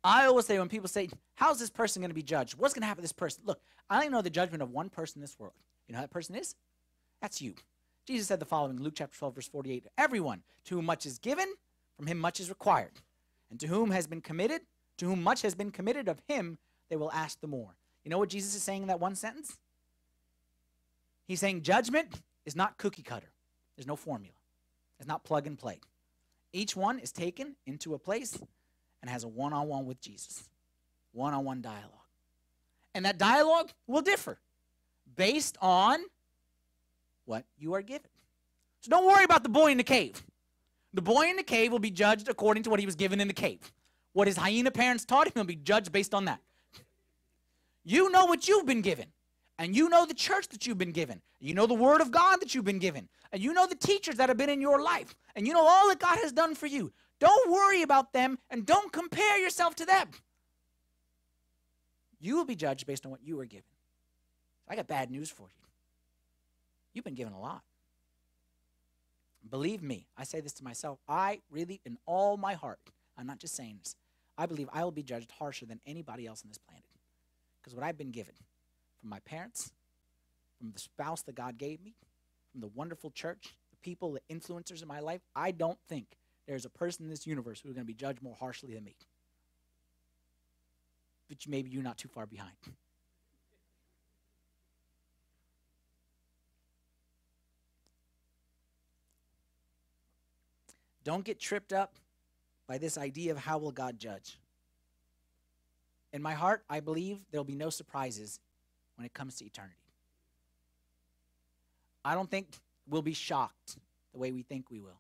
I 0.05 0.27
always 0.27 0.47
say 0.47 0.59
when 0.59 0.69
people 0.69 0.89
say, 0.89 1.09
How's 1.35 1.59
this 1.59 1.71
person 1.71 2.01
going 2.01 2.11
to 2.11 2.15
be 2.15 2.23
judged? 2.23 2.57
What's 2.57 2.75
going 2.75 2.83
to 2.83 2.87
happen 2.87 3.03
to 3.03 3.05
this 3.05 3.13
person? 3.13 3.43
Look, 3.45 3.61
I 3.91 3.97
only 3.97 4.09
know 4.09 4.23
the 4.23 4.31
judgment 4.31 4.63
of 4.63 4.71
one 4.71 4.89
person 4.89 5.19
in 5.19 5.23
this 5.23 5.37
world. 5.39 5.55
You 5.87 5.93
know 5.93 5.99
who 5.99 6.05
that 6.05 6.11
person 6.11 6.37
is? 6.37 6.55
That's 7.21 7.43
you. 7.43 7.55
Jesus 8.07 8.29
said 8.29 8.39
the 8.39 8.47
following 8.47 8.81
Luke 8.81 8.95
chapter 8.97 9.19
12, 9.19 9.35
verse 9.35 9.49
48 9.49 9.87
Everyone 9.99 10.43
to 10.67 10.77
whom 10.77 10.87
much 10.87 11.07
is 11.07 11.19
given, 11.19 11.53
from 11.97 12.07
him 12.07 12.19
much 12.19 12.41
is 12.41 12.49
required. 12.49 12.93
And 13.51 13.61
to 13.61 13.67
whom 13.67 13.91
has 13.91 14.07
been 14.07 14.21
committed, 14.21 14.63
to 14.99 15.07
whom 15.07 15.23
much 15.23 15.43
has 15.43 15.55
been 15.55 15.71
committed 15.71 16.09
of 16.09 16.21
him, 16.27 16.59
they 16.89 16.97
will 16.97 17.13
ask 17.13 17.41
the 17.41 17.47
more. 17.47 17.77
You 18.05 18.11
know 18.11 18.19
what 18.19 18.29
Jesus 18.29 18.55
is 18.55 18.63
saying 18.63 18.83
in 18.83 18.89
that 18.89 19.01
one 19.01 19.15
sentence? 19.15 19.57
He's 21.27 21.41
saying 21.41 21.63
judgment 21.63 22.21
is 22.45 22.55
not 22.55 22.79
cookie 22.79 23.03
cutter, 23.03 23.33
there's 23.77 23.87
no 23.87 23.97
formula, 23.97 24.35
it's 24.99 25.09
not 25.09 25.25
plug 25.25 25.47
and 25.47 25.59
play. 25.59 25.81
Each 26.53 26.77
one 26.77 26.99
is 27.01 27.13
taken 27.13 27.57
into 27.67 27.95
a 27.95 27.99
place 27.99 28.39
and 29.03 29.11
has 29.11 29.25
a 29.25 29.29
one 29.29 29.53
on 29.53 29.69
one 29.69 29.87
with 29.87 30.01
Jesus, 30.01 30.49
one 31.13 31.35
on 31.35 31.45
one 31.45 31.61
dialogue. 31.61 31.91
And 32.95 33.05
that 33.05 33.19
dialogue 33.19 33.73
will 33.87 34.01
differ 34.01 34.39
based 35.17 35.59
on 35.61 36.01
what 37.25 37.45
you 37.59 37.75
are 37.75 37.83
given. 37.83 38.09
So 38.81 38.91
don't 38.91 39.07
worry 39.07 39.25
about 39.25 39.43
the 39.43 39.49
boy 39.49 39.71
in 39.71 39.79
the 39.79 39.85
cave. 39.85 40.23
The 40.97 41.03
boy 41.03 41.29
in 41.29 41.37
the 41.37 41.43
cave 41.43 41.73
will 41.73 41.79
be 41.79 41.91
judged 41.91 42.27
according 42.27 42.63
to 42.63 42.71
what 42.71 42.81
he 42.81 42.87
was 42.87 42.95
given 42.95 43.21
in 43.21 43.29
the 43.29 43.35
cave. 43.35 43.71
What 44.15 44.29
his 44.29 44.39
hyena 44.39 44.71
parents 44.71 45.05
taught 45.05 45.27
him 45.27 45.33
will 45.37 45.45
be 45.45 45.55
judged 45.55 45.93
based 45.93 46.15
on 46.15 46.25
that. 46.25 46.41
You 47.85 48.11
know 48.11 48.25
what 48.25 48.49
you've 48.49 48.65
been 48.65 48.81
given. 48.81 49.09
And 49.59 49.77
you 49.77 49.91
know 49.91 50.07
the 50.07 50.15
church 50.15 50.49
that 50.49 50.67
you've 50.67 50.79
been 50.79 50.93
given. 50.93 51.21
You 51.39 51.53
know 51.53 51.67
the 51.67 51.75
word 51.75 52.01
of 52.01 52.11
God 52.11 52.41
that 52.41 52.55
you've 52.55 52.65
been 52.65 52.79
given. 52.79 53.11
And 53.31 53.43
you 53.43 53.53
know 53.53 53.67
the 53.67 53.75
teachers 53.75 54.15
that 54.15 54.31
have 54.31 54.39
been 54.39 54.49
in 54.49 54.63
your 54.63 54.81
life. 54.81 55.15
And 55.35 55.47
you 55.47 55.53
know 55.53 55.67
all 55.67 55.89
that 55.91 55.99
God 55.99 56.17
has 56.23 56.33
done 56.33 56.55
for 56.55 56.67
you. 56.67 56.91
Don't 57.21 57.51
worry 57.53 57.83
about 57.83 58.15
them 58.15 58.39
and 58.49 58.65
don't 58.65 58.91
compare 58.91 59.39
yourself 59.39 59.75
to 59.77 59.85
them. 59.85 60.09
You 62.21 62.37
will 62.37 62.47
be 62.47 62.57
judged 62.57 62.87
based 62.87 63.05
on 63.05 63.13
what 63.13 63.23
you 63.23 63.37
were 63.37 63.45
given. 63.45 63.65
I 64.67 64.77
got 64.77 64.87
bad 64.87 65.11
news 65.11 65.29
for 65.29 65.43
you. 65.43 65.65
You've 66.95 67.05
been 67.05 67.15
given 67.15 67.35
a 67.35 67.41
lot. 67.41 67.63
Believe 69.51 69.83
me, 69.83 70.07
I 70.17 70.25
say 70.25 70.41
this 70.41 70.53
to 70.55 70.65
myself. 70.65 70.99
I 71.09 71.41
really, 71.51 71.81
in 71.85 71.99
all 72.07 72.37
my 72.37 72.55
heart, 72.55 72.81
I'm 73.17 73.27
not 73.27 73.39
just 73.39 73.55
saying 73.55 73.77
this, 73.79 73.97
I 74.39 74.47
believe 74.47 74.69
I 74.73 74.85
will 74.85 74.91
be 74.91 75.03
judged 75.03 75.31
harsher 75.39 75.67
than 75.67 75.81
anybody 75.87 76.27
else 76.27 76.43
on 76.45 76.49
this 76.49 76.59
planet. 76.59 76.85
Because 77.61 77.75
what 77.75 77.85
I've 77.85 77.99
been 77.99 78.11
given 78.11 78.35
from 79.01 79.11
my 79.11 79.21
parents, 79.21 79.73
from 80.59 80.71
the 80.73 80.79
spouse 80.79 81.23
that 81.23 81.35
God 81.35 81.59
gave 81.59 81.83
me, 81.83 81.95
from 82.53 82.61
the 82.61 82.69
wonderful 82.69 83.11
church, 83.11 83.55
the 83.71 83.77
people, 83.83 84.13
the 84.13 84.35
influencers 84.35 84.83
in 84.83 84.89
my 84.89 85.01
life, 85.01 85.21
I 85.35 85.51
don't 85.51 85.79
think 85.89 86.07
there's 86.47 86.65
a 86.65 86.71
person 86.71 87.05
in 87.05 87.11
this 87.11 87.27
universe 87.27 87.61
who's 87.61 87.73
going 87.73 87.85
to 87.85 87.87
be 87.87 87.95
judged 87.95 88.23
more 88.23 88.37
harshly 88.39 88.75
than 88.75 88.85
me. 88.85 88.97
But 91.29 91.39
maybe 91.49 91.71
you're 91.71 91.83
not 91.83 91.99
too 91.99 92.09
far 92.09 92.27
behind. 92.27 92.55
Don't 101.07 101.25
get 101.25 101.39
tripped 101.39 101.73
up 101.73 102.01
by 102.67 102.79
this 102.79 102.99
idea 102.99 103.31
of 103.31 103.39
how 103.39 103.59
will 103.59 103.71
God 103.71 103.97
judge. 103.97 104.41
In 106.13 106.21
my 106.21 106.35
heart, 106.35 106.65
I 106.69 106.81
believe 106.81 107.21
there'll 107.31 107.45
be 107.45 107.55
no 107.55 107.71
surprises 107.71 108.41
when 108.97 109.07
it 109.07 109.15
comes 109.15 109.37
to 109.37 109.45
eternity. 109.45 109.77
I 112.05 112.15
don't 112.15 112.29
think 112.29 112.49
we'll 112.89 113.03
be 113.03 113.13
shocked 113.13 113.77
the 114.13 114.19
way 114.19 114.33
we 114.33 114.43
think 114.43 114.69
we 114.69 114.81
will. 114.81 114.99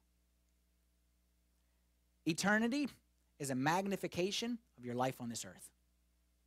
Eternity 2.24 2.88
is 3.40 3.50
a 3.50 3.56
magnification 3.56 4.58
of 4.78 4.84
your 4.84 4.94
life 4.94 5.16
on 5.20 5.28
this 5.28 5.44
earth. 5.44 5.70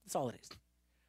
That's 0.06 0.16
all 0.16 0.30
it 0.30 0.36
is. 0.42 0.50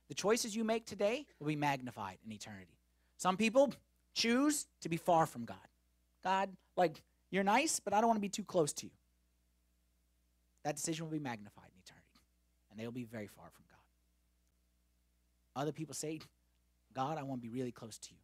The 0.09 0.15
choices 0.15 0.57
you 0.57 0.65
make 0.65 0.87
today 0.87 1.25
will 1.39 1.47
be 1.47 1.55
magnified 1.55 2.19
in 2.27 2.33
eternity. 2.33 2.81
Some 3.17 3.37
people 3.37 3.73
choose 4.13 4.67
to 4.81 4.89
be 4.89 4.97
far 4.97 5.27
from 5.27 5.45
God. 5.45 5.57
God, 6.25 6.51
like, 6.77 7.01
you're 7.31 7.45
nice, 7.45 7.81
but 7.81 7.93
I 7.93 8.01
don't 8.01 8.09
want 8.09 8.17
to 8.17 8.23
be 8.23 8.29
too 8.29 8.45
close 8.45 8.73
to 8.75 8.87
you. 8.87 8.93
That 10.65 10.77
decision 10.77 11.07
will 11.07 11.13
be 11.13 11.21
magnified 11.21 11.71
in 11.73 11.81
eternity, 11.83 12.21
and 12.71 12.79
they 12.79 12.85
will 12.85 12.93
be 12.93 13.05
very 13.05 13.29
far 13.29 13.47
from 13.51 13.65
God. 13.71 13.79
Other 15.63 15.73
people 15.73 15.95
say, 15.95 16.21
God, 16.93 17.19
I 17.19 17.23
want 17.23 17.43
to 17.43 17.49
be 17.49 17.55
really 17.55 17.73
close 17.73 17.99
to 17.99 18.11
you. 18.11 18.19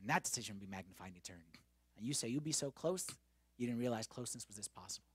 And 0.00 0.08
that 0.08 0.24
decision 0.24 0.54
will 0.54 0.60
be 0.60 0.70
magnified 0.70 1.10
in 1.10 1.16
eternity. 1.16 1.60
And 1.96 2.06
you 2.06 2.14
say, 2.14 2.28
You'll 2.28 2.42
be 2.42 2.52
so 2.52 2.70
close, 2.70 3.06
you 3.58 3.66
didn't 3.66 3.80
realize 3.80 4.06
closeness 4.06 4.46
was 4.46 4.56
this 4.56 4.68
possible. 4.68 5.06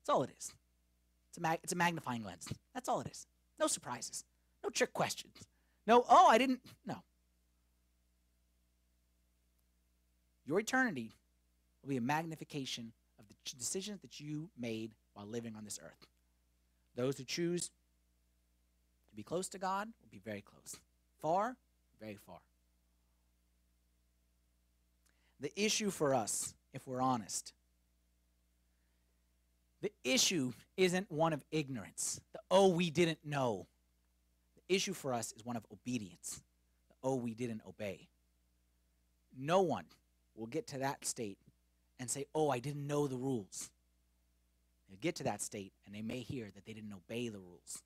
That's 0.00 0.14
all 0.14 0.22
it 0.22 0.30
is. 0.38 0.52
It's 1.30 1.38
a, 1.38 1.40
mag- 1.40 1.60
it's 1.62 1.72
a 1.72 1.76
magnifying 1.76 2.24
lens. 2.24 2.48
That's 2.74 2.88
all 2.88 3.00
it 3.00 3.08
is. 3.08 3.26
No 3.58 3.66
surprises, 3.66 4.24
no 4.62 4.70
trick 4.70 4.92
questions. 4.92 5.34
No, 5.86 6.04
oh, 6.08 6.26
I 6.28 6.38
didn't. 6.38 6.60
No. 6.86 6.96
Your 10.46 10.60
eternity 10.60 11.12
will 11.88 11.94
be 11.94 11.96
a 11.96 12.02
magnification 12.02 12.92
of 13.18 13.26
the 13.28 13.34
decisions 13.56 14.00
that 14.02 14.20
you 14.20 14.50
made 14.60 14.92
while 15.14 15.26
living 15.26 15.54
on 15.56 15.64
this 15.64 15.80
earth. 15.82 16.06
Those 16.94 17.16
who 17.16 17.24
choose 17.24 17.68
to 17.68 19.16
be 19.16 19.22
close 19.22 19.48
to 19.48 19.58
God 19.58 19.88
will 20.02 20.10
be 20.10 20.20
very 20.22 20.42
close. 20.42 20.76
Far, 21.22 21.56
very 21.98 22.18
far. 22.26 22.40
The 25.40 25.50
issue 25.56 25.88
for 25.90 26.14
us, 26.14 26.52
if 26.74 26.86
we're 26.86 27.00
honest, 27.00 27.54
the 29.80 29.92
issue 30.04 30.52
isn't 30.76 31.10
one 31.10 31.32
of 31.32 31.42
ignorance. 31.50 32.20
The 32.34 32.40
oh, 32.50 32.68
we 32.68 32.90
didn't 32.90 33.20
know. 33.24 33.66
The 34.56 34.74
issue 34.74 34.92
for 34.92 35.14
us 35.14 35.32
is 35.32 35.42
one 35.42 35.56
of 35.56 35.64
obedience. 35.72 36.42
The 36.90 36.96
oh, 37.02 37.14
we 37.14 37.32
didn't 37.32 37.62
obey. 37.66 38.08
No 39.38 39.62
one 39.62 39.84
will 40.34 40.48
get 40.48 40.66
to 40.68 40.78
that 40.78 41.06
state 41.06 41.38
and 42.00 42.10
say, 42.10 42.26
oh, 42.34 42.50
I 42.50 42.58
didn't 42.58 42.86
know 42.86 43.06
the 43.06 43.16
rules. 43.16 43.70
They'll 44.88 44.98
get 45.00 45.16
to 45.16 45.24
that 45.24 45.42
state 45.42 45.72
and 45.86 45.94
they 45.94 46.02
may 46.02 46.20
hear 46.20 46.50
that 46.54 46.64
they 46.64 46.72
didn't 46.72 46.92
obey 46.92 47.28
the 47.28 47.38
rules 47.38 47.82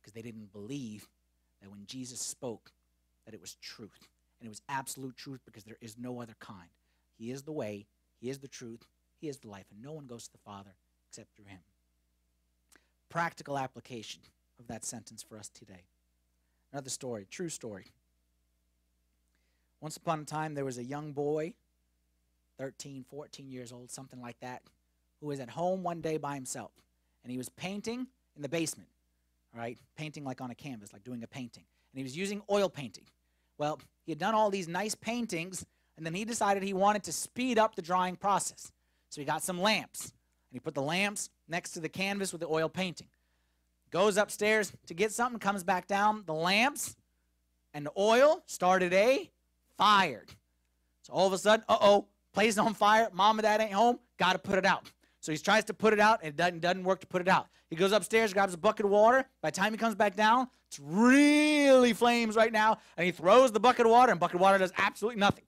because 0.00 0.12
they 0.12 0.22
didn't 0.22 0.52
believe 0.52 1.08
that 1.62 1.70
when 1.70 1.86
Jesus 1.86 2.20
spoke 2.20 2.72
that 3.26 3.34
it 3.34 3.40
was 3.40 3.56
truth. 3.60 4.08
And 4.40 4.46
it 4.46 4.50
was 4.50 4.62
absolute 4.68 5.16
truth 5.16 5.40
because 5.44 5.64
there 5.64 5.78
is 5.80 5.96
no 5.98 6.20
other 6.20 6.36
kind. 6.40 6.68
He 7.18 7.30
is 7.30 7.42
the 7.42 7.52
way, 7.52 7.86
He 8.20 8.30
is 8.30 8.38
the 8.38 8.48
truth, 8.48 8.86
He 9.20 9.28
is 9.28 9.38
the 9.38 9.48
life, 9.48 9.66
and 9.70 9.82
no 9.82 9.92
one 9.92 10.06
goes 10.06 10.26
to 10.26 10.32
the 10.32 10.38
Father 10.38 10.74
except 11.08 11.34
through 11.34 11.46
Him. 11.46 11.60
Practical 13.08 13.58
application 13.58 14.20
of 14.58 14.66
that 14.68 14.84
sentence 14.84 15.22
for 15.22 15.38
us 15.38 15.48
today. 15.48 15.84
Another 16.72 16.90
story, 16.90 17.26
true 17.30 17.48
story. 17.48 17.86
Once 19.80 19.96
upon 19.96 20.20
a 20.20 20.24
time, 20.24 20.54
there 20.54 20.64
was 20.64 20.78
a 20.78 20.84
young 20.84 21.12
boy, 21.12 21.54
13, 22.58 23.04
14 23.08 23.50
years 23.50 23.72
old, 23.72 23.90
something 23.90 24.20
like 24.20 24.38
that, 24.40 24.62
who 25.20 25.28
was 25.28 25.40
at 25.40 25.50
home 25.50 25.82
one 25.82 26.00
day 26.00 26.16
by 26.16 26.34
himself. 26.34 26.72
And 27.22 27.30
he 27.30 27.38
was 27.38 27.48
painting 27.48 28.06
in 28.36 28.42
the 28.42 28.48
basement, 28.48 28.88
all 29.54 29.60
right? 29.60 29.78
Painting 29.96 30.24
like 30.24 30.40
on 30.40 30.50
a 30.50 30.54
canvas, 30.54 30.92
like 30.92 31.04
doing 31.04 31.22
a 31.22 31.26
painting. 31.26 31.64
And 31.92 31.98
he 31.98 32.02
was 32.02 32.16
using 32.16 32.42
oil 32.50 32.68
painting. 32.68 33.04
Well, 33.58 33.80
he 34.04 34.12
had 34.12 34.18
done 34.18 34.34
all 34.34 34.50
these 34.50 34.68
nice 34.68 34.94
paintings, 34.94 35.64
and 35.96 36.04
then 36.04 36.14
he 36.14 36.24
decided 36.24 36.62
he 36.62 36.74
wanted 36.74 37.02
to 37.04 37.12
speed 37.12 37.58
up 37.58 37.74
the 37.74 37.82
drawing 37.82 38.16
process. 38.16 38.70
So 39.08 39.20
he 39.20 39.24
got 39.24 39.42
some 39.42 39.60
lamps, 39.60 40.04
and 40.04 40.12
he 40.52 40.60
put 40.60 40.74
the 40.74 40.82
lamps 40.82 41.30
next 41.48 41.72
to 41.72 41.80
the 41.80 41.88
canvas 41.88 42.32
with 42.32 42.40
the 42.40 42.48
oil 42.48 42.68
painting. 42.68 43.08
Goes 43.90 44.16
upstairs 44.16 44.72
to 44.86 44.94
get 44.94 45.12
something, 45.12 45.38
comes 45.38 45.64
back 45.64 45.86
down. 45.86 46.24
The 46.26 46.34
lamps 46.34 46.96
and 47.72 47.86
the 47.86 47.92
oil 47.96 48.42
started 48.46 48.92
a 48.92 49.30
fire. 49.78 50.24
So 51.02 51.12
all 51.12 51.26
of 51.26 51.32
a 51.32 51.38
sudden, 51.38 51.64
uh 51.68 51.78
oh, 51.80 52.06
place 52.36 52.58
on 52.58 52.74
fire. 52.74 53.08
Mom 53.14 53.38
and 53.38 53.44
dad 53.44 53.62
ain't 53.62 53.72
home. 53.72 53.98
Got 54.18 54.34
to 54.34 54.38
put 54.38 54.58
it 54.58 54.66
out. 54.66 54.92
So 55.20 55.32
he 55.32 55.38
tries 55.38 55.64
to 55.64 55.74
put 55.74 55.94
it 55.94 55.98
out, 55.98 56.20
and 56.22 56.28
it 56.28 56.36
doesn't, 56.36 56.60
doesn't 56.60 56.84
work 56.84 57.00
to 57.00 57.06
put 57.06 57.22
it 57.22 57.28
out. 57.28 57.46
He 57.70 57.76
goes 57.76 57.92
upstairs, 57.92 58.34
grabs 58.34 58.52
a 58.52 58.58
bucket 58.58 58.84
of 58.84 58.92
water. 58.92 59.24
By 59.40 59.50
the 59.50 59.56
time 59.56 59.72
he 59.72 59.78
comes 59.78 59.94
back 59.94 60.14
down, 60.14 60.48
it's 60.68 60.78
really 60.78 61.94
flames 61.94 62.36
right 62.36 62.52
now. 62.52 62.76
And 62.98 63.06
he 63.06 63.10
throws 63.10 63.52
the 63.52 63.58
bucket 63.58 63.86
of 63.86 63.90
water, 63.90 64.12
and 64.12 64.20
bucket 64.20 64.34
of 64.34 64.42
water 64.42 64.58
does 64.58 64.70
absolutely 64.76 65.18
nothing. 65.18 65.44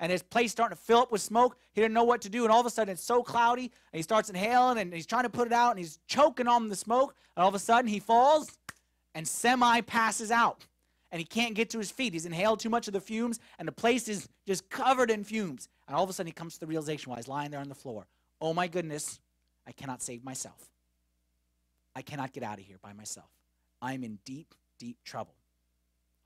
And 0.00 0.10
his 0.10 0.22
place 0.22 0.50
starting 0.50 0.74
to 0.74 0.82
fill 0.82 1.00
up 1.00 1.12
with 1.12 1.20
smoke. 1.20 1.58
He 1.74 1.82
didn't 1.82 1.92
know 1.92 2.04
what 2.04 2.22
to 2.22 2.30
do, 2.30 2.44
and 2.44 2.50
all 2.50 2.60
of 2.60 2.66
a 2.66 2.70
sudden 2.70 2.92
it's 2.92 3.04
so 3.04 3.22
cloudy, 3.22 3.70
and 3.92 3.98
he 3.98 4.02
starts 4.02 4.30
inhaling, 4.30 4.78
and 4.78 4.94
he's 4.94 5.06
trying 5.06 5.24
to 5.24 5.30
put 5.30 5.46
it 5.46 5.52
out, 5.52 5.72
and 5.72 5.78
he's 5.78 5.98
choking 6.08 6.48
on 6.48 6.68
the 6.70 6.76
smoke. 6.76 7.14
And 7.36 7.42
all 7.42 7.50
of 7.50 7.54
a 7.54 7.58
sudden 7.58 7.86
he 7.86 8.00
falls 8.00 8.56
and 9.14 9.28
semi 9.28 9.82
passes 9.82 10.30
out. 10.30 10.66
And 11.12 11.18
he 11.18 11.24
can't 11.24 11.54
get 11.54 11.70
to 11.70 11.78
his 11.78 11.90
feet. 11.90 12.12
He's 12.12 12.26
inhaled 12.26 12.60
too 12.60 12.70
much 12.70 12.86
of 12.86 12.92
the 12.92 13.00
fumes, 13.00 13.40
and 13.58 13.66
the 13.66 13.72
place 13.72 14.08
is 14.08 14.28
just 14.46 14.70
covered 14.70 15.10
in 15.10 15.24
fumes. 15.24 15.68
And 15.88 15.96
all 15.96 16.04
of 16.04 16.10
a 16.10 16.12
sudden 16.12 16.28
he 16.28 16.32
comes 16.32 16.54
to 16.54 16.60
the 16.60 16.66
realization 16.66 17.10
while 17.10 17.16
he's 17.16 17.26
lying 17.26 17.50
there 17.50 17.60
on 17.60 17.68
the 17.68 17.74
floor 17.74 18.06
oh 18.40 18.54
my 18.54 18.68
goodness, 18.68 19.20
I 19.66 19.72
cannot 19.72 20.02
save 20.02 20.24
myself. 20.24 20.68
I 21.94 22.02
cannot 22.02 22.32
get 22.32 22.42
out 22.42 22.58
of 22.58 22.64
here 22.64 22.78
by 22.82 22.92
myself. 22.92 23.28
I'm 23.82 24.04
in 24.04 24.18
deep, 24.24 24.54
deep 24.78 24.96
trouble. 25.04 25.34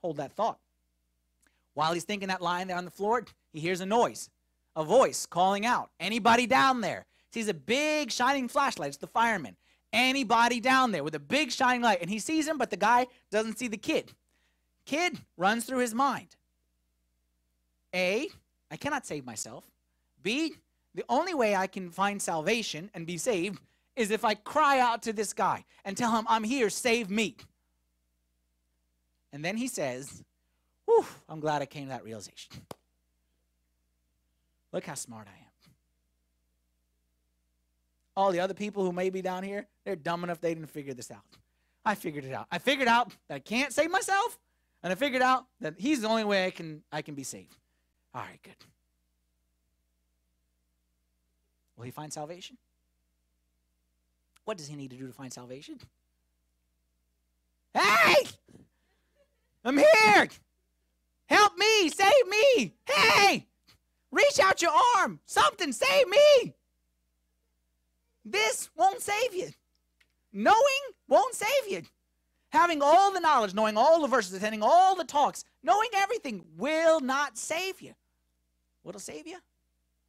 Hold 0.02 0.18
that 0.18 0.32
thought. 0.32 0.58
While 1.74 1.92
he's 1.92 2.04
thinking 2.04 2.28
that 2.28 2.42
lying 2.42 2.68
there 2.68 2.76
on 2.76 2.84
the 2.84 2.90
floor, 2.90 3.24
he 3.52 3.60
hears 3.60 3.80
a 3.80 3.86
noise, 3.86 4.30
a 4.76 4.84
voice 4.84 5.26
calling 5.26 5.66
out, 5.66 5.90
Anybody 5.98 6.46
down 6.46 6.80
there? 6.80 7.06
Sees 7.32 7.48
a 7.48 7.54
big 7.54 8.12
shining 8.12 8.46
flashlight. 8.46 8.88
It's 8.88 8.96
the 8.96 9.08
fireman. 9.08 9.56
Anybody 9.92 10.60
down 10.60 10.92
there 10.92 11.02
with 11.02 11.14
a 11.16 11.20
big 11.20 11.50
shining 11.50 11.82
light. 11.82 11.98
And 12.00 12.08
he 12.08 12.20
sees 12.20 12.46
him, 12.46 12.58
but 12.58 12.70
the 12.70 12.76
guy 12.76 13.08
doesn't 13.32 13.58
see 13.58 13.66
the 13.66 13.76
kid. 13.76 14.12
Kid 14.84 15.18
runs 15.36 15.64
through 15.64 15.78
his 15.78 15.94
mind. 15.94 16.36
A, 17.94 18.28
I 18.70 18.76
cannot 18.76 19.06
save 19.06 19.24
myself. 19.24 19.64
B, 20.22 20.54
the 20.94 21.04
only 21.08 21.34
way 21.34 21.54
I 21.54 21.66
can 21.66 21.90
find 21.90 22.20
salvation 22.20 22.90
and 22.94 23.06
be 23.06 23.18
saved 23.18 23.60
is 23.96 24.10
if 24.10 24.24
I 24.24 24.34
cry 24.34 24.80
out 24.80 25.02
to 25.02 25.12
this 25.12 25.32
guy 25.32 25.64
and 25.84 25.96
tell 25.96 26.12
him, 26.16 26.26
I'm 26.28 26.44
here, 26.44 26.70
save 26.70 27.10
me. 27.10 27.36
And 29.32 29.44
then 29.44 29.56
he 29.56 29.68
says, 29.68 30.22
Whew, 30.86 31.06
I'm 31.28 31.40
glad 31.40 31.62
I 31.62 31.66
came 31.66 31.84
to 31.84 31.88
that 31.90 32.04
realization. 32.04 32.52
Look 34.72 34.84
how 34.84 34.94
smart 34.94 35.26
I 35.28 35.38
am. 35.38 35.44
All 38.16 38.32
the 38.32 38.40
other 38.40 38.54
people 38.54 38.84
who 38.84 38.92
may 38.92 39.10
be 39.10 39.22
down 39.22 39.42
here, 39.42 39.66
they're 39.84 39.96
dumb 39.96 40.24
enough 40.24 40.40
they 40.40 40.54
didn't 40.54 40.70
figure 40.70 40.94
this 40.94 41.10
out. 41.10 41.22
I 41.84 41.94
figured 41.94 42.24
it 42.24 42.32
out. 42.32 42.46
I 42.50 42.58
figured 42.58 42.88
out 42.88 43.12
that 43.28 43.34
I 43.34 43.38
can't 43.38 43.72
save 43.72 43.90
myself, 43.90 44.38
and 44.84 44.92
I 44.92 44.96
figured 44.96 45.22
out 45.22 45.46
that 45.62 45.74
he's 45.78 46.02
the 46.02 46.08
only 46.08 46.24
way 46.24 46.46
I 46.46 46.50
can 46.50 46.82
I 46.92 47.00
can 47.00 47.14
be 47.14 47.24
saved. 47.24 47.56
All 48.14 48.20
right, 48.20 48.38
good. 48.42 48.54
Will 51.76 51.86
he 51.86 51.90
find 51.90 52.12
salvation? 52.12 52.58
What 54.44 54.58
does 54.58 54.68
he 54.68 54.76
need 54.76 54.90
to 54.90 54.96
do 54.96 55.06
to 55.06 55.12
find 55.12 55.32
salvation? 55.32 55.78
Hey! 57.72 58.26
I'm 59.64 59.78
here! 59.78 60.28
Help 61.26 61.56
me! 61.56 61.88
Save 61.88 62.28
me! 62.28 62.74
Hey! 62.86 63.46
Reach 64.12 64.38
out 64.38 64.60
your 64.60 64.70
arm! 64.98 65.18
Something! 65.24 65.72
Save 65.72 66.08
me! 66.08 66.54
This 68.24 68.68
won't 68.76 69.00
save 69.00 69.34
you. 69.34 69.48
Knowing 70.32 70.82
won't 71.08 71.34
save 71.34 71.70
you. 71.70 71.82
Having 72.54 72.82
all 72.82 73.12
the 73.12 73.18
knowledge, 73.18 73.52
knowing 73.52 73.76
all 73.76 74.00
the 74.00 74.06
verses, 74.06 74.32
attending 74.32 74.62
all 74.62 74.94
the 74.94 75.04
talks, 75.04 75.44
knowing 75.64 75.88
everything 75.96 76.44
will 76.56 77.00
not 77.00 77.36
save 77.36 77.80
you. 77.80 77.94
What'll 78.84 79.00
save 79.00 79.26
you 79.26 79.38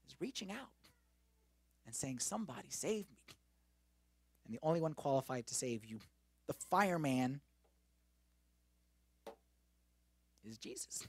is 0.08 0.16
reaching 0.20 0.52
out 0.52 0.58
and 1.88 1.96
saying, 1.96 2.20
Somebody 2.20 2.68
save 2.70 3.10
me. 3.10 3.18
And 4.46 4.56
the 4.56 4.60
only 4.62 4.80
one 4.80 4.94
qualified 4.94 5.48
to 5.48 5.56
save 5.56 5.86
you, 5.86 6.00
the 6.46 6.54
fireman, 6.70 7.42
is 10.48 10.60
Jesus. 10.60 11.08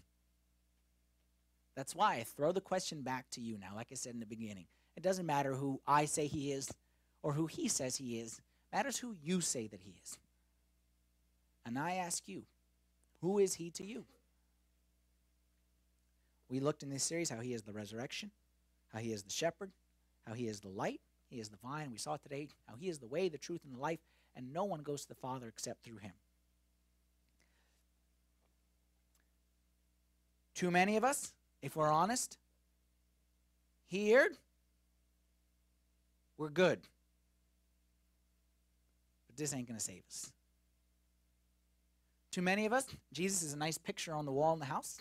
That's 1.75 1.95
why 1.95 2.15
I 2.15 2.23
throw 2.23 2.53
the 2.53 2.63
question 2.63 3.03
back 3.03 3.27
to 3.33 3.43
you 3.43 3.59
now, 3.59 3.75
like 3.75 3.89
I 3.93 3.95
said 3.95 4.15
in 4.15 4.21
the 4.21 4.27
beginning. 4.27 4.65
It 4.97 5.03
doesn't 5.03 5.27
matter 5.27 5.55
who 5.55 5.83
I 5.87 6.07
say 6.07 6.27
he 6.27 6.53
is 6.53 6.73
or 7.23 7.35
who 7.35 7.47
he 7.47 7.69
says 7.69 7.97
he 7.97 8.19
is, 8.19 8.39
it 8.39 8.77
matters 8.77 8.97
who 8.97 9.15
you 9.23 9.43
say 9.43 9.67
that 9.67 9.81
he 9.83 9.95
is. 10.03 10.17
And 11.67 11.79
I 11.79 11.95
ask 11.97 12.29
you, 12.29 12.45
who 13.21 13.39
is 13.39 13.55
he 13.55 13.71
to 13.71 13.85
you? 13.85 14.05
We 16.49 16.61
looked 16.61 16.85
in 16.85 16.91
this 16.91 17.03
series 17.03 17.29
how 17.29 17.41
he 17.41 17.53
is 17.53 17.63
the 17.63 17.73
resurrection, 17.73 18.31
how 18.93 19.01
he 19.01 19.13
is 19.13 19.25
the 19.25 19.33
shepherd, 19.33 19.73
how 20.27 20.35
he 20.35 20.47
is 20.47 20.61
the 20.61 20.69
light, 20.69 21.01
he 21.29 21.41
is 21.41 21.49
the 21.49 21.57
vine. 21.57 21.91
We 21.91 21.99
saw 21.99 22.17
today 22.17 22.49
how 22.69 22.77
he 22.79 22.89
is 22.89 23.01
the 23.01 23.09
way, 23.09 23.29
the 23.29 23.37
truth, 23.37 23.63
and 23.65 23.75
the 23.75 23.81
life, 23.81 23.99
and 24.37 24.53
no 24.53 24.65
one 24.65 24.81
goes 24.83 25.03
to 25.03 25.09
the 25.09 25.17
Father 25.17 25.49
except 25.49 25.83
through 25.83 25.99
him. 25.99 26.13
Too 30.55 30.71
many 30.71 30.97
of 30.97 31.03
us, 31.03 31.33
if 31.63 31.75
we're 31.75 31.91
honest, 31.91 32.39
here, 33.89 34.31
we're 36.39 36.49
good. 36.49 36.79
But 39.27 39.37
this 39.37 39.53
ain't 39.53 39.67
going 39.67 39.79
to 39.79 39.85
save 39.85 40.03
us. 40.09 40.33
Too 42.37 42.43
many 42.43 42.67
of 42.67 42.75
us, 42.75 42.85
Jesus 43.15 43.43
is 43.43 43.55
a 43.55 43.57
nice 43.57 43.79
picture 43.79 44.13
on 44.13 44.27
the 44.27 44.31
wall 44.31 44.53
in 44.53 44.59
the 44.59 44.67
house. 44.67 44.99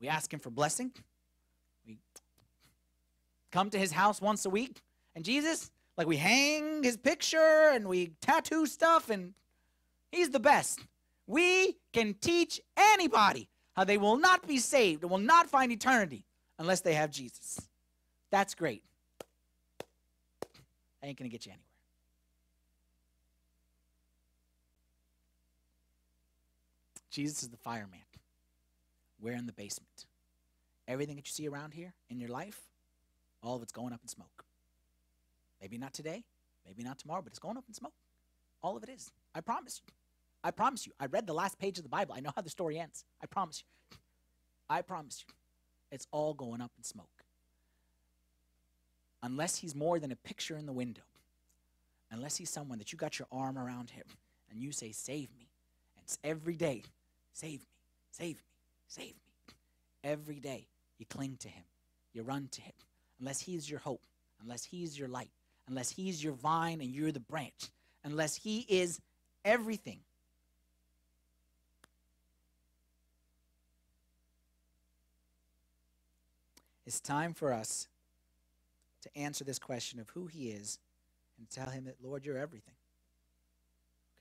We 0.00 0.08
ask 0.08 0.32
him 0.32 0.40
for 0.40 0.50
blessing. 0.50 0.90
We 1.86 1.98
come 3.52 3.70
to 3.70 3.78
his 3.78 3.92
house 3.92 4.20
once 4.20 4.44
a 4.44 4.50
week. 4.50 4.82
And 5.14 5.24
Jesus, 5.24 5.70
like 5.96 6.08
we 6.08 6.16
hang 6.16 6.82
his 6.82 6.96
picture 6.96 7.70
and 7.72 7.86
we 7.86 8.08
tattoo 8.20 8.66
stuff, 8.66 9.08
and 9.08 9.34
he's 10.10 10.30
the 10.30 10.40
best. 10.40 10.80
We 11.28 11.76
can 11.92 12.14
teach 12.14 12.60
anybody 12.76 13.48
how 13.76 13.84
they 13.84 13.96
will 13.96 14.16
not 14.16 14.48
be 14.48 14.58
saved 14.58 15.02
and 15.02 15.12
will 15.12 15.18
not 15.18 15.48
find 15.48 15.70
eternity 15.70 16.24
unless 16.58 16.80
they 16.80 16.94
have 16.94 17.12
Jesus. 17.12 17.60
That's 18.32 18.56
great. 18.56 18.82
I 21.00 21.06
ain't 21.06 21.16
going 21.16 21.30
to 21.30 21.32
get 21.32 21.46
you 21.46 21.52
anywhere. 21.52 21.65
Jesus 27.16 27.44
is 27.44 27.48
the 27.48 27.56
fireman. 27.56 28.00
We're 29.18 29.36
in 29.36 29.46
the 29.46 29.52
basement. 29.54 30.04
Everything 30.86 31.16
that 31.16 31.26
you 31.26 31.32
see 31.32 31.48
around 31.48 31.72
here 31.72 31.94
in 32.10 32.20
your 32.20 32.28
life, 32.28 32.60
all 33.42 33.56
of 33.56 33.62
it's 33.62 33.72
going 33.72 33.94
up 33.94 34.00
in 34.02 34.08
smoke. 34.08 34.44
Maybe 35.62 35.78
not 35.78 35.94
today, 35.94 36.24
maybe 36.66 36.82
not 36.82 36.98
tomorrow, 36.98 37.22
but 37.22 37.32
it's 37.32 37.38
going 37.38 37.56
up 37.56 37.64
in 37.68 37.72
smoke. 37.72 37.94
All 38.62 38.76
of 38.76 38.82
it 38.82 38.90
is. 38.90 39.10
I 39.34 39.40
promise 39.40 39.80
you. 39.82 39.94
I 40.44 40.50
promise 40.50 40.86
you. 40.86 40.92
I 41.00 41.06
read 41.06 41.26
the 41.26 41.32
last 41.32 41.58
page 41.58 41.78
of 41.78 41.84
the 41.84 41.88
Bible. 41.88 42.14
I 42.14 42.20
know 42.20 42.32
how 42.36 42.42
the 42.42 42.50
story 42.50 42.78
ends. 42.78 43.06
I 43.22 43.26
promise 43.26 43.62
you. 43.62 43.96
I 44.68 44.82
promise 44.82 45.24
you. 45.26 45.32
It's 45.90 46.06
all 46.10 46.34
going 46.34 46.60
up 46.60 46.72
in 46.76 46.84
smoke. 46.84 47.24
Unless 49.22 49.56
he's 49.56 49.74
more 49.74 49.98
than 49.98 50.12
a 50.12 50.16
picture 50.16 50.58
in 50.58 50.66
the 50.66 50.72
window, 50.74 51.00
unless 52.10 52.36
he's 52.36 52.50
someone 52.50 52.76
that 52.76 52.92
you 52.92 52.98
got 52.98 53.18
your 53.18 53.26
arm 53.32 53.56
around 53.56 53.88
him 53.88 54.04
and 54.50 54.60
you 54.60 54.70
say, 54.70 54.92
Save 54.92 55.34
me. 55.34 55.48
And 55.96 56.02
it's 56.04 56.18
every 56.22 56.56
day, 56.56 56.82
Save 57.36 57.60
me, 57.60 57.66
save 58.12 58.36
me, 58.36 58.42
save 58.88 59.08
me. 59.08 59.54
Every 60.02 60.40
day, 60.40 60.68
you 60.98 61.04
cling 61.04 61.36
to 61.40 61.48
him, 61.48 61.64
you 62.14 62.22
run 62.22 62.48
to 62.52 62.62
him. 62.62 62.72
Unless 63.20 63.42
he's 63.42 63.68
your 63.68 63.78
hope, 63.78 64.00
unless 64.42 64.64
he's 64.64 64.98
your 64.98 65.08
light, 65.08 65.28
unless 65.68 65.90
he's 65.90 66.24
your 66.24 66.32
vine 66.32 66.80
and 66.80 66.88
you're 66.88 67.12
the 67.12 67.20
branch, 67.20 67.68
unless 68.04 68.36
he 68.36 68.64
is 68.70 69.02
everything. 69.44 69.98
It's 76.86 77.00
time 77.00 77.34
for 77.34 77.52
us 77.52 77.86
to 79.02 79.14
answer 79.14 79.44
this 79.44 79.58
question 79.58 80.00
of 80.00 80.08
who 80.08 80.24
he 80.24 80.48
is 80.48 80.78
and 81.36 81.50
tell 81.50 81.68
him 81.68 81.84
that, 81.84 81.96
Lord, 82.02 82.24
you're 82.24 82.38
everything. 82.38 82.76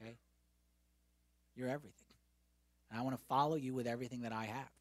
Okay? 0.01 0.17
You're 1.55 1.69
everything. 1.69 2.04
And 2.89 2.99
I 2.99 3.03
want 3.03 3.17
to 3.17 3.23
follow 3.25 3.55
you 3.55 3.73
with 3.73 3.87
everything 3.87 4.21
that 4.21 4.31
I 4.31 4.45
have. 4.45 4.71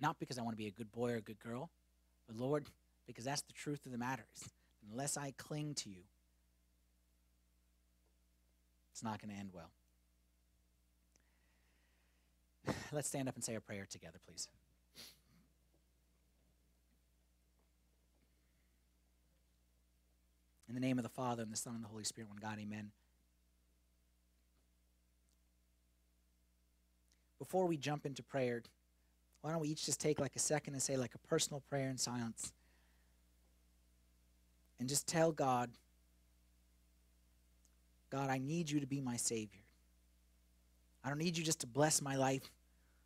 Not 0.00 0.18
because 0.18 0.38
I 0.38 0.42
want 0.42 0.54
to 0.54 0.58
be 0.58 0.66
a 0.66 0.72
good 0.72 0.90
boy 0.92 1.12
or 1.12 1.16
a 1.16 1.20
good 1.20 1.38
girl, 1.38 1.70
but 2.26 2.36
Lord, 2.36 2.66
because 3.06 3.24
that's 3.24 3.42
the 3.42 3.52
truth 3.52 3.86
of 3.86 3.92
the 3.92 3.98
matter 3.98 4.24
unless 4.90 5.16
I 5.16 5.32
cling 5.36 5.74
to 5.74 5.90
you, 5.90 6.02
it's 8.90 9.02
not 9.02 9.20
going 9.20 9.32
to 9.32 9.38
end 9.38 9.50
well. 9.52 9.70
Let's 12.92 13.08
stand 13.08 13.28
up 13.28 13.34
and 13.34 13.44
say 13.44 13.54
a 13.54 13.60
prayer 13.60 13.86
together, 13.88 14.18
please. 14.26 14.48
In 20.68 20.74
the 20.74 20.80
name 20.80 20.98
of 20.98 21.02
the 21.02 21.10
Father, 21.10 21.42
and 21.42 21.52
the 21.52 21.56
Son, 21.56 21.74
and 21.74 21.84
the 21.84 21.88
Holy 21.88 22.04
Spirit, 22.04 22.30
one 22.30 22.38
God, 22.40 22.58
amen. 22.58 22.92
Before 27.42 27.66
we 27.66 27.76
jump 27.76 28.06
into 28.06 28.22
prayer, 28.22 28.62
why 29.40 29.50
don't 29.50 29.58
we 29.58 29.66
each 29.66 29.84
just 29.84 29.98
take 29.98 30.20
like 30.20 30.36
a 30.36 30.38
second 30.38 30.74
and 30.74 30.82
say 30.82 30.96
like 30.96 31.16
a 31.16 31.18
personal 31.26 31.60
prayer 31.68 31.90
in 31.90 31.98
silence? 31.98 32.52
And 34.78 34.88
just 34.88 35.08
tell 35.08 35.32
God, 35.32 35.68
God, 38.10 38.30
I 38.30 38.38
need 38.38 38.70
you 38.70 38.78
to 38.78 38.86
be 38.86 39.00
my 39.00 39.16
Savior. 39.16 39.64
I 41.02 41.08
don't 41.08 41.18
need 41.18 41.36
you 41.36 41.42
just 41.42 41.58
to 41.62 41.66
bless 41.66 42.00
my 42.00 42.14
life. 42.14 42.48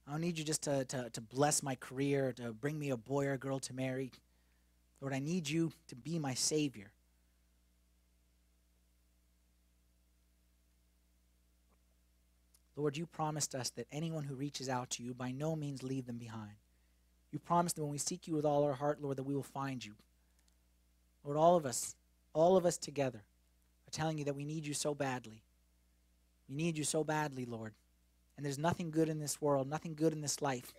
I 0.07 0.11
don't 0.11 0.21
need 0.21 0.37
you 0.37 0.45
just 0.45 0.61
to, 0.65 0.85
to, 0.85 1.09
to 1.09 1.21
bless 1.23 1.63
my 1.63 1.75
career, 1.75 2.35
to 2.35 2.53
bring 2.53 2.79
me 2.79 2.91
a 2.91 2.97
boy 2.99 3.25
or 3.25 3.33
a 3.33 3.39
girl 3.39 3.59
to 3.61 3.73
marry. 3.73 4.13
Lord, 5.01 5.15
I 5.15 5.19
need 5.19 5.49
you 5.49 5.73
to 5.89 5.97
be 5.97 6.19
my 6.19 6.35
Savior. 6.35 6.91
Lord, 12.77 12.97
you 12.97 13.07
promised 13.07 13.55
us 13.55 13.71
that 13.71 13.87
anyone 13.91 14.25
who 14.25 14.35
reaches 14.35 14.69
out 14.69 14.91
to 14.91 15.03
you 15.03 15.15
by 15.15 15.33
no 15.33 15.57
means 15.57 15.83
leave 15.83 16.07
them 16.07 16.19
behind. 16.19 16.53
You 17.33 17.39
promised 17.39 17.77
that 17.77 17.83
when 17.83 17.93
we 17.93 17.99
seek 17.99 18.29
you 18.29 18.35
with 18.35 18.45
all 18.45 18.65
our 18.65 18.75
heart, 18.75 19.03
Lord, 19.03 19.17
that 19.17 19.25
we 19.25 19.35
will 19.35 19.43
find 19.43 19.85
you. 19.85 19.95
Lord, 21.25 21.39
all 21.39 21.57
of 21.57 21.67
us, 21.67 21.97
all 22.35 22.57
of 22.57 22.67
us 22.67 22.77
together 22.77 23.23
are 23.87 23.91
telling 23.91 24.19
you 24.19 24.25
that 24.25 24.37
we 24.37 24.45
need 24.45 24.67
you 24.67 24.75
so 24.75 24.95
badly. 24.95 25.43
We 26.49 26.55
need 26.55 26.77
you 26.77 26.85
so 26.85 27.03
badly, 27.03 27.47
Lord. 27.47 27.73
And 28.37 28.45
there's 28.45 28.59
nothing 28.59 28.91
good 28.91 29.09
in 29.09 29.19
this 29.19 29.41
world, 29.41 29.69
nothing 29.69 29.95
good 29.95 30.13
in 30.13 30.21
this 30.21 30.43
life 30.43 30.75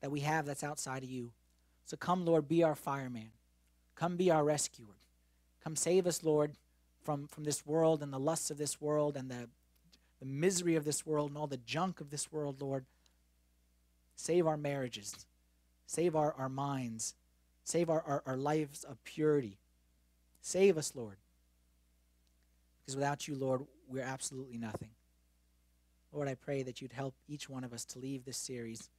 that 0.00 0.10
we 0.10 0.20
have 0.20 0.46
that's 0.46 0.64
outside 0.64 1.02
of 1.02 1.10
you. 1.10 1.32
So 1.84 1.96
come, 1.96 2.24
Lord, 2.24 2.48
be 2.48 2.62
our 2.62 2.76
fireman. 2.76 3.30
Come 3.96 4.16
be 4.16 4.30
our 4.30 4.44
rescuer. 4.44 4.96
Come 5.62 5.76
save 5.76 6.06
us, 6.06 6.22
Lord, 6.22 6.52
from, 7.02 7.26
from 7.26 7.44
this 7.44 7.66
world 7.66 8.02
and 8.02 8.12
the 8.12 8.18
lusts 8.18 8.50
of 8.50 8.58
this 8.58 8.80
world 8.80 9.16
and 9.16 9.30
the 9.30 9.48
the 10.20 10.26
misery 10.26 10.76
of 10.76 10.84
this 10.84 11.04
world 11.04 11.30
and 11.30 11.38
all 11.38 11.46
the 11.46 11.56
junk 11.56 12.00
of 12.00 12.10
this 12.10 12.30
world, 12.30 12.60
Lord. 12.60 12.84
Save 14.14 14.46
our 14.46 14.58
marriages. 14.58 15.26
Save 15.86 16.14
our, 16.14 16.34
our 16.34 16.48
minds. 16.48 17.14
Save 17.64 17.88
our, 17.88 18.02
our, 18.06 18.22
our 18.26 18.36
lives 18.36 18.84
of 18.84 19.02
purity. 19.04 19.58
Save 20.42 20.76
us, 20.76 20.92
Lord. 20.94 21.16
Because 22.80 22.96
without 22.96 23.26
you, 23.26 23.34
Lord, 23.34 23.62
we're 23.88 24.04
absolutely 24.04 24.58
nothing. 24.58 24.90
Lord, 26.12 26.28
I 26.28 26.34
pray 26.34 26.62
that 26.62 26.82
you'd 26.82 26.92
help 26.92 27.14
each 27.28 27.48
one 27.48 27.64
of 27.64 27.72
us 27.72 27.84
to 27.86 27.98
leave 27.98 28.24
this 28.24 28.36
series 28.36 28.90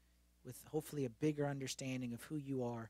with 0.46 0.58
hopefully 0.72 1.06
a 1.06 1.10
bigger 1.10 1.46
understanding 1.46 2.14
of 2.14 2.24
who 2.24 2.38
you 2.38 2.64
are. 2.64 2.90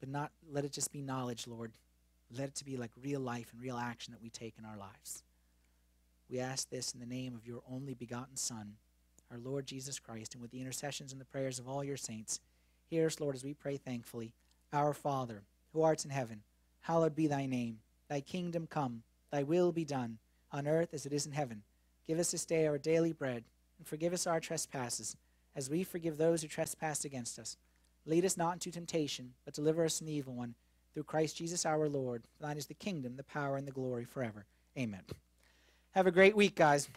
But 0.00 0.08
not 0.08 0.32
let 0.50 0.64
it 0.64 0.72
just 0.72 0.92
be 0.92 1.02
knowledge, 1.02 1.46
Lord. 1.46 1.72
Let 2.36 2.48
it 2.48 2.54
to 2.56 2.64
be 2.64 2.76
like 2.76 2.90
real 3.00 3.20
life 3.20 3.50
and 3.52 3.62
real 3.62 3.76
action 3.76 4.12
that 4.12 4.22
we 4.22 4.30
take 4.30 4.54
in 4.58 4.64
our 4.64 4.76
lives. 4.76 5.22
We 6.32 6.40
ask 6.40 6.70
this 6.70 6.92
in 6.94 7.00
the 7.00 7.04
name 7.04 7.34
of 7.34 7.46
your 7.46 7.60
only 7.70 7.92
begotten 7.92 8.36
Son, 8.36 8.72
our 9.30 9.36
Lord 9.36 9.66
Jesus 9.66 9.98
Christ, 9.98 10.32
and 10.32 10.40
with 10.40 10.50
the 10.50 10.62
intercessions 10.62 11.12
and 11.12 11.20
the 11.20 11.26
prayers 11.26 11.58
of 11.58 11.68
all 11.68 11.84
your 11.84 11.98
saints. 11.98 12.40
Hear 12.88 13.04
us, 13.04 13.20
Lord, 13.20 13.34
as 13.34 13.44
we 13.44 13.52
pray 13.52 13.76
thankfully. 13.76 14.32
Our 14.72 14.94
Father, 14.94 15.42
who 15.74 15.82
art 15.82 16.06
in 16.06 16.10
heaven, 16.10 16.40
hallowed 16.80 17.14
be 17.14 17.26
thy 17.26 17.44
name. 17.44 17.80
Thy 18.08 18.22
kingdom 18.22 18.66
come, 18.66 19.02
thy 19.30 19.42
will 19.42 19.72
be 19.72 19.84
done, 19.84 20.16
on 20.50 20.66
earth 20.66 20.94
as 20.94 21.04
it 21.04 21.12
is 21.12 21.26
in 21.26 21.32
heaven. 21.32 21.64
Give 22.06 22.18
us 22.18 22.30
this 22.30 22.46
day 22.46 22.66
our 22.66 22.78
daily 22.78 23.12
bread, 23.12 23.44
and 23.76 23.86
forgive 23.86 24.14
us 24.14 24.26
our 24.26 24.40
trespasses, 24.40 25.18
as 25.54 25.68
we 25.68 25.84
forgive 25.84 26.16
those 26.16 26.40
who 26.40 26.48
trespass 26.48 27.04
against 27.04 27.38
us. 27.38 27.58
Lead 28.06 28.24
us 28.24 28.38
not 28.38 28.54
into 28.54 28.70
temptation, 28.70 29.34
but 29.44 29.52
deliver 29.52 29.84
us 29.84 29.98
from 29.98 30.06
the 30.06 30.14
evil 30.14 30.32
one. 30.32 30.54
through 30.94 31.04
Christ 31.04 31.36
Jesus 31.36 31.66
our 31.66 31.88
Lord. 31.90 32.22
Thine 32.40 32.56
is 32.56 32.66
the 32.66 32.74
kingdom, 32.74 33.16
the 33.16 33.22
power, 33.22 33.56
and 33.56 33.66
the 33.66 33.72
glory 33.72 34.04
forever. 34.04 34.46
Amen. 34.78 35.02
Have 35.92 36.06
a 36.06 36.10
great 36.10 36.34
week, 36.34 36.54
guys. 36.54 36.88